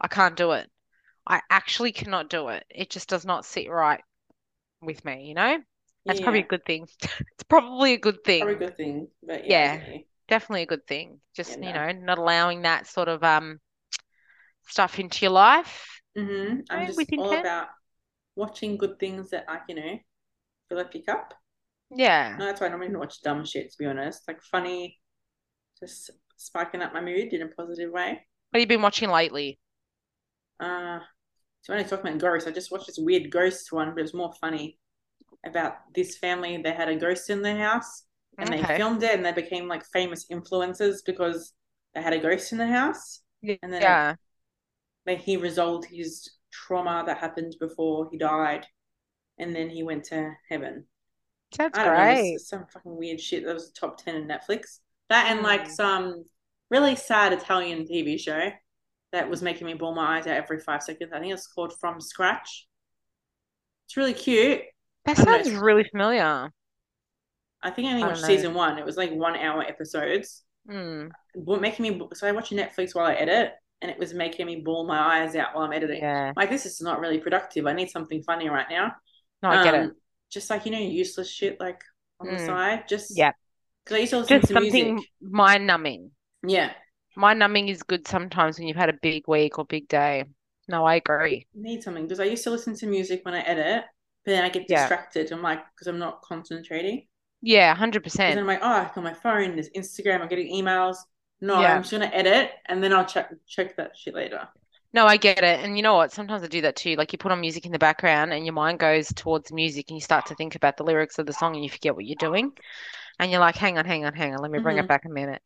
I 0.00 0.08
can't 0.08 0.36
do 0.36 0.52
it. 0.52 0.70
I 1.26 1.42
actually 1.50 1.92
cannot 1.92 2.30
do 2.30 2.48
it. 2.48 2.64
It 2.70 2.90
just 2.90 3.08
does 3.08 3.24
not 3.26 3.46
sit 3.46 3.70
right 3.70 4.02
with 4.82 5.04
me, 5.04 5.26
you 5.26 5.34
know? 5.34 5.58
That's 6.06 6.20
probably 6.20 6.40
a 6.40 6.44
good 6.44 6.64
thing. 6.64 6.88
It's 7.34 7.44
probably 7.48 7.94
a 7.94 7.98
good 7.98 8.24
thing. 8.24 8.46
Probably 8.46 8.54
a 8.54 8.58
good 8.58 8.76
thing. 8.76 9.08
But 9.22 9.44
yeah, 9.46 9.80
Yeah, 9.80 9.98
definitely 10.28 10.62
a 10.62 10.66
good 10.66 10.86
thing. 10.86 11.20
Yeah, 11.46 11.54
Just, 11.54 11.62
you 11.62 11.72
know, 11.72 11.92
not 11.92 12.18
allowing 12.18 12.62
that 12.62 12.86
sort 12.86 13.08
of 13.08 13.22
um 13.24 13.60
stuff 14.68 14.98
into 14.98 15.24
your 15.24 15.32
life, 15.32 16.00
hmm 16.16 16.60
you 16.70 16.70
I'm 16.70 16.86
know, 16.86 16.86
just 16.86 17.12
all 17.16 17.32
intent. 17.32 17.40
about 17.40 17.68
watching 18.36 18.76
good 18.78 18.98
things 19.00 19.30
that 19.30 19.46
I, 19.48 19.60
you 19.68 19.74
know, 19.76 19.98
feel 20.68 20.78
I 20.80 20.84
pick 20.84 21.08
up. 21.08 21.34
Yeah. 21.90 22.38
No, 22.38 22.46
that's 22.46 22.60
why 22.60 22.66
I 22.68 22.70
normally 22.70 22.90
don't 22.90 23.00
watch 23.00 23.20
dumb 23.22 23.44
shit, 23.44 23.70
to 23.72 23.78
be 23.78 23.86
honest. 23.86 24.22
Like 24.28 24.42
funny, 24.42 25.00
just 25.80 26.10
spiking 26.36 26.82
up 26.82 26.94
my 26.94 27.00
mood 27.02 27.32
in 27.34 27.42
a 27.42 27.48
positive 27.48 27.92
way. 27.92 28.26
What 28.50 28.58
have 28.58 28.60
you 28.60 28.66
been 28.66 28.82
watching 28.82 29.08
lately? 29.10 29.58
Uh, 30.60 31.00
so 31.62 31.74
when 31.74 31.84
I 31.84 31.88
talk 31.88 32.00
about 32.00 32.18
ghosts, 32.18 32.48
I 32.48 32.52
just 32.52 32.70
watched 32.72 32.86
this 32.86 32.98
weird 32.98 33.30
ghost 33.30 33.72
one, 33.72 33.90
but 33.90 34.00
it 34.00 34.02
was 34.02 34.14
more 34.14 34.32
funny 34.40 34.78
about 35.46 35.74
this 35.94 36.18
family. 36.18 36.58
They 36.62 36.72
had 36.72 36.88
a 36.88 36.96
ghost 36.96 37.30
in 37.30 37.42
their 37.42 37.58
house 37.58 38.04
and 38.40 38.52
they 38.52 38.64
filmed 38.64 39.02
it 39.02 39.14
and 39.14 39.24
they 39.26 39.32
became 39.32 39.68
like 39.68 39.84
famous 39.86 40.26
influencers 40.32 40.98
because 41.06 41.54
they 41.94 42.02
had 42.02 42.12
a 42.14 42.20
ghost 42.20 42.52
in 42.52 42.58
the 42.58 42.66
house. 42.68 43.22
And 43.62 43.72
then 43.72 43.98
Yeah. 43.98 44.16
Like, 45.08 45.20
he 45.22 45.38
resolved 45.38 45.86
his 45.86 46.30
trauma 46.52 47.04
that 47.06 47.18
happened 47.18 47.56
before 47.60 48.08
he 48.12 48.18
died 48.18 48.66
and 49.38 49.54
then 49.54 49.70
he 49.70 49.82
went 49.84 50.04
to 50.06 50.32
heaven. 50.48 50.86
That's 51.56 51.78
I 51.78 51.84
don't 51.84 51.98
know, 51.98 52.18
great. 52.22 52.40
some 52.40 52.66
fucking 52.66 52.96
weird 52.96 53.20
shit. 53.20 53.44
That 53.46 53.54
was 53.54 53.72
the 53.72 53.80
top 53.80 54.02
10 54.02 54.16
in 54.16 54.28
Netflix. 54.28 54.80
That 55.10 55.30
and 55.32 55.42
like 55.42 55.66
Hmm. 55.66 55.70
some 55.70 56.24
really 56.70 56.96
sad 56.96 57.32
Italian 57.32 57.86
TV 57.86 58.18
show 58.18 58.50
that 59.12 59.30
was 59.30 59.42
making 59.42 59.66
me 59.66 59.74
bawl 59.74 59.94
my 59.94 60.18
eyes 60.18 60.26
out 60.26 60.36
every 60.36 60.60
five 60.60 60.82
seconds. 60.82 61.12
I 61.14 61.20
think 61.20 61.32
it's 61.32 61.46
called 61.46 61.74
From 61.80 62.00
Scratch. 62.00 62.68
It's 63.86 63.96
really 63.96 64.14
cute. 64.14 64.62
That 65.06 65.16
don't 65.16 65.26
know. 65.26 65.42
sounds 65.42 65.50
really 65.50 65.84
familiar. 65.84 66.52
I 67.62 67.70
think 67.70 67.88
I 67.88 67.92
only 67.92 68.04
watched 68.04 68.24
season 68.24 68.54
one. 68.54 68.78
It 68.78 68.84
was 68.84 68.96
like 68.96 69.12
one 69.12 69.36
hour 69.36 69.62
episodes. 69.62 70.44
What 71.34 71.60
making 71.60 71.82
me 71.98 72.08
so 72.14 72.26
I 72.26 72.32
watch 72.32 72.50
Netflix 72.50 72.94
while 72.94 73.06
I 73.06 73.14
edit, 73.14 73.52
and 73.82 73.90
it 73.90 73.98
was 73.98 74.12
making 74.14 74.46
me 74.46 74.56
bawl 74.56 74.86
my 74.86 74.98
eyes 75.22 75.36
out 75.36 75.54
while 75.54 75.64
I'm 75.64 75.72
editing. 75.72 76.00
Yeah. 76.00 76.32
Like 76.36 76.50
this 76.50 76.66
is 76.66 76.80
not 76.80 77.00
really 77.00 77.18
productive. 77.18 77.66
I 77.66 77.72
need 77.72 77.90
something 77.90 78.22
funny 78.22 78.48
right 78.48 78.66
now. 78.70 78.92
No, 79.42 79.50
I 79.50 79.62
get 79.64 79.74
it. 79.74 79.82
Um, 79.82 79.92
just 80.30 80.50
like 80.50 80.66
you 80.66 80.72
know, 80.72 80.78
useless 80.78 81.30
shit 81.30 81.58
like 81.60 81.82
on 82.20 82.26
the 82.26 82.34
Mm. 82.34 82.46
side. 82.46 82.88
Just 82.88 83.16
Yeah. 83.16 83.32
because 83.84 83.96
I 83.96 84.00
used 84.00 84.10
to 84.10 84.18
listen 84.18 84.40
Just 84.40 84.48
to 84.48 84.54
something 84.54 84.94
music. 84.94 85.10
mind 85.20 85.66
numbing. 85.66 86.10
Yeah, 86.46 86.72
Mind 87.16 87.38
numbing 87.40 87.68
is 87.68 87.82
good 87.82 88.06
sometimes 88.06 88.58
when 88.58 88.68
you've 88.68 88.76
had 88.76 88.88
a 88.90 88.98
big 89.02 89.26
week 89.26 89.58
or 89.58 89.64
big 89.64 89.88
day. 89.88 90.24
No, 90.68 90.84
I 90.84 90.96
agree. 90.96 91.46
need 91.54 91.82
something 91.82 92.04
because 92.04 92.20
I 92.20 92.24
used 92.24 92.44
to 92.44 92.50
listen 92.50 92.74
to 92.76 92.86
music 92.86 93.24
when 93.24 93.34
I 93.34 93.40
edit, 93.40 93.84
but 94.24 94.32
then 94.32 94.44
I 94.44 94.48
get 94.50 94.66
Yeah. 94.68 94.80
distracted. 94.82 95.32
I'm 95.32 95.42
like, 95.42 95.64
because 95.74 95.86
I'm 95.88 95.98
not 95.98 96.22
concentrating. 96.22 97.08
Yeah, 97.40 97.72
100%. 97.74 98.38
I'm 98.38 98.46
like, 98.46 98.60
oh, 98.62 98.66
I 98.66 98.90
got 98.94 99.02
my 99.04 99.14
phone. 99.14 99.54
There's 99.54 99.70
Instagram. 99.70 100.20
I'm 100.20 100.28
getting 100.28 100.52
emails. 100.52 100.96
No, 101.40 101.54
Yeah. 101.54 101.64
I'm 101.64 101.82
just 101.82 101.92
gonna 101.92 102.06
edit 102.06 102.52
and 102.66 102.82
then 102.82 102.92
I'll 102.92 103.04
check 103.06 103.32
check 103.46 103.76
that 103.76 103.96
shit 103.96 104.14
later. 104.14 104.48
No, 104.92 105.04
I 105.06 105.16
get 105.18 105.38
it. 105.44 105.60
And 105.64 105.76
you 105.76 105.82
know 105.82 105.94
what? 105.94 106.12
Sometimes 106.12 106.42
I 106.42 106.46
do 106.46 106.62
that 106.62 106.76
too. 106.76 106.94
Like 106.96 107.12
you 107.12 107.18
put 107.18 107.30
on 107.32 107.40
music 107.40 107.66
in 107.66 107.72
the 107.72 107.78
background 107.78 108.32
and 108.32 108.44
your 108.46 108.54
mind 108.54 108.78
goes 108.78 109.08
towards 109.08 109.52
music 109.52 109.86
and 109.88 109.96
you 109.96 110.00
start 110.00 110.26
to 110.26 110.34
think 110.34 110.54
about 110.54 110.76
the 110.76 110.84
lyrics 110.84 111.18
of 111.18 111.26
the 111.26 111.32
song 111.32 111.54
and 111.54 111.62
you 111.64 111.70
forget 111.70 111.94
what 111.94 112.06
you're 112.06 112.16
doing. 112.16 112.52
And 113.18 113.30
you're 113.30 113.40
like, 113.40 113.56
hang 113.56 113.78
on, 113.78 113.86
hang 113.86 114.04
on, 114.06 114.14
hang 114.14 114.34
on. 114.34 114.42
Let 114.42 114.50
me 114.50 114.58
bring 114.60 114.78
it 114.78 114.86
hmm 114.86 114.88
back 114.88 115.04
a 115.04 115.10
minute. 115.10 115.42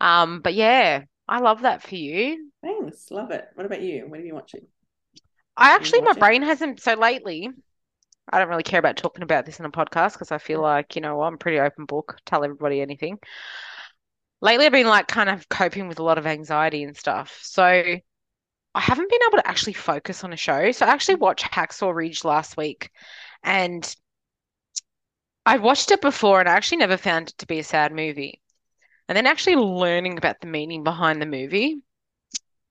Um, 0.00 0.40
but 0.42 0.54
yeah, 0.54 1.04
I 1.28 1.40
love 1.40 1.62
that 1.62 1.82
for 1.82 1.96
you. 1.96 2.50
Thanks, 2.62 3.10
love 3.10 3.30
it. 3.32 3.48
What 3.54 3.66
about 3.66 3.82
you? 3.82 4.06
What 4.06 4.20
are 4.20 4.24
you 4.24 4.34
watching? 4.34 4.66
I 5.56 5.70
actually, 5.74 6.00
my 6.04 6.14
brain 6.14 6.42
hasn't, 6.42 6.80
so 6.80 6.94
lately, 6.94 7.50
I 8.30 8.38
don't 8.38 8.48
really 8.48 8.64
care 8.64 8.80
about 8.80 8.96
talking 8.96 9.22
about 9.24 9.46
this 9.46 9.60
in 9.60 9.66
a 9.66 9.70
podcast 9.70 10.14
because 10.14 10.32
I 10.32 10.38
feel 10.38 10.60
like, 10.62 10.96
you 10.96 11.02
know 11.02 11.22
I'm 11.22 11.38
pretty 11.38 11.60
open 11.60 11.86
book, 11.86 12.18
tell 12.26 12.44
everybody 12.44 12.80
anything. 12.80 13.18
Lately, 14.40 14.66
I've 14.66 14.72
been 14.72 14.86
like 14.86 15.08
kind 15.08 15.28
of 15.28 15.48
coping 15.48 15.88
with 15.88 15.98
a 15.98 16.02
lot 16.04 16.18
of 16.18 16.26
anxiety 16.26 16.84
and 16.84 16.96
stuff. 16.96 17.38
So 17.42 17.64
I 17.64 18.80
haven't 18.80 19.10
been 19.10 19.20
able 19.28 19.38
to 19.38 19.48
actually 19.48 19.72
focus 19.72 20.24
on 20.24 20.32
a 20.32 20.36
show. 20.36 20.70
So 20.72 20.86
I 20.86 20.90
actually 20.90 21.16
watched 21.16 21.44
Hacksaw 21.44 21.94
Ridge 21.94 22.24
last 22.24 22.56
week 22.56 22.90
and 23.42 23.94
I'd 25.44 25.62
watched 25.62 25.90
it 25.90 26.00
before 26.00 26.40
and 26.40 26.48
I 26.48 26.52
actually 26.52 26.78
never 26.78 26.96
found 26.96 27.30
it 27.30 27.38
to 27.38 27.46
be 27.46 27.58
a 27.58 27.64
sad 27.64 27.92
movie. 27.92 28.40
And 29.08 29.16
then 29.16 29.26
actually 29.26 29.56
learning 29.56 30.18
about 30.18 30.40
the 30.40 30.46
meaning 30.46 30.84
behind 30.84 31.22
the 31.22 31.26
movie, 31.26 31.82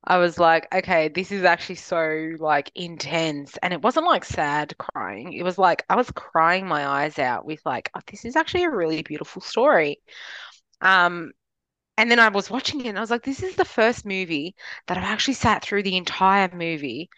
I 0.04 0.18
was 0.20 0.40
like, 0.40 0.68
okay, 0.74 1.10
this 1.10 1.32
is 1.32 1.44
actually 1.44 1.76
so 1.76 2.32
like 2.40 2.72
intense. 2.76 3.58
And 3.62 3.74
it 3.74 3.82
wasn't 3.82 4.06
like 4.06 4.24
sad 4.24 4.78
crying. 4.78 5.34
It 5.34 5.44
was 5.44 5.58
like 5.58 5.84
I 5.90 5.96
was 5.96 6.10
crying 6.12 6.68
my 6.68 6.88
eyes 6.88 7.20
out 7.20 7.46
with 7.46 7.62
like, 7.66 7.90
oh, 7.96 8.00
this 8.08 8.24
is 8.24 8.36
actually 8.38 8.64
a 8.64 8.72
really 8.72 9.04
beautiful 9.04 9.42
story. 9.42 10.00
Um, 10.82 11.34
and 11.98 12.10
then 12.12 12.20
I 12.20 12.30
was 12.30 12.50
watching 12.50 12.82
it 12.86 12.90
and 12.90 12.98
I 12.98 13.02
was 13.02 13.12
like, 13.12 13.24
this 13.24 13.44
is 13.44 13.56
the 13.56 13.66
first 13.66 14.06
movie 14.06 14.56
that 14.88 14.98
I've 14.98 15.04
actually 15.04 15.34
sat 15.36 15.64
through 15.64 15.84
the 15.84 15.98
entire 15.98 16.50
movie 16.54 17.10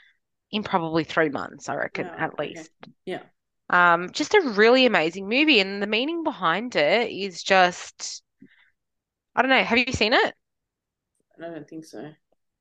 in 0.52 0.64
probably 0.64 1.04
three 1.06 1.30
months, 1.30 1.70
I 1.70 1.76
reckon, 1.76 2.12
Wow. 2.12 2.18
at 2.18 2.40
Okay. 2.40 2.40
least. 2.40 2.72
Yeah. 3.06 3.24
Um, 3.70 4.12
just 4.12 4.34
a 4.36 4.42
really 4.42 4.86
amazing 4.86 5.28
movie. 5.30 5.60
And 5.60 5.82
the 5.82 5.88
meaning 5.88 6.24
behind 6.24 6.76
it 6.76 7.12
is 7.12 7.44
just, 7.44 8.24
I 9.36 9.42
don't 9.42 9.50
know. 9.50 9.64
Have 9.64 9.78
you 9.80 9.92
seen 9.94 10.14
it? 10.14 10.36
I 11.38 11.42
don't 11.42 11.68
think 11.68 11.86
so. 11.86 12.14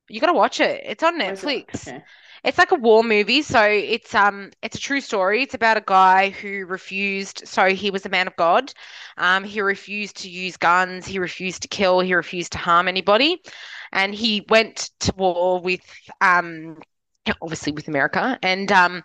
You 0.08 0.20
gotta 0.20 0.32
watch 0.32 0.60
it. 0.60 0.82
It's 0.84 1.02
on 1.02 1.20
it? 1.20 1.36
Netflix. 1.36 1.88
Okay. 1.88 2.02
It's 2.44 2.58
like 2.58 2.70
a 2.70 2.76
war 2.76 3.02
movie, 3.02 3.42
so 3.42 3.62
it's 3.62 4.14
um 4.14 4.50
it's 4.62 4.76
a 4.76 4.80
true 4.80 5.00
story. 5.00 5.42
It's 5.42 5.54
about 5.54 5.76
a 5.76 5.84
guy 5.84 6.30
who 6.30 6.66
refused, 6.66 7.46
so 7.46 7.66
he 7.66 7.90
was 7.90 8.06
a 8.06 8.08
man 8.08 8.26
of 8.26 8.36
God. 8.36 8.72
Um, 9.16 9.42
he 9.44 9.60
refused 9.60 10.18
to 10.18 10.30
use 10.30 10.56
guns, 10.56 11.06
he 11.06 11.18
refused 11.18 11.62
to 11.62 11.68
kill, 11.68 12.00
he 12.00 12.14
refused 12.14 12.52
to 12.52 12.58
harm 12.58 12.86
anybody, 12.86 13.42
and 13.92 14.14
he 14.14 14.46
went 14.48 14.90
to 15.00 15.12
war 15.16 15.60
with 15.60 15.80
um 16.20 16.76
obviously 17.42 17.72
with 17.72 17.88
America. 17.88 18.38
And 18.42 18.70
um 18.72 19.02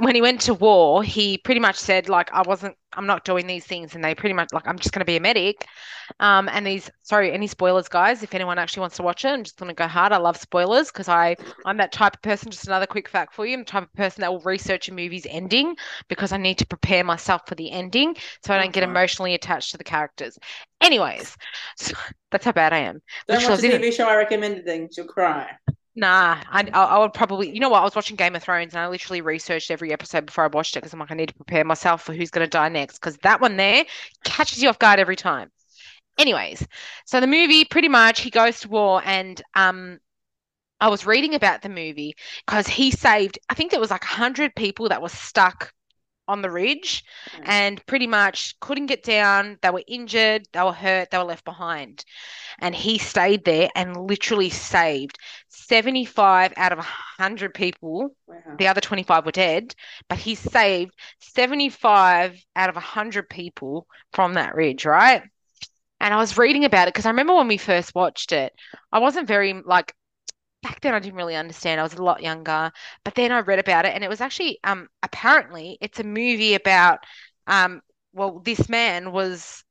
when 0.00 0.14
he 0.14 0.22
went 0.22 0.40
to 0.42 0.54
war, 0.54 1.02
he 1.02 1.38
pretty 1.38 1.60
much 1.60 1.76
said 1.76 2.08
like 2.08 2.32
I 2.32 2.42
wasn't 2.42 2.76
I'm 2.94 3.06
not 3.06 3.24
doing 3.24 3.46
these 3.46 3.64
things, 3.64 3.94
and 3.94 4.04
they 4.04 4.14
pretty 4.14 4.34
much 4.34 4.52
like 4.52 4.66
I'm 4.66 4.78
just 4.78 4.92
gonna 4.92 5.04
be 5.04 5.16
a 5.16 5.20
medic. 5.20 5.66
Um, 6.20 6.48
and 6.52 6.66
these, 6.66 6.90
sorry, 7.02 7.32
any 7.32 7.46
spoilers, 7.46 7.88
guys? 7.88 8.22
If 8.22 8.34
anyone 8.34 8.58
actually 8.58 8.82
wants 8.82 8.96
to 8.96 9.02
watch 9.02 9.24
it, 9.24 9.28
I'm 9.28 9.44
just 9.44 9.56
gonna 9.56 9.72
go 9.72 9.86
hard. 9.86 10.12
I 10.12 10.18
love 10.18 10.36
spoilers 10.36 10.88
because 10.88 11.08
I, 11.08 11.36
I'm 11.64 11.78
that 11.78 11.92
type 11.92 12.14
of 12.16 12.22
person. 12.22 12.50
Just 12.50 12.66
another 12.66 12.86
quick 12.86 13.08
fact 13.08 13.34
for 13.34 13.46
you: 13.46 13.54
I'm 13.54 13.60
the 13.60 13.66
type 13.66 13.84
of 13.84 13.92
person 13.94 14.20
that 14.20 14.32
will 14.32 14.40
research 14.40 14.88
a 14.88 14.94
movie's 14.94 15.26
ending 15.28 15.76
because 16.08 16.32
I 16.32 16.36
need 16.36 16.58
to 16.58 16.66
prepare 16.66 17.04
myself 17.04 17.42
for 17.46 17.54
the 17.54 17.70
ending, 17.70 18.16
so 18.44 18.52
I 18.52 18.58
don't 18.58 18.72
get 18.72 18.82
emotionally 18.82 19.34
attached 19.34 19.70
to 19.72 19.78
the 19.78 19.84
characters. 19.84 20.38
Anyways, 20.80 21.36
so 21.76 21.94
that's 22.30 22.44
how 22.44 22.52
bad 22.52 22.72
I 22.72 22.78
am. 22.78 23.00
Don't 23.28 23.42
I 23.42 23.50
watch 23.50 23.60
the 23.60 23.68
TV 23.68 23.92
show 23.92 24.06
I 24.06 24.16
recommended 24.16 24.66
then. 24.66 24.88
You'll 24.96 25.06
cry. 25.06 25.50
Nah, 25.94 26.40
I, 26.50 26.62
I 26.72 26.98
would 26.98 27.12
probably, 27.12 27.50
you 27.52 27.60
know 27.60 27.68
what? 27.68 27.80
I 27.80 27.84
was 27.84 27.94
watching 27.94 28.16
Game 28.16 28.34
of 28.34 28.42
Thrones 28.42 28.72
and 28.72 28.80
I 28.82 28.88
literally 28.88 29.20
researched 29.20 29.70
every 29.70 29.92
episode 29.92 30.24
before 30.24 30.44
I 30.44 30.46
watched 30.46 30.74
it 30.74 30.80
because 30.80 30.94
I'm 30.94 31.00
like, 31.00 31.10
I 31.10 31.14
need 31.14 31.28
to 31.28 31.34
prepare 31.34 31.64
myself 31.64 32.02
for 32.02 32.14
who's 32.14 32.30
going 32.30 32.44
to 32.46 32.50
die 32.50 32.70
next 32.70 32.98
because 32.98 33.18
that 33.18 33.42
one 33.42 33.58
there 33.58 33.84
catches 34.24 34.62
you 34.62 34.70
off 34.70 34.78
guard 34.78 34.98
every 35.00 35.16
time. 35.16 35.50
Anyways, 36.18 36.66
so 37.06 37.20
the 37.20 37.26
movie 37.26 37.64
pretty 37.64 37.88
much 37.88 38.20
he 38.20 38.30
goes 38.30 38.60
to 38.60 38.68
war 38.68 39.02
and 39.04 39.42
um 39.54 39.98
I 40.80 40.88
was 40.88 41.06
reading 41.06 41.34
about 41.34 41.62
the 41.62 41.68
movie 41.68 42.16
because 42.46 42.66
he 42.68 42.90
saved, 42.90 43.38
I 43.48 43.54
think 43.54 43.70
there 43.70 43.80
was 43.80 43.90
like 43.90 44.04
100 44.04 44.54
people 44.56 44.88
that 44.90 45.02
were 45.02 45.08
stuck 45.08 45.72
on 46.28 46.42
the 46.42 46.50
ridge 46.50 47.04
Yeah. 47.32 47.40
and 47.46 47.86
pretty 47.86 48.06
much 48.06 48.58
couldn't 48.60 48.86
get 48.86 49.02
down. 49.02 49.58
They 49.62 49.70
were 49.70 49.82
injured, 49.86 50.46
they 50.52 50.62
were 50.62 50.72
hurt, 50.72 51.10
they 51.10 51.18
were 51.18 51.24
left 51.24 51.44
behind. 51.44 52.04
And 52.60 52.74
he 52.74 52.98
stayed 52.98 53.44
there 53.44 53.70
and 53.74 53.96
literally 53.96 54.50
saved 54.50 55.18
75 55.48 56.52
out 56.56 56.72
of 56.72 56.78
100 56.78 57.54
people. 57.54 58.14
Wow. 58.26 58.36
The 58.58 58.68
other 58.68 58.80
25 58.80 59.24
were 59.26 59.32
dead, 59.32 59.74
but 60.08 60.18
he 60.18 60.34
saved 60.34 60.94
75 61.20 62.42
out 62.56 62.68
of 62.68 62.76
100 62.76 63.28
people 63.28 63.86
from 64.12 64.34
that 64.34 64.54
ridge, 64.54 64.84
right? 64.84 65.22
And 66.00 66.12
I 66.12 66.16
was 66.18 66.36
reading 66.36 66.64
about 66.64 66.88
it 66.88 66.94
because 66.94 67.06
I 67.06 67.10
remember 67.10 67.34
when 67.34 67.48
we 67.48 67.56
first 67.56 67.94
watched 67.94 68.32
it, 68.32 68.52
I 68.90 68.98
wasn't 68.98 69.28
very 69.28 69.52
like 69.64 69.94
back 70.62 70.80
then 70.80 70.94
I 70.94 71.00
didn't 71.00 71.16
really 71.16 71.36
understand. 71.36 71.80
I 71.80 71.84
was 71.84 71.94
a 71.94 72.02
lot 72.02 72.22
younger, 72.22 72.72
but 73.04 73.14
then 73.14 73.32
I 73.32 73.40
read 73.40 73.58
about 73.58 73.84
it 73.86 73.94
and 73.94 74.04
it 74.04 74.08
was 74.10 74.20
actually 74.20 74.58
um 74.64 74.88
apparently 75.02 75.78
it's 75.80 76.00
a 76.00 76.04
movie 76.04 76.54
about 76.54 77.00
um 77.46 77.82
well 78.12 78.40
this 78.40 78.68
man 78.68 79.12
was 79.12 79.64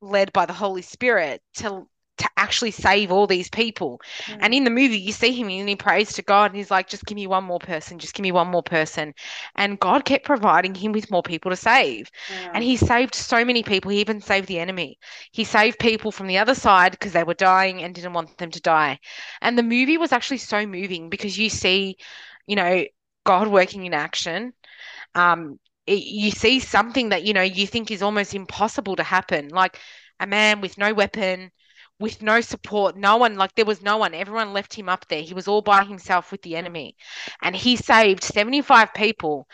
led 0.00 0.32
by 0.32 0.46
the 0.46 0.52
Holy 0.52 0.82
Spirit 0.82 1.42
to 1.54 1.86
to 2.18 2.28
actually 2.36 2.70
save 2.70 3.10
all 3.10 3.26
these 3.26 3.48
people. 3.48 4.00
And 4.40 4.54
in 4.54 4.64
the 4.64 4.70
movie 4.70 4.98
you 4.98 5.12
see 5.12 5.32
him 5.32 5.48
and 5.48 5.68
he 5.68 5.76
prays 5.76 6.12
to 6.14 6.22
God 6.22 6.46
and 6.50 6.56
he's 6.56 6.70
like 6.70 6.88
just 6.88 7.04
give 7.06 7.16
me 7.16 7.26
one 7.26 7.44
more 7.44 7.58
person, 7.58 7.98
just 7.98 8.14
give 8.14 8.22
me 8.22 8.32
one 8.32 8.48
more 8.48 8.62
person. 8.62 9.14
And 9.56 9.78
God 9.80 10.04
kept 10.04 10.24
providing 10.24 10.74
him 10.74 10.92
with 10.92 11.10
more 11.10 11.22
people 11.22 11.50
to 11.50 11.56
save. 11.56 12.10
Wow. 12.30 12.50
And 12.54 12.64
he 12.64 12.76
saved 12.76 13.14
so 13.14 13.44
many 13.44 13.62
people. 13.62 13.90
He 13.90 14.00
even 14.00 14.20
saved 14.20 14.48
the 14.48 14.58
enemy. 14.58 14.98
He 15.32 15.44
saved 15.44 15.78
people 15.78 16.12
from 16.12 16.26
the 16.26 16.38
other 16.38 16.54
side 16.54 16.92
because 16.92 17.12
they 17.12 17.24
were 17.24 17.34
dying 17.34 17.82
and 17.82 17.94
didn't 17.94 18.12
want 18.12 18.36
them 18.38 18.50
to 18.50 18.60
die. 18.60 18.98
And 19.40 19.56
the 19.56 19.62
movie 19.62 19.98
was 19.98 20.12
actually 20.12 20.38
so 20.38 20.66
moving 20.66 21.08
because 21.08 21.38
you 21.38 21.48
see, 21.50 21.96
you 22.46 22.56
know, 22.56 22.84
God 23.24 23.48
working 23.48 23.86
in 23.86 23.94
action. 23.94 24.52
Um, 25.14 25.58
it, 25.86 26.04
you 26.04 26.30
see 26.30 26.60
something 26.60 27.10
that, 27.10 27.24
you 27.24 27.32
know, 27.32 27.42
you 27.42 27.66
think 27.66 27.90
is 27.90 28.02
almost 28.02 28.34
impossible 28.34 28.96
to 28.96 29.02
happen. 29.02 29.48
Like 29.48 29.78
a 30.20 30.26
man 30.26 30.60
with 30.60 30.78
no 30.78 30.94
weapon, 30.94 31.50
with 32.00 32.22
no 32.22 32.40
support, 32.40 32.96
no 32.96 33.16
one, 33.16 33.36
like 33.36 33.54
there 33.54 33.64
was 33.64 33.82
no 33.82 33.96
one. 33.96 34.14
Everyone 34.14 34.52
left 34.52 34.74
him 34.74 34.88
up 34.88 35.06
there. 35.08 35.22
He 35.22 35.34
was 35.34 35.48
all 35.48 35.62
by 35.62 35.84
himself 35.84 36.30
with 36.30 36.42
the 36.42 36.56
enemy. 36.56 36.96
And 37.42 37.56
he 37.56 37.76
saved 37.76 38.22
75 38.22 38.94
people 38.94 39.48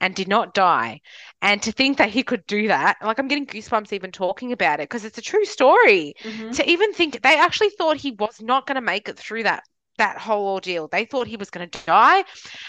and 0.00 0.14
did 0.14 0.28
not 0.28 0.54
die. 0.54 1.00
And 1.40 1.62
to 1.62 1.72
think 1.72 1.98
that 1.98 2.10
he 2.10 2.22
could 2.22 2.44
do 2.46 2.68
that, 2.68 2.96
like 3.02 3.18
I'm 3.18 3.28
getting 3.28 3.46
goosebumps 3.46 3.92
even 3.92 4.10
talking 4.10 4.52
about 4.52 4.80
it 4.80 4.88
because 4.88 5.04
it's 5.04 5.18
a 5.18 5.22
true 5.22 5.44
story. 5.44 6.14
Mhm. 6.22 6.56
To 6.56 6.68
even 6.68 6.92
think 6.92 7.22
they 7.22 7.38
actually 7.38 7.70
thought 7.70 7.96
he 7.96 8.10
was 8.10 8.40
not 8.40 8.66
going 8.66 8.76
to 8.76 8.80
make 8.80 9.08
it 9.08 9.18
through 9.18 9.44
that 9.44 9.62
that 9.96 10.18
whole 10.18 10.48
ordeal. 10.48 10.88
They 10.88 11.04
thought 11.04 11.28
he 11.28 11.36
was 11.36 11.50
going 11.50 11.68
to 11.68 11.84
die. 11.86 12.24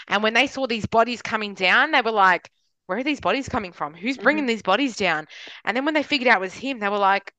And 0.06 0.22
when 0.22 0.34
they 0.34 0.46
saw 0.46 0.68
these 0.68 0.86
bodies 0.86 1.22
coming 1.22 1.54
down, 1.54 1.90
they 1.90 2.00
were 2.00 2.12
like, 2.12 2.48
where 2.86 2.98
are 2.98 3.02
these 3.04 3.20
bodies 3.20 3.48
coming 3.48 3.72
from? 3.72 3.94
Who's 3.94 4.16
bringing 4.16 4.46
these 4.46 4.62
bodies 4.62 4.96
down? 4.96 5.26
And 5.64 5.76
then 5.76 5.84
when 5.84 5.94
they 5.94 6.04
figured 6.04 6.28
out 6.28 6.38
it 6.38 6.40
was 6.40 6.54
him, 6.54 6.78
they 6.78 6.88
were 6.88 6.98
like, 6.98 7.32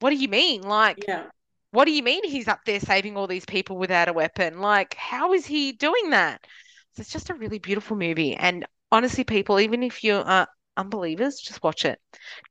what 0.00 0.10
do 0.10 0.16
you 0.16 0.28
mean? 0.28 0.62
Like, 0.62 1.08
Yeah. 1.08 1.30
what 1.72 1.86
do 1.86 1.92
you 1.92 2.02
mean 2.02 2.24
he's 2.24 2.48
up 2.48 2.60
there 2.66 2.80
saving 2.80 3.16
all 3.16 3.26
these 3.26 3.44
people 3.46 3.76
without 3.78 4.08
a 4.08 4.12
weapon? 4.12 4.60
Like, 4.60 4.94
how 4.94 5.32
is 5.34 5.46
he 5.46 5.72
doing 5.72 6.10
that? 6.10 6.46
So 6.94 7.00
it's 7.02 7.12
just 7.12 7.30
a 7.30 7.34
really 7.34 7.58
beautiful 7.58 7.96
movie. 7.96 8.34
And 8.36 8.66
honestly, 8.92 9.24
people, 9.24 9.60
even 9.60 9.82
if 9.82 10.04
you're 10.04 10.26
uh, 10.28 10.46
unbelievers, 10.76 11.40
just 11.40 11.62
watch 11.62 11.84
it. 11.84 12.00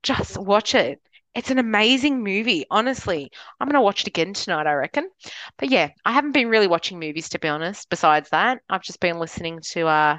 Just 0.02 0.38
watch 0.38 0.74
it. 0.74 1.00
It's 1.34 1.50
an 1.50 1.58
amazing 1.58 2.22
movie, 2.24 2.66
honestly. 2.70 3.30
I'm 3.60 3.68
gonna 3.68 3.82
watch 3.82 4.02
it 4.02 4.08
again 4.08 4.34
tonight, 4.34 4.66
I 4.66 4.72
reckon. 4.74 5.10
But 5.58 5.70
yeah, 5.70 5.90
I 6.04 6.12
haven't 6.12 6.32
been 6.32 6.48
really 6.48 6.66
watching 6.68 6.98
movies 6.98 7.28
to 7.30 7.38
be 7.38 7.48
honest. 7.48 7.88
Besides 7.90 8.30
that, 8.30 8.60
I've 8.70 8.82
just 8.82 9.00
been 9.00 9.18
listening 9.18 9.60
to 9.72 9.86
uh 9.88 10.18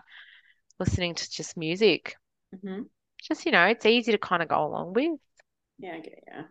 listening 0.80 1.15
to 1.15 1.30
just 1.32 1.57
music. 1.57 2.15
hmm 2.63 2.89
Just, 3.21 3.45
you 3.45 3.51
know, 3.51 3.65
it's 3.67 3.86
easy 3.86 4.11
to 4.11 4.17
kind 4.17 4.41
of 4.41 4.49
go 4.49 4.65
along 4.65 4.93
with. 4.93 5.19
Yeah, 5.80 5.95
I 5.95 5.99
get 5.99 6.23
yeah. 6.28 6.43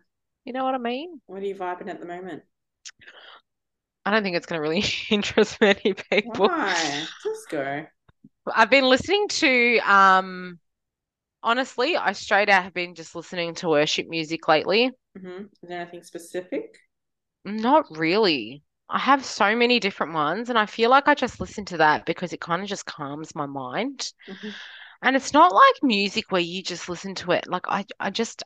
You 0.47 0.53
know 0.53 0.63
what 0.63 0.73
I 0.73 0.79
mean? 0.79 1.21
What 1.27 1.43
are 1.43 1.45
you 1.45 1.53
vibing 1.53 1.89
at 1.89 1.99
the 1.99 2.07
moment? 2.07 2.41
I 4.05 4.11
don't 4.11 4.23
think 4.23 4.35
it's 4.37 4.45
gonna 4.45 4.61
really 4.61 4.83
interest 5.09 5.59
many 5.61 5.93
people. 5.93 6.49
Why? 6.49 7.07
Just 7.23 7.49
go. 7.49 7.85
I've 8.53 8.69
been 8.69 8.85
listening 8.85 9.27
to 9.27 9.77
um 9.79 10.59
honestly, 11.43 11.97
I 11.97 12.13
straight 12.13 12.49
out 12.49 12.63
have 12.63 12.73
been 12.75 12.95
just 12.95 13.15
listening 13.15 13.55
to 13.57 13.69
worship 13.69 14.07
music 14.09 14.47
lately. 14.47 14.91
hmm 15.17 15.43
Is 15.63 15.69
there 15.69 15.81
anything 15.81 16.03
specific? 16.03 16.77
Not 17.45 17.97
really. 17.97 18.63
I 18.89 18.99
have 18.99 19.25
so 19.25 19.55
many 19.55 19.79
different 19.79 20.13
ones, 20.13 20.49
and 20.49 20.59
I 20.59 20.67
feel 20.67 20.91
like 20.91 21.07
I 21.07 21.15
just 21.15 21.39
listen 21.39 21.65
to 21.65 21.77
that 21.77 22.05
because 22.05 22.31
it 22.31 22.39
kind 22.41 22.61
of 22.61 22.67
just 22.69 22.85
calms 22.85 23.33
my 23.33 23.47
mind. 23.47 24.13
Mhm. 24.27 24.57
And 25.01 25.15
it's 25.15 25.33
not 25.33 25.53
like 25.53 25.83
music 25.83 26.31
where 26.31 26.41
you 26.41 26.63
just 26.63 26.89
listen 26.89 27.15
to 27.15 27.31
it. 27.33 27.47
Like 27.47 27.65
I, 27.67 27.85
I 27.99 28.09
just, 28.11 28.43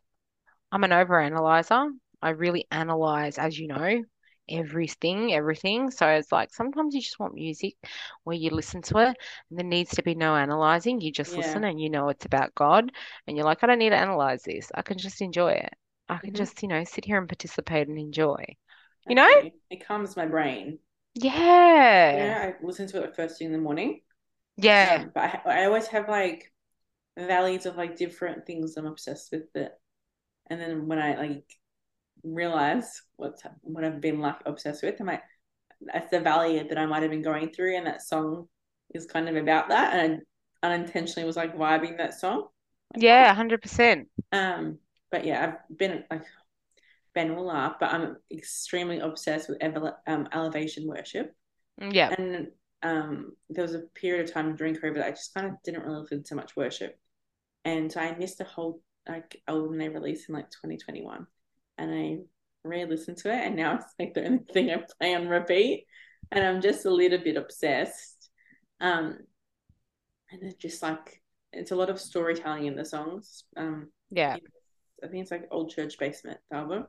I'm 0.72 0.84
an 0.84 0.92
overanalyzer. 0.92 1.90
I 2.22 2.30
really 2.30 2.68
analyze, 2.72 3.38
as 3.38 3.58
you 3.58 3.68
know, 3.68 4.04
everything, 4.50 5.34
everything. 5.34 5.92
So 5.92 6.08
it's 6.08 6.32
like 6.32 6.54
sometimes 6.54 6.94
you 6.94 7.02
just 7.02 7.20
want 7.20 7.34
music 7.34 7.76
where 8.24 8.36
you 8.36 8.50
listen 8.52 8.82
to 8.84 8.98
it 9.00 9.18
and 9.50 9.60
there 9.60 9.66
needs 9.66 9.92
to 9.92 10.04
be 10.04 10.16
no 10.16 10.36
analyzing. 10.36 11.02
You 11.02 11.12
just 11.12 11.38
listen 11.38 11.64
and 11.64 11.80
you 11.80 11.90
know 11.90 12.10
it's 12.10 12.26
about 12.26 12.56
God, 12.56 12.92
and 13.28 13.36
you're 13.38 13.46
like, 13.46 13.64
I 13.64 13.68
don't 13.68 13.80
need 13.80 13.90
to 13.92 13.96
analyze 13.98 14.44
this. 14.44 14.72
I 14.76 14.82
can 14.82 14.98
just 14.98 15.22
enjoy 15.22 15.52
it. 15.54 15.74
I 16.10 16.18
can 16.18 16.34
Mhm. 16.34 16.38
just, 16.38 16.62
you 16.62 16.68
know, 16.68 16.84
sit 16.84 17.06
here 17.06 17.18
and 17.18 17.30
participate 17.30 17.88
and 17.88 17.98
enjoy. 17.98 18.44
You 19.08 19.16
know? 19.16 19.30
It 19.70 19.86
calms 19.86 20.16
my 20.18 20.26
brain. 20.26 20.80
Yeah. 21.16 22.18
Yeah, 22.18 22.54
I 22.60 22.66
listen 22.66 22.88
to 22.88 23.04
it 23.04 23.16
first 23.16 23.38
thing 23.40 23.48
in 23.48 23.54
the 23.54 23.60
morning. 23.60 24.02
Yeah. 24.58 25.04
Um, 25.04 25.12
but 25.14 25.24
I, 25.46 25.62
I 25.62 25.66
always 25.66 25.88
have 25.88 26.10
like 26.10 26.52
valleys 27.18 27.66
of 27.66 27.78
like 27.78 27.98
different 27.98 28.46
things 28.46 28.78
I'm 28.78 28.86
obsessed 28.86 29.32
with 29.32 29.56
it. 29.56 29.72
And 30.52 30.60
then 30.60 30.88
when 30.88 31.00
I 31.00 31.16
like 31.16 31.46
realize 32.24 33.02
what's 33.16 33.42
what 33.62 33.86
I've 33.86 34.02
been 34.02 34.20
like 34.20 34.36
obsessed 34.46 34.84
with, 34.84 35.00
I'm 35.00 35.08
like, 35.08 35.24
that's 35.82 36.12
the 36.12 36.20
valley 36.20 36.62
that 36.62 36.78
I 36.78 36.86
might 36.86 37.04
have 37.04 37.12
been 37.12 37.22
going 37.22 37.54
through, 37.54 37.78
and 37.78 37.88
that 37.88 38.02
song 38.02 38.50
is 38.94 39.06
kind 39.06 39.30
of 39.30 39.38
about 39.38 39.70
that. 39.70 39.94
And 39.94 40.22
I 40.62 40.74
unintentionally 40.74 41.26
was 41.26 41.38
like 41.38 41.58
vibing 41.58 41.98
that 41.98 42.20
song. 42.20 42.48
Yeah, 42.98 43.34
100%. 43.34 44.06
Um, 44.34 44.80
but 45.10 45.26
yeah, 45.26 45.56
I've 45.72 45.78
been 45.78 46.04
like 46.12 46.26
Ben 47.16 47.34
will 47.34 47.46
laugh, 47.46 47.76
but 47.80 47.94
I'm 47.94 48.18
extremely 48.30 49.00
obsessed 49.00 49.48
with 49.48 49.58
ele- 49.62 49.98
um, 50.06 50.28
elevation 50.34 50.86
worship. 50.86 51.34
Yeah. 51.80 52.14
And 52.18 52.48
um, 52.84 53.38
there 53.50 53.64
was 53.64 53.74
a 53.74 53.84
period 53.96 54.26
of 54.26 54.34
time 54.34 54.58
during 54.58 54.76
COVID 54.76 54.96
that 54.96 55.08
I 55.08 55.12
just 55.12 55.34
kind 55.34 55.48
of 55.48 55.54
didn't 55.64 55.84
really 55.84 56.02
listen 56.02 56.24
to 56.24 56.36
much 56.36 56.58
worship, 56.58 57.00
and 57.64 57.90
so 57.90 58.02
I 58.02 58.18
missed 58.18 58.42
a 58.42 58.44
whole 58.44 58.82
like 59.08 59.42
album 59.48 59.78
they 59.78 59.90
released 59.90 60.30
in 60.30 60.36
like 60.36 60.50
2021, 60.52 61.26
and 61.78 61.94
I 61.94 62.18
re-listened 62.64 63.18
to 63.18 63.30
it, 63.32 63.46
and 63.46 63.56
now 63.56 63.76
it's 63.76 63.94
like 64.00 64.14
the 64.14 64.26
only 64.26 64.44
thing 64.54 64.70
I 64.70 64.84
play 65.00 65.16
on 65.16 65.28
repeat, 65.28 65.86
and 66.32 66.46
I'm 66.46 66.62
just 66.62 66.86
a 66.86 66.92
little 66.92 67.20
bit 67.20 67.38
obsessed. 67.38 68.30
Um, 68.80 69.18
and 70.32 70.44
it's 70.44 70.56
just 70.56 70.82
like 70.82 71.22
it's 71.54 71.72
a 71.72 71.76
lot 71.76 71.90
of 71.90 72.00
storytelling 72.00 72.66
in 72.66 72.76
the 72.76 72.86
songs. 72.86 73.44
Um, 73.58 73.92
Yeah. 74.10 74.38
I 75.04 75.08
think 75.08 75.24
it's 75.24 75.32
like 75.32 75.48
Old 75.52 75.72
Church 75.72 75.98
Basement 75.98 76.40
album, 76.54 76.86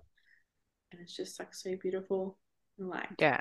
and 0.92 1.00
it's 1.00 1.16
just 1.16 1.38
like 1.38 1.54
so 1.54 1.74
beautiful. 1.80 2.38
and, 2.78 2.88
Like 2.88 3.08
Yeah. 3.18 3.40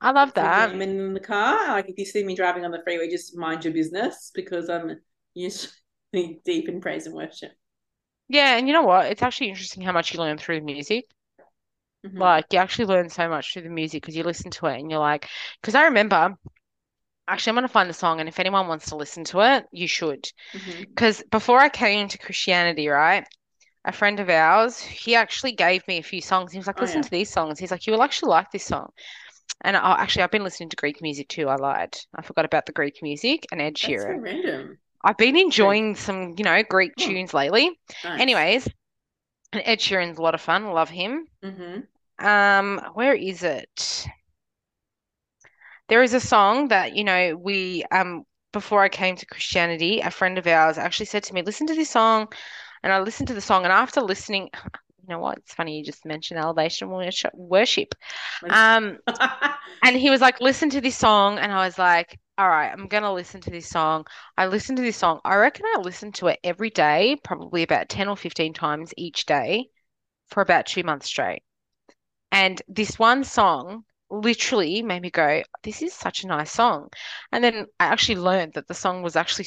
I 0.00 0.12
love 0.12 0.32
that. 0.34 0.70
I'm 0.70 0.80
in 0.80 1.14
the 1.14 1.20
car. 1.20 1.68
Like 1.68 1.88
if 1.88 1.98
you 1.98 2.04
see 2.04 2.22
me 2.22 2.36
driving 2.36 2.64
on 2.64 2.70
the 2.70 2.82
freeway, 2.84 3.10
just 3.10 3.36
mind 3.36 3.64
your 3.64 3.74
business 3.74 4.30
because 4.34 4.68
I'm 4.68 5.00
usually 5.34 5.72
deep 6.44 6.68
in 6.68 6.80
praise 6.80 7.06
and 7.06 7.14
worship. 7.14 7.52
Yeah, 8.28 8.56
and 8.56 8.66
you 8.66 8.72
know 8.74 8.82
what? 8.82 9.06
It's 9.06 9.22
actually 9.22 9.48
interesting 9.50 9.82
how 9.82 9.92
much 9.92 10.12
you 10.12 10.20
learn 10.20 10.38
through 10.38 10.60
music. 10.62 11.06
Mhm. 12.04 12.20
Like 12.20 12.46
you 12.52 12.58
actually 12.58 12.86
learn 12.86 13.08
so 13.10 13.28
much 13.28 13.52
through 13.52 13.62
the 13.62 13.70
music 13.70 14.02
because 14.02 14.16
you 14.16 14.24
listen 14.24 14.50
to 14.52 14.66
it 14.66 14.80
and 14.80 14.90
you're 14.90 15.00
like, 15.00 15.28
because 15.60 15.74
I 15.74 15.84
remember, 15.84 16.34
actually, 17.28 17.50
I'm 17.52 17.56
gonna 17.56 17.68
find 17.68 17.90
the 17.90 17.94
song, 17.94 18.20
and 18.20 18.28
if 18.28 18.40
anyone 18.40 18.68
wants 18.68 18.88
to 18.90 18.96
listen 18.96 19.24
to 19.26 19.40
it, 19.42 19.66
you 19.72 19.88
should. 19.88 20.30
Because 20.94 21.22
before 21.30 21.60
I 21.60 21.68
came 21.70 22.08
to 22.08 22.18
Christianity, 22.18 22.88
right, 22.88 23.26
a 23.84 23.92
friend 23.92 24.20
of 24.20 24.30
ours, 24.30 24.80
he 24.80 25.14
actually 25.16 25.52
gave 25.52 25.86
me 25.88 25.98
a 25.98 26.02
few 26.04 26.22
songs. 26.22 26.52
He 26.52 26.58
was 26.58 26.66
like, 26.68 26.80
Oh, 26.80 26.82
listen 26.82 27.02
yeah. 27.02 27.02
to 27.02 27.10
these 27.10 27.30
songs. 27.30 27.58
He's 27.60 27.70
like, 27.72 27.86
you 27.86 27.92
will 27.94 28.02
actually 28.04 28.30
like 28.30 28.50
this 28.52 28.64
song. 28.66 28.90
And 29.62 29.76
I, 29.76 29.94
actually, 30.02 30.24
I've 30.24 30.30
been 30.32 30.44
listening 30.44 30.70
to 30.70 30.76
Greek 30.76 31.02
music 31.02 31.28
too. 31.28 31.48
I 31.48 31.56
lied. 31.56 31.96
I 32.14 32.22
forgot 32.22 32.44
about 32.46 32.66
the 32.66 32.72
Greek 32.72 33.00
music 33.02 33.46
and 33.52 33.60
Ed 33.62 33.76
That's 33.82 34.04
so 34.04 34.12
Sheeran. 34.12 34.20
random. 34.20 34.78
I've 35.04 35.16
been 35.16 35.36
enjoying 35.36 35.94
some, 35.96 36.34
you 36.36 36.44
know, 36.44 36.62
Greek 36.62 36.92
Oh. 36.98 37.02
tunes 37.06 37.32
lately. 37.34 37.70
Nice. 38.04 38.20
Anyways, 38.20 38.68
and 39.52 39.62
Ed 39.64 39.80
Sheeran's 39.80 40.18
a 40.18 40.22
lot 40.22 40.34
of 40.34 40.40
fun. 40.40 40.66
Love 40.72 40.90
him. 40.90 41.26
hmm 41.42 41.80
Um, 42.18 42.80
where 42.94 43.14
is 43.14 43.42
it? 43.42 44.06
There 45.88 46.02
is 46.02 46.14
a 46.14 46.20
song 46.20 46.68
that, 46.68 46.94
you 46.96 47.04
know, 47.04 47.36
we 47.36 47.84
um 47.90 48.24
before 48.52 48.82
I 48.82 48.88
came 48.88 49.16
to 49.16 49.26
Christianity, 49.26 50.00
a 50.00 50.10
friend 50.10 50.38
of 50.38 50.46
ours 50.46 50.78
actually 50.78 51.06
said 51.06 51.22
to 51.24 51.34
me, 51.34 51.42
listen 51.42 51.66
to 51.66 51.74
this 51.74 51.90
song. 51.90 52.28
And 52.82 52.92
I 52.92 53.00
listened 53.00 53.28
to 53.28 53.34
the 53.34 53.40
song, 53.40 53.64
and 53.64 53.72
after 53.72 54.00
listening, 54.00 54.50
you 55.02 55.08
know 55.08 55.18
what? 55.18 55.38
It's 55.38 55.54
funny 55.54 55.78
you 55.78 55.84
just 55.84 56.04
mentioned 56.06 56.40
elevation 56.40 56.88
worship. 56.90 57.32
worship. 57.34 57.94
Um, 58.50 58.98
and 59.82 59.96
he 59.96 60.10
was 60.10 60.20
like, 60.20 60.40
listen 60.40 60.70
to 60.70 60.80
this 60.80 60.96
song. 60.96 61.38
And 61.38 61.52
I 61.52 61.64
was 61.64 61.78
like, 61.78 62.18
all 62.38 62.48
right, 62.48 62.70
I'm 62.72 62.86
going 62.88 63.02
to 63.02 63.12
listen 63.12 63.40
to 63.42 63.50
this 63.50 63.68
song. 63.68 64.06
I 64.36 64.46
listened 64.46 64.76
to 64.78 64.82
this 64.82 64.96
song. 64.96 65.20
I 65.24 65.36
reckon 65.36 65.66
I 65.66 65.80
listened 65.80 66.14
to 66.16 66.28
it 66.28 66.38
every 66.44 66.70
day, 66.70 67.18
probably 67.24 67.62
about 67.62 67.88
10 67.88 68.08
or 68.08 68.16
15 68.16 68.54
times 68.54 68.94
each 68.96 69.26
day 69.26 69.68
for 70.28 70.42
about 70.42 70.66
two 70.66 70.82
months 70.84 71.06
straight. 71.06 71.42
And 72.32 72.62
this 72.68 72.98
one 72.98 73.24
song 73.24 73.84
literally 74.10 74.82
made 74.82 75.02
me 75.02 75.10
go, 75.10 75.42
this 75.64 75.82
is 75.82 75.94
such 75.94 76.24
a 76.24 76.28
nice 76.28 76.52
song. 76.52 76.90
And 77.32 77.44
then 77.44 77.66
I 77.80 77.86
actually 77.86 78.16
learned 78.16 78.54
that 78.54 78.68
the 78.68 78.74
song 78.74 79.02
was 79.02 79.16
actually 79.16 79.46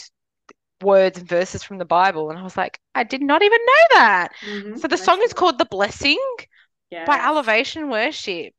words 0.81 1.19
and 1.19 1.27
verses 1.27 1.63
from 1.63 1.77
the 1.79 1.85
Bible. 1.85 2.29
And 2.29 2.39
I 2.39 2.43
was 2.43 2.57
like, 2.57 2.79
I 2.95 3.03
did 3.03 3.21
not 3.21 3.43
even 3.43 3.59
know 3.65 3.97
that. 3.99 4.33
Mhm, 4.43 4.79
So 4.79 4.87
the 4.87 4.97
song 4.97 5.21
is 5.23 5.33
called 5.33 5.59
The 5.59 5.65
Blessing 5.65 6.19
by 7.05 7.19
Elevation 7.25 7.89
Worship. 7.89 8.53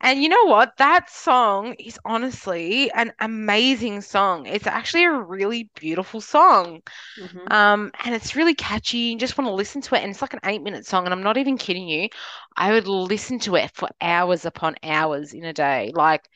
And 0.00 0.22
you 0.22 0.28
know 0.28 0.44
what? 0.44 0.76
That 0.78 1.10
song 1.10 1.74
is 1.74 1.98
honestly 2.04 2.90
an 2.92 3.12
amazing 3.20 4.00
song. 4.00 4.46
It's 4.46 4.66
actually 4.66 5.04
a 5.04 5.12
really 5.12 5.70
beautiful 5.74 6.20
song. 6.20 6.82
Mhm. 7.16 7.48
Um, 7.48 7.92
and 8.04 8.14
it's 8.14 8.36
really 8.36 8.54
catchy. 8.54 8.98
You 8.98 9.18
just 9.18 9.38
want 9.38 9.48
to 9.48 9.54
listen 9.54 9.82
to 9.82 9.96
it. 9.96 10.02
And 10.02 10.10
it's 10.10 10.22
like 10.22 10.34
an 10.34 10.40
eight 10.44 10.62
minute 10.62 10.86
song. 10.86 11.04
And 11.06 11.14
I'm 11.14 11.22
not 11.22 11.38
even 11.38 11.58
kidding 11.58 11.88
you. 11.88 12.08
I 12.56 12.72
would 12.72 12.88
listen 12.88 13.38
to 13.40 13.56
it 13.56 13.72
for 13.74 13.88
hours 14.00 14.44
upon 14.46 14.76
hours 14.82 15.34
in 15.34 15.44
a 15.44 15.52
day. 15.54 15.92
Like, 15.94 16.28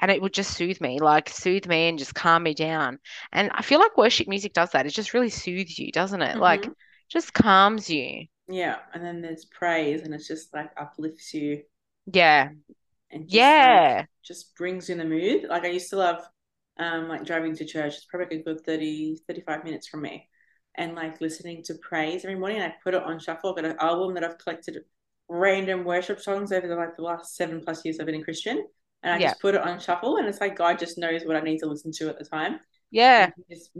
and 0.00 0.10
it 0.10 0.22
would 0.22 0.34
just 0.34 0.56
soothe 0.56 0.80
me, 0.80 1.00
like 1.00 1.28
soothe 1.30 1.66
me 1.66 1.88
and 1.88 1.98
just 1.98 2.14
calm 2.14 2.44
me 2.44 2.54
down. 2.54 2.98
And 3.32 3.50
I 3.54 3.62
feel 3.62 3.80
like 3.80 3.96
worship 3.96 4.28
music 4.28 4.52
does 4.54 4.70
that. 4.72 4.86
It 4.86 4.90
just 4.90 5.14
really 5.14 5.30
soothes 5.30 5.78
you, 5.78 5.92
doesn't 5.92 6.22
it? 6.22 6.38
Like, 6.40 6.70
Mhm. 6.70 6.74
just 7.08 7.34
calms 7.34 7.90
you. 7.90 8.26
Yeah, 8.48 8.78
and 8.92 9.04
then 9.04 9.22
there's 9.22 9.44
praise, 9.44 10.02
and 10.02 10.14
it's 10.14 10.28
just 10.28 10.52
like 10.54 10.70
uplifts 10.76 11.34
you 11.34 11.62
Yeah. 12.12 12.50
And 13.10 13.28
just 13.28 13.58
like 13.58 13.82
Yeah. 13.86 14.06
just 14.24 14.54
brings 14.56 14.88
you 14.88 14.94
in 14.94 14.98
the 14.98 15.04
mood. 15.04 15.44
Like 15.48 15.64
I 15.64 15.68
used 15.68 15.90
to 15.90 15.96
love 15.96 16.22
um 16.78 17.08
like 17.08 17.24
driving 17.24 17.54
to 17.56 17.64
church. 17.64 17.94
It's 17.94 18.06
probably 18.06 18.38
a 18.38 18.42
good 18.42 18.60
30, 18.64 19.18
35 19.26 19.64
minutes 19.64 19.88
from 19.88 20.02
me. 20.02 20.28
And 20.76 20.94
like 20.94 21.20
listening 21.20 21.62
to 21.64 21.74
praise 21.74 22.24
every 22.24 22.38
morning. 22.38 22.60
I 22.60 22.74
put 22.84 22.94
it 22.94 23.02
on 23.02 23.18
shuffle. 23.18 23.50
I've 23.50 23.56
got 23.56 23.64
an 23.70 23.76
album 23.80 24.14
that 24.14 24.24
I've 24.24 24.38
collected 24.38 24.78
random 25.28 25.84
worship 25.84 26.20
songs 26.20 26.52
over 26.52 26.68
the 26.68 26.76
like 26.76 26.96
the 26.96 27.02
last 27.02 27.36
seven 27.36 27.60
plus 27.62 27.84
years 27.84 27.98
I've 27.98 28.06
been 28.06 28.20
a 28.20 28.24
Christian. 28.24 28.66
And 29.02 29.12
I 29.14 29.18
Yeah. 29.18 29.22
just 29.22 29.40
put 29.40 29.54
it 29.54 29.60
on 29.62 29.78
shuffle 29.78 30.16
and 30.16 30.26
it's 30.26 30.40
like 30.40 30.56
God 30.56 30.78
just 30.78 30.98
knows 30.98 31.24
what 31.24 31.36
I 31.36 31.40
need 31.40 31.58
to 31.58 31.66
listen 31.66 31.92
to 31.92 32.08
at 32.08 32.18
the 32.18 32.24
time. 32.24 32.60
Yeah. 32.90 33.30
Just 33.50 33.70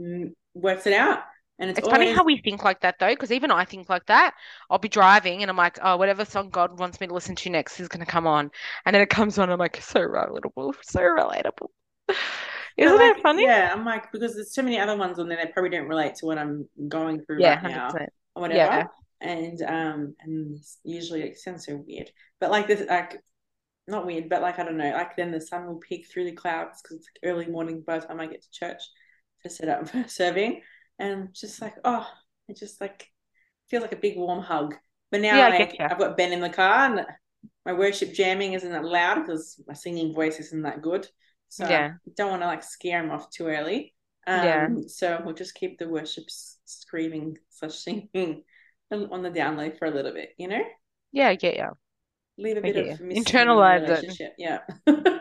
works 0.53 0.87
it 0.87 0.93
out. 0.93 1.19
And 1.59 1.69
it's 1.69 1.79
It's 1.79 1.87
funny 1.87 2.07
how 2.07 2.23
we 2.23 2.41
think 2.41 2.63
like 2.63 2.81
that 2.81 2.99
though, 2.99 3.09
because 3.09 3.31
even 3.31 3.51
I 3.51 3.63
think 3.65 3.87
like 3.89 4.05
that. 4.07 4.33
I'll 4.69 4.79
be 4.79 4.89
driving 4.89 5.41
and 5.41 5.49
I'm 5.49 5.57
like, 5.57 5.79
oh, 5.81 5.95
whatever 5.97 6.25
song 6.25 6.49
God 6.49 6.77
wants 6.79 6.99
me 6.99 7.07
to 7.07 7.13
listen 7.13 7.35
to 7.35 7.49
next 7.49 7.79
is 7.79 7.87
going 7.87 8.05
to 8.05 8.11
come 8.11 8.27
on. 8.27 8.51
And 8.85 8.93
then 8.93 9.01
it 9.01 9.09
comes 9.09 9.37
on, 9.37 9.49
I'm 9.49 9.59
like, 9.59 9.81
so 9.81 9.99
relatable, 10.01 10.73
so 10.83 10.99
relatable. 11.01 11.69
Isn't 12.77 12.97
like, 12.97 13.17
it 13.17 13.21
funny? 13.21 13.43
Yeah, 13.43 13.71
I'm 13.73 13.85
like, 13.85 14.11
because 14.11 14.35
there's 14.35 14.53
so 14.53 14.61
many 14.61 14.79
other 14.79 14.95
ones 14.97 15.19
on 15.19 15.27
there 15.27 15.37
that 15.37 15.53
probably 15.53 15.71
don't 15.71 15.87
relate 15.87 16.15
to 16.15 16.25
what 16.25 16.37
I'm 16.37 16.67
going 16.87 17.21
through 17.25 17.41
Yeah, 17.41 17.55
right 17.55 17.63
now 17.63 17.89
100%. 17.89 18.09
or 18.35 18.41
whatever. 18.41 18.67
Yeah. 18.67 18.87
And 19.19 19.61
um, 19.63 20.15
and 20.21 20.59
usually 20.83 21.23
it 21.23 21.39
sounds 21.39 21.65
so 21.65 21.83
weird, 21.87 22.11
but 22.39 22.51
like 22.51 22.67
this, 22.67 22.87
like 22.87 23.19
not 23.87 24.05
weird, 24.05 24.29
but 24.29 24.41
like 24.43 24.59
I 24.59 24.63
don't 24.63 24.77
know, 24.77 24.91
like 24.91 25.15
then 25.17 25.31
the 25.31 25.41
sun 25.41 25.65
will 25.67 25.77
peek 25.77 26.07
through 26.07 26.25
the 26.25 26.33
clouds 26.33 26.81
because 26.81 26.97
it's 26.97 27.07
like 27.07 27.31
early 27.31 27.47
morning 27.47 27.83
by 27.85 27.99
the 27.99 28.05
time 28.07 28.19
I 28.19 28.27
get 28.27 28.43
to 28.43 28.51
church 28.51 28.83
to 29.43 29.49
set 29.49 29.69
up 29.69 29.89
for 29.91 30.05
serving, 30.07 30.61
and 30.99 31.33
just 31.33 31.61
like 31.61 31.75
oh, 31.83 32.07
it 32.47 32.57
just 32.57 32.81
like 32.81 33.07
feels 33.69 33.81
like 33.83 33.93
a 33.93 33.97
big 33.97 34.17
warm 34.17 34.41
hug. 34.43 34.75
But 35.11 35.21
now 35.21 35.35
Yeah, 35.37 35.49
like, 35.49 35.77
I've 35.79 35.99
got 35.99 36.17
Ben 36.17 36.33
in 36.33 36.41
the 36.41 36.49
car 36.49 36.85
and 36.85 37.05
my 37.65 37.73
worship 37.73 38.13
jamming 38.13 38.53
isn't 38.53 38.71
that 38.71 38.83
loud 38.85 39.21
because 39.21 39.61
my 39.67 39.73
singing 39.73 40.13
voice 40.13 40.39
isn't 40.39 40.63
that 40.63 40.81
good. 40.81 41.07
So 41.49 41.67
Yeah. 41.67 41.93
I 42.07 42.11
don't 42.15 42.29
want 42.31 42.41
to 42.41 42.47
like 42.47 42.63
scare 42.63 43.03
him 43.03 43.11
off 43.11 43.29
too 43.29 43.47
early. 43.47 43.93
Um, 44.25 44.43
Yeah. 44.45 44.67
So 44.87 45.21
we'll 45.23 45.35
just 45.35 45.55
keep 45.55 45.79
the 45.79 45.87
worship 45.89 46.25
screaming 46.65 47.37
slash 47.49 47.75
singing 47.75 48.43
on 48.91 49.21
the 49.21 49.29
down 49.29 49.57
low 49.57 49.71
for 49.71 49.85
a 49.85 49.91
little 49.91 50.13
bit, 50.13 50.29
you 50.37 50.47
know? 50.47 50.63
Yeah, 51.11 51.29
I 51.29 51.35
get 51.35 51.57
you. 51.57 51.77
Leave 52.37 52.57
a 52.57 52.61
bit 52.61 52.77
of 52.77 52.85
you. 52.85 52.97
mystery 53.01 53.45
in 53.47 53.55
the 53.57 53.61
Internalize 53.61 53.83
it. 53.89 54.01
relationship. 54.01 54.33
Yeah. 54.37 54.59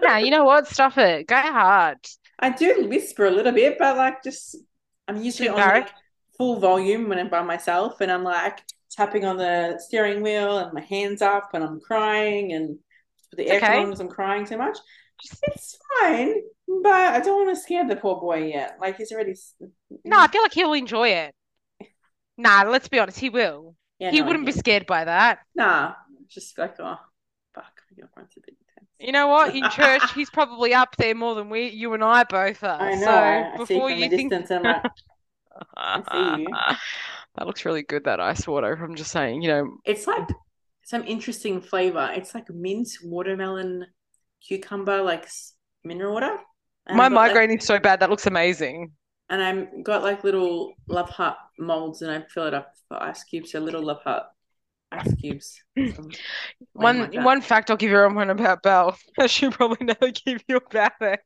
Yeah, 0.03 0.19
you 0.19 0.31
know 0.31 0.45
what? 0.45 0.67
Stuff 0.69 0.99
it. 0.99 1.27
Go 1.27 1.37
hard. 1.37 1.99
I 2.39 2.51
do 2.51 2.87
whisper 2.89 3.27
a 3.27 3.31
little 3.31 3.53
bit, 3.53 3.77
but 3.79 3.97
like 3.97 4.23
just 4.23 4.57
I'm 5.09 5.23
usually 5.23 5.49
on 5.49 5.57
like 5.57 5.91
full 6.37 6.59
volume 6.61 7.09
when 7.09 7.19
I'm 7.19 7.29
by 7.29 7.43
myself 7.43 8.01
and 8.01 8.11
I'm 8.11 8.25
like 8.25 8.63
tapping 8.91 9.25
on 9.25 9.37
the 9.37 9.79
steering 9.79 10.23
wheel 10.23 10.59
and 10.59 10.73
my 10.73 10.81
hands 10.81 11.23
up 11.23 11.51
and 11.55 11.63
I'm 11.63 11.81
crying 11.81 12.53
and 12.53 12.79
put 13.31 13.39
the 13.39 13.47
aircon 13.47 13.57
okay. 13.57 13.79
on 13.79 13.85
because 13.87 14.01
I'm 14.01 14.09
crying 14.09 14.47
so 14.47 14.57
much. 14.57 14.79
It's 15.45 15.79
fine, 16.01 16.35
but 16.83 16.93
I 16.93 17.21
don't 17.21 17.47
want 17.47 17.57
to 17.57 17.63
scare 17.63 17.87
the 17.87 17.97
poor 17.97 18.21
boy 18.21 18.49
yet. 18.49 18.79
Like 18.81 18.99
he's 18.99 19.13
already. 19.13 19.35
no, 20.05 20.21
I 20.21 20.27
feel 20.29 20.43
like 20.43 20.53
he'll 20.53 20.73
enjoy 20.73 21.09
it. 21.11 21.35
Nah, 22.39 22.65
let's 22.65 22.87
be 22.89 22.99
honest, 22.99 23.19
he 23.19 23.31
will. 23.31 23.77
Yeah, 23.99 24.11
He 24.11 24.21
no, 24.21 24.27
wouldn't 24.27 24.45
be 24.45 24.53
scared 24.53 24.87
by 24.87 25.05
that. 25.05 25.39
Nah, 25.55 25.95
just 26.29 26.59
like 26.59 26.75
oh, 26.81 26.99
fuck, 27.55 27.81
your 27.97 28.09
friend's 28.13 28.37
a 28.37 28.41
bit 28.41 28.51
intense. 28.51 28.56
You 28.99 29.13
know 29.13 29.27
what? 29.29 29.55
In 29.55 29.69
church, 29.71 30.03
he's 30.15 30.31
probably 30.31 30.73
up 30.73 30.97
there 30.97 31.15
more 31.15 31.35
than 31.35 31.51
we, 31.51 31.69
you 31.69 31.93
and 31.95 32.03
I 32.03 32.25
both 32.25 32.63
are. 32.65 32.81
I 32.81 32.95
know. 32.95 33.01
So 33.05 33.11
I, 33.11 33.53
I 33.53 33.65
see 33.65 33.75
before 33.75 33.91
you 33.91 34.09
think 34.09 34.31
distance, 34.33 34.51
and 34.51 34.67
I'm 34.67 34.83
like, 34.83 36.37
see 36.37 36.43
you. 36.43 36.49
that 37.37 37.47
looks 37.47 37.65
really 37.65 37.83
good, 37.83 38.05
that 38.05 38.21
ice 38.21 38.47
water. 38.47 38.73
I'm 38.73 38.95
just 38.95 39.11
saying, 39.11 39.43
you 39.43 39.49
know, 39.49 39.77
it's 39.85 40.07
like 40.07 40.27
some 40.85 41.05
interesting 41.05 41.61
flavor. 41.61 42.11
It's 42.15 42.35
like 42.35 42.49
mint, 42.51 42.89
watermelon, 43.05 43.87
cucumber, 44.47 45.03
like 45.03 45.29
mineral 45.85 46.15
water. 46.15 46.37
And 46.87 46.97
my 46.97 47.07
I've 47.07 47.13
like- 47.13 47.29
migraine 47.35 47.59
is 47.59 47.67
so 47.67 47.79
bad. 47.79 48.01
That 48.01 48.11
looks 48.11 48.27
amazing. 48.27 48.93
and 49.29 49.43
I've 49.43 49.85
got 49.85 50.03
like 50.03 50.25
little 50.25 50.73
love 50.89 51.11
heart 51.11 51.37
molds, 51.59 52.01
and 52.03 52.11
I 52.11 52.25
fill 52.33 52.47
it 52.47 52.55
up 52.55 52.73
for 52.89 53.03
ice 53.03 53.25
cubes. 53.25 53.53
So 53.53 53.61
little 53.61 53.83
love 53.85 54.03
heart 54.05 54.25
ice 54.93 55.15
cubes. 55.21 55.63
One 56.73 57.01
like 57.01 57.25
one 57.25 57.41
fact 57.41 57.71
I'll 57.71 57.77
give 57.77 57.91
you 57.91 57.99
everyone 57.99 58.31
about 58.31 58.63
Belle. 58.63 58.97
I 59.19 59.27
should 59.27 59.53
probably 59.53 59.85
never 59.87 60.11
give 60.11 60.43
you 60.49 60.57
about 60.57 60.93
her. 61.01 61.19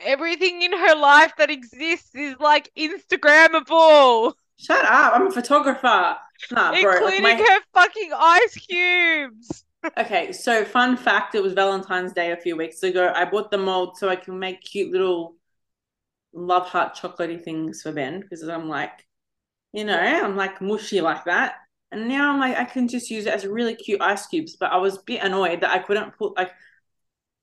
Everything 0.00 0.62
in 0.62 0.72
her 0.72 0.94
life 0.96 1.32
that 1.38 1.50
exists 1.50 2.14
is 2.14 2.36
like 2.38 2.70
Instagrammable, 2.76 4.34
Shut 4.58 4.84
up! 4.84 5.14
I'm 5.14 5.26
a 5.26 5.30
photographer. 5.30 6.16
Nah, 6.52 6.80
bro. 6.80 6.92
Including 6.92 7.22
my 7.22 7.34
her 7.34 7.60
fucking 7.72 8.10
ice 8.14 8.54
cubes. 8.54 9.64
okay. 9.98 10.32
So 10.32 10.64
fun 10.64 10.96
fact: 10.96 11.34
it 11.34 11.42
was 11.42 11.52
Valentine's 11.52 12.12
Day 12.12 12.32
a 12.32 12.36
few 12.36 12.56
weeks 12.56 12.82
ago. 12.82 13.12
I 13.14 13.24
bought 13.24 13.50
the 13.50 13.58
mold 13.58 13.96
so 13.96 14.08
I 14.08 14.16
can 14.16 14.38
make 14.38 14.60
cute 14.62 14.92
little 14.92 15.36
love 16.32 16.66
heart 16.66 16.96
chocolatey 16.96 17.42
things 17.42 17.82
for 17.82 17.92
Ben 17.92 18.20
because 18.20 18.42
I'm 18.42 18.68
like, 18.68 19.06
you 19.72 19.84
know, 19.84 19.98
I'm 19.98 20.36
like 20.36 20.60
mushy 20.60 21.00
like 21.00 21.24
that. 21.24 21.54
And 21.94 22.08
now 22.08 22.32
I'm 22.32 22.40
like, 22.40 22.56
I 22.56 22.64
can 22.64 22.88
just 22.88 23.10
use 23.10 23.26
it 23.26 23.34
as 23.34 23.46
really 23.46 23.74
cute 23.76 24.00
ice 24.02 24.26
cubes. 24.26 24.56
But 24.56 24.72
I 24.72 24.76
was 24.78 24.96
a 24.98 25.02
bit 25.06 25.22
annoyed 25.22 25.60
that 25.62 25.70
I 25.70 25.78
couldn't 25.80 26.16
put 26.18 26.36
like 26.36 26.52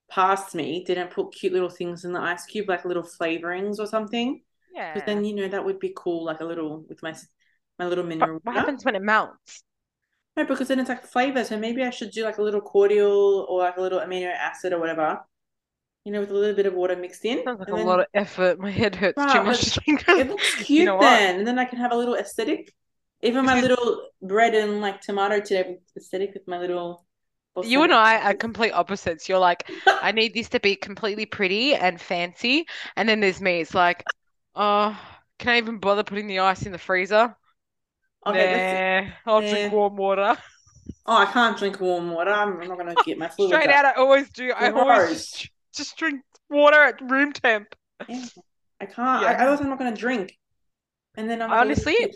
past 0.09 0.53
me 0.55 0.83
didn't 0.83 1.11
put 1.11 1.31
cute 1.33 1.53
little 1.53 1.69
things 1.69 2.03
in 2.05 2.13
the 2.13 2.19
ice 2.19 2.45
cube, 2.45 2.67
like 2.69 2.85
little 2.85 3.03
flavorings 3.03 3.79
or 3.79 3.87
something. 3.87 4.41
Yeah. 4.73 4.93
Because 4.93 5.05
then 5.05 5.23
you 5.25 5.35
know 5.35 5.47
that 5.47 5.65
would 5.65 5.79
be 5.79 5.93
cool, 5.95 6.25
like 6.25 6.41
a 6.41 6.45
little 6.45 6.85
with 6.89 7.01
my 7.03 7.15
my 7.79 7.87
little 7.87 8.03
But 8.19 8.29
mineral 8.29 8.39
what 8.43 8.53
water. 8.53 8.55
happens 8.55 8.85
when 8.85 8.95
it 8.95 9.01
melts? 9.01 9.63
No, 10.37 10.45
because 10.45 10.67
then 10.69 10.79
it's 10.79 10.89
like 10.89 11.05
flavor. 11.05 11.43
So 11.43 11.57
maybe 11.57 11.83
I 11.83 11.89
should 11.89 12.11
do 12.11 12.23
like 12.23 12.37
a 12.37 12.41
little 12.41 12.61
cordial 12.61 13.45
or 13.49 13.59
like 13.59 13.77
a 13.77 13.81
little 13.81 13.99
amino 13.99 14.33
acid 14.33 14.73
or 14.73 14.79
whatever. 14.79 15.25
You 16.05 16.11
know, 16.13 16.21
with 16.21 16.31
a 16.31 16.35
little 16.35 16.55
bit 16.55 16.67
of 16.67 16.73
water 16.75 16.95
mixed 16.95 17.25
in. 17.25 17.45
Sounds 17.45 17.59
like 17.59 17.67
and 17.67 17.77
a 17.77 17.77
then 17.77 17.87
lot 17.87 17.99
of 17.99 18.05
effort. 18.13 18.59
My 18.59 18.71
head 18.71 18.95
hurts 18.95 19.17
Bruh, 19.17 19.25
too 19.25 19.41
much 19.41 19.77
it 20.15 20.29
looks 20.29 20.55
cute 20.55 20.85
know 20.85 20.97
what? 20.97 21.21
then. 21.21 21.39
And 21.39 21.47
then 21.47 21.59
I 21.59 21.65
can 21.65 21.79
have 21.79 21.91
a 21.91 21.95
little 21.97 22.15
aesthetic. 22.15 22.73
Even 23.23 23.45
my 23.45 23.59
little 23.65 24.07
bread 24.21 24.55
and 24.55 24.81
like 24.81 25.01
tomato 25.01 25.39
today 25.39 25.63
with 25.69 25.79
aesthetic 25.97 26.33
with 26.33 26.47
my 26.47 26.57
little 26.57 27.05
You 27.63 27.83
and 27.83 27.93
I 27.93 28.17
are 28.21 28.33
complete 28.33 28.71
opposites. 28.71 29.27
You're 29.29 29.39
like, 29.39 29.69
I 29.87 30.11
need 30.11 30.33
this 30.33 30.49
to 30.49 30.59
be 30.59 30.75
completely 30.75 31.25
pretty 31.25 31.75
and 31.75 31.99
fancy. 31.99 32.65
And 32.95 33.07
then 33.07 33.19
there's 33.19 33.41
me. 33.41 33.61
It's 33.61 33.73
like, 33.73 34.03
oh, 34.55 34.99
can 35.39 35.49
I 35.49 35.57
even 35.57 35.77
bother 35.77 36.03
putting 36.03 36.27
the 36.27 36.39
ice 36.39 36.65
in 36.65 36.71
the 36.71 36.77
freezer? 36.77 37.35
Okay, 38.25 39.11
Nah, 39.25 39.31
I'll 39.31 39.41
drink 39.41 39.73
warm 39.73 39.95
water. 39.97 40.37
Oh, 41.07 41.17
I 41.17 41.25
can't 41.25 41.57
drink 41.57 41.79
warm 41.79 42.11
water. 42.11 42.31
I'm 42.31 42.59
not 42.59 42.77
gonna 42.77 42.95
get 43.03 43.17
my 43.17 43.27
fluids 43.27 43.53
Straight 43.53 43.69
out, 43.69 43.85
I 43.85 43.93
always 43.93 44.29
do. 44.29 44.51
I 44.51 44.69
always 44.69 44.85
Gross. 44.85 45.31
just, 45.31 45.49
just 45.73 45.97
drink 45.97 46.21
water 46.49 46.77
at 46.77 47.01
room 47.01 47.33
temp. 47.33 47.75
Yeah, 48.07 48.25
I 48.79 48.85
can't. 48.85 49.23
Yeah. 49.23 49.29
I, 49.29 49.33
otherwise, 49.35 49.61
I'm 49.61 49.69
not 49.69 49.79
gonna 49.79 49.95
drink. 49.95 50.37
And 51.15 51.29
then 51.29 51.41
I'm 51.41 51.51
Honestly. 51.51 51.95
I, 51.99 52.11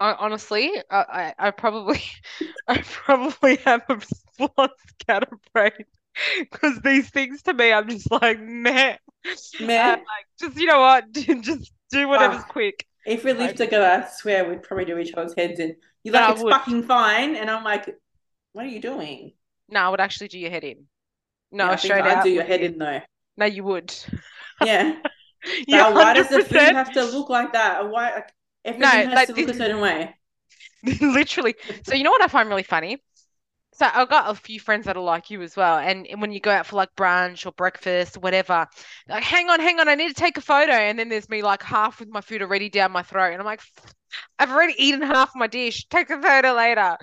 honestly, 0.00 0.70
I, 0.90 1.32
I, 1.38 1.48
I 1.48 1.50
probably, 1.50 2.02
I 2.68 2.78
probably 2.82 3.56
have 3.56 3.82
a 3.88 4.00
full-on 4.36 4.68
scatterbrain. 5.00 5.72
Because 6.40 6.80
these 6.84 7.10
things 7.10 7.42
to 7.42 7.54
me, 7.54 7.72
I'm 7.72 7.88
just 7.88 8.10
like, 8.10 8.40
meh. 8.40 8.96
Man, 9.60 9.98
Uh, 9.98 9.98
like, 9.98 10.26
just, 10.40 10.56
you 10.56 10.66
know 10.66 10.80
what? 10.80 11.12
just 11.42 11.72
do 11.90 12.08
whatever's 12.08 12.40
Ah. 12.42 12.46
quick. 12.48 12.86
if 13.04 13.24
we 13.24 13.32
lived 13.32 13.56
together, 13.58 13.84
I 14.04 14.08
swear 14.08 14.48
we'd 14.48 14.62
probably 14.62 14.84
do 14.86 14.98
each 14.98 15.12
other's 15.14 15.34
heads 15.36 15.60
in. 15.60 15.76
You're 16.04 16.14
like, 16.14 16.24
I 16.24 16.32
it's 16.32 16.42
fucking 16.42 16.82
fine. 16.84 17.36
And 17.36 17.50
I'm 17.50 17.64
like, 17.64 17.94
what 18.52 18.64
are 18.64 18.68
you 18.68 18.80
doing? 18.80 19.32
No, 19.68 19.80
I 19.80 19.88
would 19.90 20.00
actually 20.00 20.28
do 20.28 20.38
your 20.38 20.50
head 20.50 20.64
in. 20.64 20.86
No, 21.52 21.66
Yeah, 21.66 21.76
straight 21.76 22.04
I'd 22.04 22.22
do 22.24 22.30
your 22.30 22.44
head 22.44 22.60
in 22.60 22.78
though. 22.78 23.00
No, 23.36 23.46
you 23.46 23.64
would. 23.64 23.94
Yeah. 24.64 24.96
Yeah, 25.68 25.90
why 25.90 26.14
does 26.14 26.28
the 26.28 26.40
food 26.42 26.58
have 26.58 26.92
to 26.92 27.04
look 27.04 27.28
like 27.28 27.52
that? 27.52 27.88
Why 27.88 28.14
like, 28.14 28.32
everything 28.66 29.02
No, 29.02 29.08
has 29.08 29.14
like 29.14 29.28
to 29.28 29.34
look 29.34 29.48
this- 29.48 29.50
a 29.50 29.54
certain 29.54 29.80
way? 29.80 30.14
Literally. 31.00 31.54
So 31.84 31.94
you 31.94 32.04
know 32.04 32.10
what 32.10 32.22
I 32.22 32.28
find 32.28 32.48
really 32.48 32.62
funny? 32.62 32.98
So 33.74 33.88
I've 33.92 34.08
got 34.08 34.30
a 34.30 34.34
few 34.34 34.60
friends 34.60 34.86
that 34.86 34.96
are 34.96 35.02
like 35.02 35.30
you 35.30 35.42
as 35.42 35.56
well. 35.56 35.78
And 35.78 36.06
when 36.20 36.32
you 36.32 36.40
go 36.40 36.50
out 36.50 36.66
for 36.66 36.76
like 36.76 36.90
brunch 36.96 37.46
or 37.46 37.52
breakfast, 37.52 38.16
or 38.16 38.20
whatever, 38.20 38.66
like, 39.08 39.22
hang 39.22 39.50
on, 39.50 39.60
hang 39.60 39.80
on, 39.80 39.88
I 39.88 39.94
need 39.96 40.08
to 40.08 40.14
take 40.14 40.38
a 40.38 40.42
photo. 40.42 40.72
And 40.72 40.98
then 40.98 41.08
there's 41.10 41.28
me 41.28 41.42
like 41.42 41.62
half 41.62 42.00
with 42.00 42.08
my 42.08 42.22
food 42.22 42.42
already 42.42 42.70
down 42.70 42.92
my 42.92 43.02
throat. 43.02 43.32
And 43.32 43.40
I'm 43.40 43.46
like, 43.46 43.60
I've 44.38 44.50
already 44.50 44.74
eaten 44.78 45.02
half 45.02 45.32
my 45.36 45.46
dish. 45.46 45.86
Take 45.88 46.10
a 46.10 46.20
photo 46.20 46.52
later. 46.54 46.96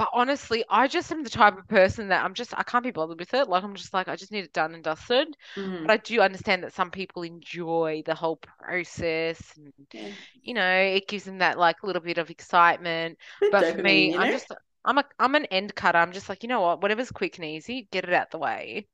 But 0.00 0.08
honestly, 0.14 0.64
I 0.70 0.88
just 0.88 1.12
am 1.12 1.24
the 1.24 1.28
type 1.30 1.58
of 1.58 1.68
person 1.68 2.08
that 2.08 2.24
I'm 2.24 2.32
just, 2.32 2.58
I 2.58 2.62
can't 2.62 2.82
be 2.82 2.90
bothered 2.90 3.18
with 3.20 3.34
it. 3.34 3.50
Like, 3.50 3.62
I'm 3.62 3.74
just 3.74 3.92
like, 3.92 4.08
I 4.08 4.16
just 4.16 4.32
need 4.32 4.44
it 4.44 4.52
done 4.54 4.72
and 4.72 4.82
dusted. 4.82 5.36
Mhm. 5.56 5.86
But 5.86 5.92
I 5.92 5.96
do 5.98 6.22
understand 6.22 6.64
that 6.64 6.72
some 6.72 6.90
people 6.90 7.22
enjoy 7.22 8.02
the 8.06 8.14
whole 8.14 8.36
process. 8.36 9.42
And, 9.58 9.74
Yeah. 9.92 10.10
you 10.42 10.54
know, 10.54 10.70
it 10.80 11.06
gives 11.06 11.24
them 11.24 11.38
that 11.38 11.58
like 11.58 11.82
little 11.82 12.00
bit 12.00 12.16
of 12.16 12.30
excitement. 12.30 13.18
But 13.50 13.66
for 13.66 13.76
me, 13.76 14.14
you 14.14 14.18
I'm 14.18 14.30
just 14.30 14.50
I'm 14.86 14.96
a 14.96 15.04
I'm 15.18 15.34
an 15.34 15.44
end 15.46 15.74
cutter. 15.74 15.98
I'm 15.98 16.12
just 16.12 16.30
like, 16.30 16.42
you 16.42 16.48
know 16.48 16.62
what, 16.62 16.80
whatever's 16.82 17.10
quick 17.10 17.36
and 17.36 17.44
easy, 17.44 17.86
get 17.92 18.04
it 18.04 18.14
out 18.14 18.30
the 18.30 18.38
way. 18.38 18.86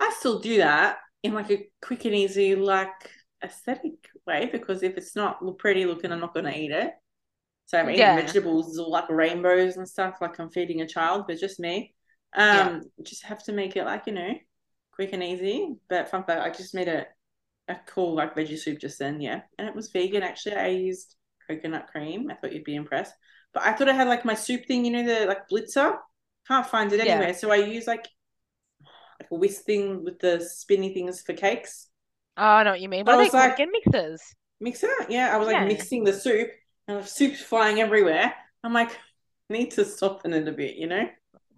I 0.00 0.14
still 0.18 0.40
do 0.40 0.58
that 0.58 0.98
in 1.22 1.34
like 1.34 1.50
a 1.50 1.68
quick 1.80 2.04
and 2.04 2.14
easy, 2.14 2.54
like 2.54 3.10
aesthetic 3.42 4.08
way 4.26 4.48
because 4.50 4.82
if 4.82 4.96
it's 4.96 5.16
not 5.16 5.44
look 5.44 5.58
pretty 5.58 5.86
looking, 5.86 6.12
I'm 6.12 6.20
not 6.20 6.34
gonna 6.34 6.52
eat 6.52 6.70
it. 6.70 6.92
So 7.66 7.78
I'm 7.78 7.90
eating 7.90 8.00
Yeah. 8.00 8.14
vegetables 8.14 8.78
all 8.78 8.90
like 8.90 9.08
rainbows 9.08 9.76
and 9.76 9.88
stuff, 9.88 10.18
like 10.20 10.38
I'm 10.38 10.50
feeding 10.50 10.80
a 10.82 10.86
child, 10.88 11.24
but 11.26 11.38
just 11.38 11.58
me. 11.60 11.94
Yeah. 12.50 12.70
Um, 12.70 12.82
just 13.02 13.24
have 13.24 13.42
to 13.44 13.52
make 13.52 13.76
it 13.76 13.84
like, 13.84 14.06
you 14.06 14.12
know, 14.12 14.34
quick 14.92 15.12
and 15.12 15.22
easy. 15.22 15.74
But 15.88 16.08
fun 16.10 16.24
fact, 16.24 16.42
I 16.42 16.50
just 16.50 16.74
made 16.74 16.88
a 16.88 17.06
a 17.68 17.76
cool 17.86 18.14
like 18.14 18.34
veggie 18.36 18.58
soup 18.58 18.78
just 18.80 18.98
then, 18.98 19.20
yeah. 19.20 19.42
And 19.58 19.68
it 19.68 19.74
was 19.74 19.90
vegan 19.90 20.22
actually. 20.22 20.56
I 20.56 20.68
used 20.68 21.16
coconut 21.48 21.88
cream. 21.88 22.30
I 22.30 22.34
thought 22.34 22.52
you'd 22.52 22.64
be 22.64 22.76
impressed. 22.76 23.14
But 23.54 23.64
I 23.64 23.72
thought 23.72 23.88
I 23.88 23.94
had 23.94 24.08
like 24.08 24.24
my 24.24 24.34
soup 24.34 24.66
thing, 24.66 24.84
you 24.84 24.90
know, 24.92 25.04
the 25.04 25.26
like 25.26 25.48
blitzer. 25.48 25.98
Can't 26.48 26.66
find 26.66 26.92
it 26.92 27.00
Yeah. 27.00 27.00
anywhere. 27.00 27.34
So 27.34 27.50
I 27.50 27.56
use 27.56 27.86
like 27.86 28.06
like 29.20 29.30
a 29.30 29.34
whisk 29.34 29.64
thing 29.64 30.04
with 30.04 30.18
the 30.20 30.40
spinny 30.40 30.92
things 30.92 31.22
for 31.22 31.32
cakes. 31.32 31.88
Oh, 32.36 32.42
I 32.44 32.62
know 32.64 32.70
what 32.72 32.80
you 32.80 32.88
mean. 32.88 33.06
I 33.06 33.12
What 33.12 33.18
they 33.18 33.30
was 33.30 33.34
like-? 33.34 33.58
Mixers. 33.58 34.34
Mixer, 34.60 34.88
yeah. 35.08 35.34
I 35.34 35.38
was 35.38 35.46
like 35.46 35.56
Yeah. 35.56 35.64
mixing 35.64 36.04
the 36.04 36.12
soup, 36.12 36.48
and 36.88 37.04
soup's 37.06 37.40
flying 37.40 37.80
everywhere. 37.80 38.34
I'm 38.62 38.72
like, 38.72 38.90
I 39.50 39.52
need 39.52 39.70
to 39.72 39.84
soften 39.84 40.32
it 40.32 40.48
a 40.48 40.52
bit, 40.52 40.76
you 40.76 40.86
know? 40.86 41.08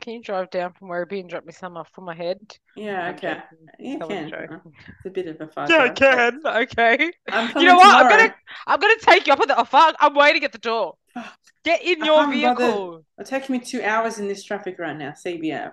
Can 0.01 0.14
you 0.14 0.22
drive 0.22 0.51
down 0.51 0.72
from 0.74 0.89
where 0.89 1.07
Werribee 1.07 1.20
and 1.20 1.31
drop 1.31 1.47
me 1.47 1.53
some 1.53 1.77
off 1.77 1.89
for 1.95 2.03
my 2.03 2.14
head? 2.14 2.39
Yeah, 2.77 3.11
okay. 3.11 3.39
You 3.79 3.99
That 3.99 4.09
was 4.09 4.18
a 4.18 4.31
can. 4.31 4.61
It's 4.64 5.07
a 5.07 5.11
bit 5.11 5.27
of 5.27 5.41
a 5.41 5.47
fight. 5.53 5.70
Yeah, 5.70 5.85
I 5.85 5.89
can. 5.89 6.41
Okay. 6.45 7.12
You 7.57 7.64
know 7.64 7.77
what? 7.77 8.05
I'm 8.05 8.11
gonna 8.11 8.35
I'm 8.66 8.81
gonna 8.81 8.95
take 9.01 9.27
you 9.27 9.33
up 9.33 9.41
on 9.41 9.49
the 9.49 9.57
oh, 9.57 9.61
offer. 9.61 9.97
I'm 9.99 10.14
waiting 10.14 10.45
at 10.45 10.53
the 10.53 10.59
door. 10.59 10.97
Get 11.64 11.83
in 11.83 12.05
your 12.05 12.18
can't 12.18 12.31
be 12.31 12.43
bothered. 12.43 12.59
vehicle. 12.59 13.05
It 13.18 13.27
takes 13.27 13.49
me 13.49 13.59
two 13.59 13.83
hours 13.83 14.18
in 14.18 14.29
this 14.29 14.45
traffic 14.45 14.79
right 14.79 14.97
now, 14.97 15.12
CBF. 15.12 15.72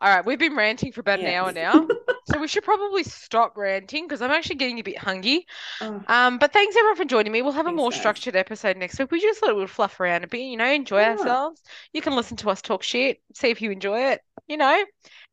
All 0.00 0.08
right, 0.14 0.24
we've 0.24 0.38
been 0.38 0.54
ranting 0.54 0.92
for 0.92 1.00
about 1.00 1.18
an 1.18 1.26
hour 1.26 1.50
now. 1.52 1.88
So 2.26 2.38
we 2.38 2.46
should 2.48 2.62
probably 2.62 3.02
stop 3.02 3.56
ranting 3.56 4.06
because 4.06 4.22
I'm 4.22 4.30
actually 4.30 4.54
getting 4.54 4.78
a 4.78 4.82
bit 4.84 4.96
hungry. 4.96 5.44
Oh, 5.80 6.00
Um, 6.06 6.38
but 6.38 6.52
thanks 6.52 6.76
everyone 6.76 6.96
for 6.96 7.04
joining 7.04 7.32
me. 7.32 7.42
We'll 7.42 7.50
have 7.52 7.66
a 7.66 7.72
more 7.72 7.90
guys. 7.90 7.98
structured 7.98 8.36
episode 8.36 8.76
next 8.76 8.96
week. 9.00 9.10
We 9.10 9.20
just 9.20 9.40
thought 9.40 9.56
we'd 9.56 9.68
fluff 9.68 9.98
around 9.98 10.22
a 10.22 10.28
bit, 10.28 10.38
you 10.42 10.56
know, 10.56 10.70
enjoy 10.70 11.00
Yeah. 11.00 11.12
ourselves. 11.12 11.60
You 11.92 12.00
can 12.00 12.14
listen 12.14 12.36
to 12.38 12.50
us 12.50 12.62
talk 12.62 12.84
shit, 12.84 13.20
see 13.34 13.48
if 13.48 13.60
you 13.60 13.72
enjoy 13.72 14.12
it. 14.12 14.20
You 14.46 14.56
know, 14.56 14.84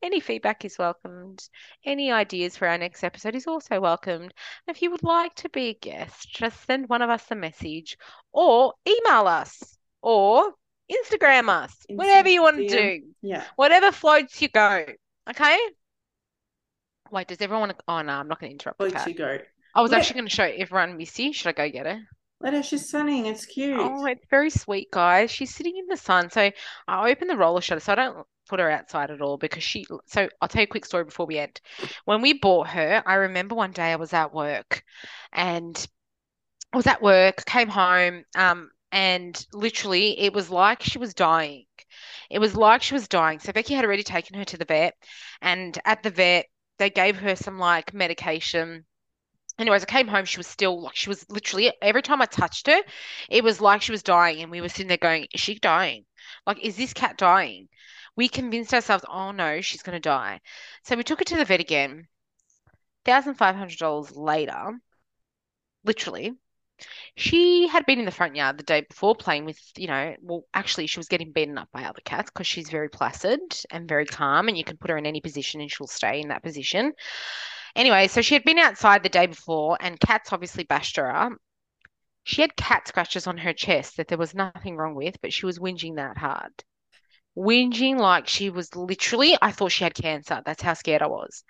any 0.01 0.19
feedback 0.19 0.65
is 0.65 0.79
welcomed. 0.79 1.47
Any 1.85 2.11
ideas 2.11 2.57
for 2.57 2.67
our 2.67 2.79
next 2.79 3.03
episode 3.03 3.35
is 3.35 3.45
also 3.45 3.79
welcomed. 3.79 4.33
And 4.67 4.75
if 4.75 4.81
you 4.81 4.89
would 4.89 5.03
like 5.03 5.35
to 5.35 5.49
be 5.49 5.67
a 5.69 5.73
guest, 5.75 6.27
just 6.33 6.65
send 6.65 6.89
one 6.89 7.03
of 7.03 7.11
us 7.11 7.23
a 7.29 7.35
message 7.35 7.97
or 8.33 8.73
email 8.87 9.27
us 9.27 9.77
or 10.01 10.53
Instagram 10.91 11.49
us, 11.49 11.73
whatever 11.89 12.29
you 12.29 12.41
want 12.41 12.57
to 12.57 12.67
do. 12.67 13.01
yeah. 13.21 13.43
Whatever 13.55 13.91
floats 13.91 14.41
your 14.41 14.49
go. 14.53 14.85
Okay? 15.29 15.57
Wait, 17.11 17.27
does 17.27 17.41
everyone 17.41 17.67
want 17.69 17.77
to... 17.77 17.83
Oh, 17.87 18.01
no, 18.01 18.13
I'm 18.13 18.27
not 18.27 18.39
going 18.39 18.51
to 18.51 18.53
interrupt 18.53 18.79
the 18.79 18.85
Where'd 18.85 18.95
cat. 18.95 19.15
go? 19.17 19.37
I 19.73 19.81
was 19.81 19.91
Let- 19.91 19.99
actually 19.99 20.15
going 20.15 20.27
to 20.29 20.35
show 20.35 20.43
everyone 20.43 20.97
Missy. 20.97 21.31
Should 21.31 21.49
I 21.49 21.51
go 21.53 21.69
get 21.69 21.85
her? 21.85 21.99
Let 22.41 22.53
her, 22.53 22.61
she's 22.63 22.89
sunning. 22.89 23.25
It's 23.25 23.45
cute. 23.45 23.79
Oh, 23.79 24.05
it's 24.05 24.25
very 24.29 24.49
sweet, 24.49 24.91
guys. 24.91 25.31
She's 25.31 25.55
sitting 25.55 25.77
in 25.77 25.87
the 25.87 25.97
sun. 25.97 26.29
So 26.29 26.51
I 26.87 27.09
open 27.09 27.27
the 27.27 27.37
roller 27.37 27.61
shutter. 27.61 27.79
So 27.79 27.93
I 27.93 27.95
don't 27.95 28.27
put 28.47 28.59
her 28.59 28.69
outside 28.69 29.09
at 29.09 29.21
all 29.21 29.37
because 29.37 29.63
she. 29.63 29.85
So 30.05 30.29
I'll 30.41 30.49
tell 30.49 30.61
you 30.61 30.65
a 30.65 30.67
quick 30.67 30.85
story 30.85 31.05
before 31.05 31.25
we 31.25 31.39
end. 31.39 31.59
When 32.03 32.21
we 32.21 32.33
bought 32.33 32.67
her, 32.67 33.01
I 33.05 33.15
remember 33.15 33.55
one 33.55 33.71
day 33.71 33.91
I 33.91 33.95
was 33.95 34.13
at 34.13 34.33
work 34.33 34.83
and 35.31 35.87
I 36.73 36.77
was 36.77 36.87
at 36.87 37.01
work, 37.01 37.45
came 37.45 37.69
home, 37.69 38.25
um, 38.35 38.69
and 38.91 39.45
literally 39.53 40.19
it 40.19 40.33
was 40.33 40.49
like 40.49 40.81
she 40.83 40.97
was 40.97 41.13
dying. 41.13 41.65
It 42.29 42.39
was 42.39 42.55
like 42.55 42.81
she 42.81 42.93
was 42.93 43.07
dying. 43.07 43.39
So 43.39 43.51
Becky 43.51 43.73
had 43.73 43.85
already 43.85 44.03
taken 44.03 44.37
her 44.37 44.45
to 44.45 44.57
the 44.57 44.65
vet, 44.65 44.95
and 45.41 45.77
at 45.85 46.03
the 46.03 46.09
vet, 46.11 46.47
they 46.77 46.89
gave 46.89 47.17
her 47.17 47.35
some 47.35 47.59
like 47.59 47.93
medication. 47.93 48.85
Anyways, 49.59 49.83
I 49.83 49.87
came 49.87 50.07
home, 50.07 50.25
she 50.25 50.37
was 50.37 50.47
still 50.47 50.81
like 50.81 50.95
she 50.95 51.09
was 51.09 51.29
literally 51.29 51.73
every 51.81 52.01
time 52.01 52.21
I 52.21 52.25
touched 52.25 52.67
her, 52.67 52.81
it 53.29 53.43
was 53.43 53.61
like 53.61 53.81
she 53.81 53.91
was 53.91 54.03
dying, 54.03 54.41
and 54.41 54.51
we 54.51 54.61
were 54.61 54.69
sitting 54.69 54.87
there 54.87 54.97
going, 54.97 55.27
Is 55.33 55.41
she 55.41 55.59
dying? 55.59 56.05
Like, 56.45 56.59
is 56.63 56.77
this 56.77 56.93
cat 56.93 57.17
dying? 57.17 57.69
We 58.15 58.29
convinced 58.29 58.73
ourselves, 58.73 59.05
oh 59.09 59.31
no, 59.31 59.61
she's 59.61 59.83
gonna 59.83 59.99
die. 59.99 60.41
So 60.83 60.95
we 60.95 61.03
took 61.03 61.19
her 61.19 61.25
to 61.25 61.37
the 61.37 61.45
vet 61.45 61.59
again. 61.59 62.07
Thousand 63.05 63.35
five 63.35 63.55
hundred 63.55 63.77
dollars 63.79 64.15
later, 64.15 64.79
literally, 65.85 66.33
she 67.15 67.67
had 67.67 67.85
been 67.85 67.99
in 67.99 68.05
the 68.05 68.11
front 68.11 68.35
yard 68.35 68.57
the 68.57 68.63
day 68.63 68.81
before 68.81 69.15
playing 69.15 69.45
with, 69.45 69.59
you 69.77 69.87
know, 69.87 70.15
well, 70.21 70.43
actually, 70.53 70.87
she 70.87 70.99
was 70.99 71.07
getting 71.07 71.31
beaten 71.31 71.57
up 71.57 71.69
by 71.71 71.83
other 71.83 72.01
cats 72.03 72.29
because 72.29 72.47
she's 72.47 72.69
very 72.69 72.89
placid 72.89 73.39
and 73.71 73.87
very 73.87 74.05
calm, 74.05 74.47
and 74.47 74.57
you 74.57 74.63
can 74.63 74.77
put 74.77 74.89
her 74.89 74.97
in 74.97 75.05
any 75.05 75.21
position 75.21 75.61
and 75.61 75.71
she'll 75.71 75.87
stay 75.87 76.21
in 76.21 76.29
that 76.29 76.43
position. 76.43 76.93
Anyway, 77.75 78.07
so 78.07 78.21
she 78.21 78.35
had 78.35 78.43
been 78.43 78.57
outside 78.57 79.03
the 79.03 79.09
day 79.09 79.25
before, 79.25 79.77
and 79.79 79.99
cats 79.99 80.31
obviously 80.31 80.63
bashed 80.63 80.97
her 80.97 81.13
up. 81.13 81.33
She 82.23 82.41
had 82.41 82.55
cat 82.55 82.87
scratches 82.87 83.27
on 83.27 83.37
her 83.37 83.53
chest 83.53 83.97
that 83.97 84.07
there 84.07 84.17
was 84.17 84.33
nothing 84.33 84.77
wrong 84.77 84.95
with, 84.95 85.21
but 85.21 85.31
she 85.31 85.45
was 85.45 85.59
whinging 85.59 85.97
that 85.97 86.17
hard. 86.17 86.51
Whinging 87.37 87.97
like 87.97 88.27
she 88.27 88.49
was 88.49 88.75
literally, 88.75 89.37
I 89.41 89.51
thought 89.51 89.71
she 89.71 89.83
had 89.83 89.93
cancer. 89.93 90.41
That's 90.45 90.61
how 90.61 90.73
scared 90.73 91.01
I 91.01 91.07
was. 91.07 91.43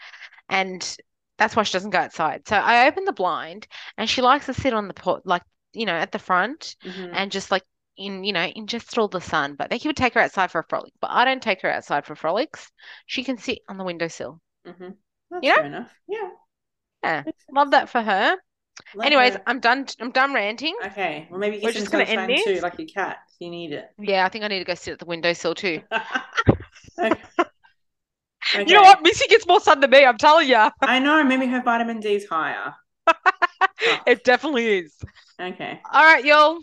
And 0.49 0.97
that's 1.38 1.56
why 1.56 1.64
she 1.64 1.74
doesn't 1.74 1.90
go 1.92 2.00
outside. 2.00 2.48
So 2.48 2.56
I 2.56 2.88
open 2.88 3.06
the 3.06 3.14
blind, 3.14 3.68
and 3.98 4.10
she 4.10 4.22
likes 4.22 4.46
to 4.48 4.54
sit 4.54 4.74
on 4.74 4.88
the 4.88 4.94
pot, 4.94 5.22
like, 5.26 5.44
you 5.74 5.86
know, 5.86 5.94
at 5.96 6.12
the 6.12 6.20
front 6.20 6.76
Mhm. 6.84 7.12
and 7.14 7.32
just 7.32 7.52
like 7.52 7.64
in, 7.98 8.24
you 8.24 8.34
know, 8.34 8.46
in 8.46 8.68
just 8.68 8.98
all 8.98 9.08
the 9.08 9.22
sun. 9.22 9.56
But 9.56 9.70
Becky 9.70 9.88
would 9.88 9.98
take 9.98 10.14
her 10.16 10.22
outside 10.22 10.52
for 10.52 10.60
a 10.60 10.64
frolic. 10.70 10.94
But 11.02 11.12
I 11.12 11.26
don't 11.26 11.42
take 11.44 11.62
her 11.62 11.72
outside 11.72 12.06
for 12.06 12.16
frolics. 12.16 12.70
She 13.06 13.24
can 13.24 13.38
sit 13.38 13.60
on 13.70 13.78
the 13.78 13.84
windowsill. 13.84 14.42
Mhm. 14.66 14.96
That's 15.32 15.44
You 15.44 15.50
know? 15.50 15.56
fair 15.56 15.66
enough. 15.66 15.94
Yeah. 16.08 16.30
Yeah. 17.04 17.24
Love 17.52 17.72
that 17.72 17.90
for 17.90 18.02
her. 18.02 18.38
Let 18.94 19.06
Anyways, 19.08 19.36
her- 19.36 19.44
I'm 19.48 19.60
done. 19.62 19.88
I'm 20.02 20.12
done 20.12 20.34
ranting. 20.34 20.76
Okay. 20.86 21.28
Well, 21.30 21.40
maybe 21.40 21.60
We're 21.64 21.72
just 21.72 21.92
gonna 21.92 22.04
end 22.04 22.20
sunshine 22.30 22.44
too, 22.44 22.54
this. 22.56 22.64
like 22.64 22.78
your 22.78 22.88
cat. 22.90 23.20
You 23.40 23.50
need 23.50 23.72
it. 23.72 23.90
Yeah, 23.98 24.26
I 24.26 24.30
think 24.30 24.44
I 24.44 24.50
need 24.50 24.60
to 24.60 24.66
go 24.66 24.76
sit 24.76 24.94
at 24.94 25.00
the 25.00 25.06
windowsill 25.06 25.56
too. 25.56 25.82
okay. 27.00 27.22
You 28.54 28.74
know 28.74 28.82
what? 28.84 29.02
Missy 29.02 29.26
gets 29.28 29.48
more 29.48 29.60
sun 29.60 29.80
than 29.80 29.89
me, 29.89 30.06
I'm 30.06 30.18
telling 30.18 30.48
you. 30.48 30.56
I 30.82 31.00
know. 31.00 31.24
Maybe 31.24 31.48
her 31.48 31.62
vitamin 31.62 32.00
D 32.00 32.16
is 32.16 32.26
higher. 32.28 32.76
It 34.08 34.24
definitely 34.24 34.80
is. 34.80 34.96
Okay. 35.39 35.80
All 35.91 36.04
right, 36.04 36.24
y'all. 36.24 36.60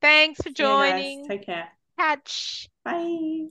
Thanks 0.00 0.38
for 0.42 0.50
See 0.56 0.62
you 0.62 0.68
guys. 0.68 1.16
joining. 1.16 1.28
Take 1.28 1.46
care. 1.46 1.68
Catch. 1.98 2.68
Bye. 2.84 3.46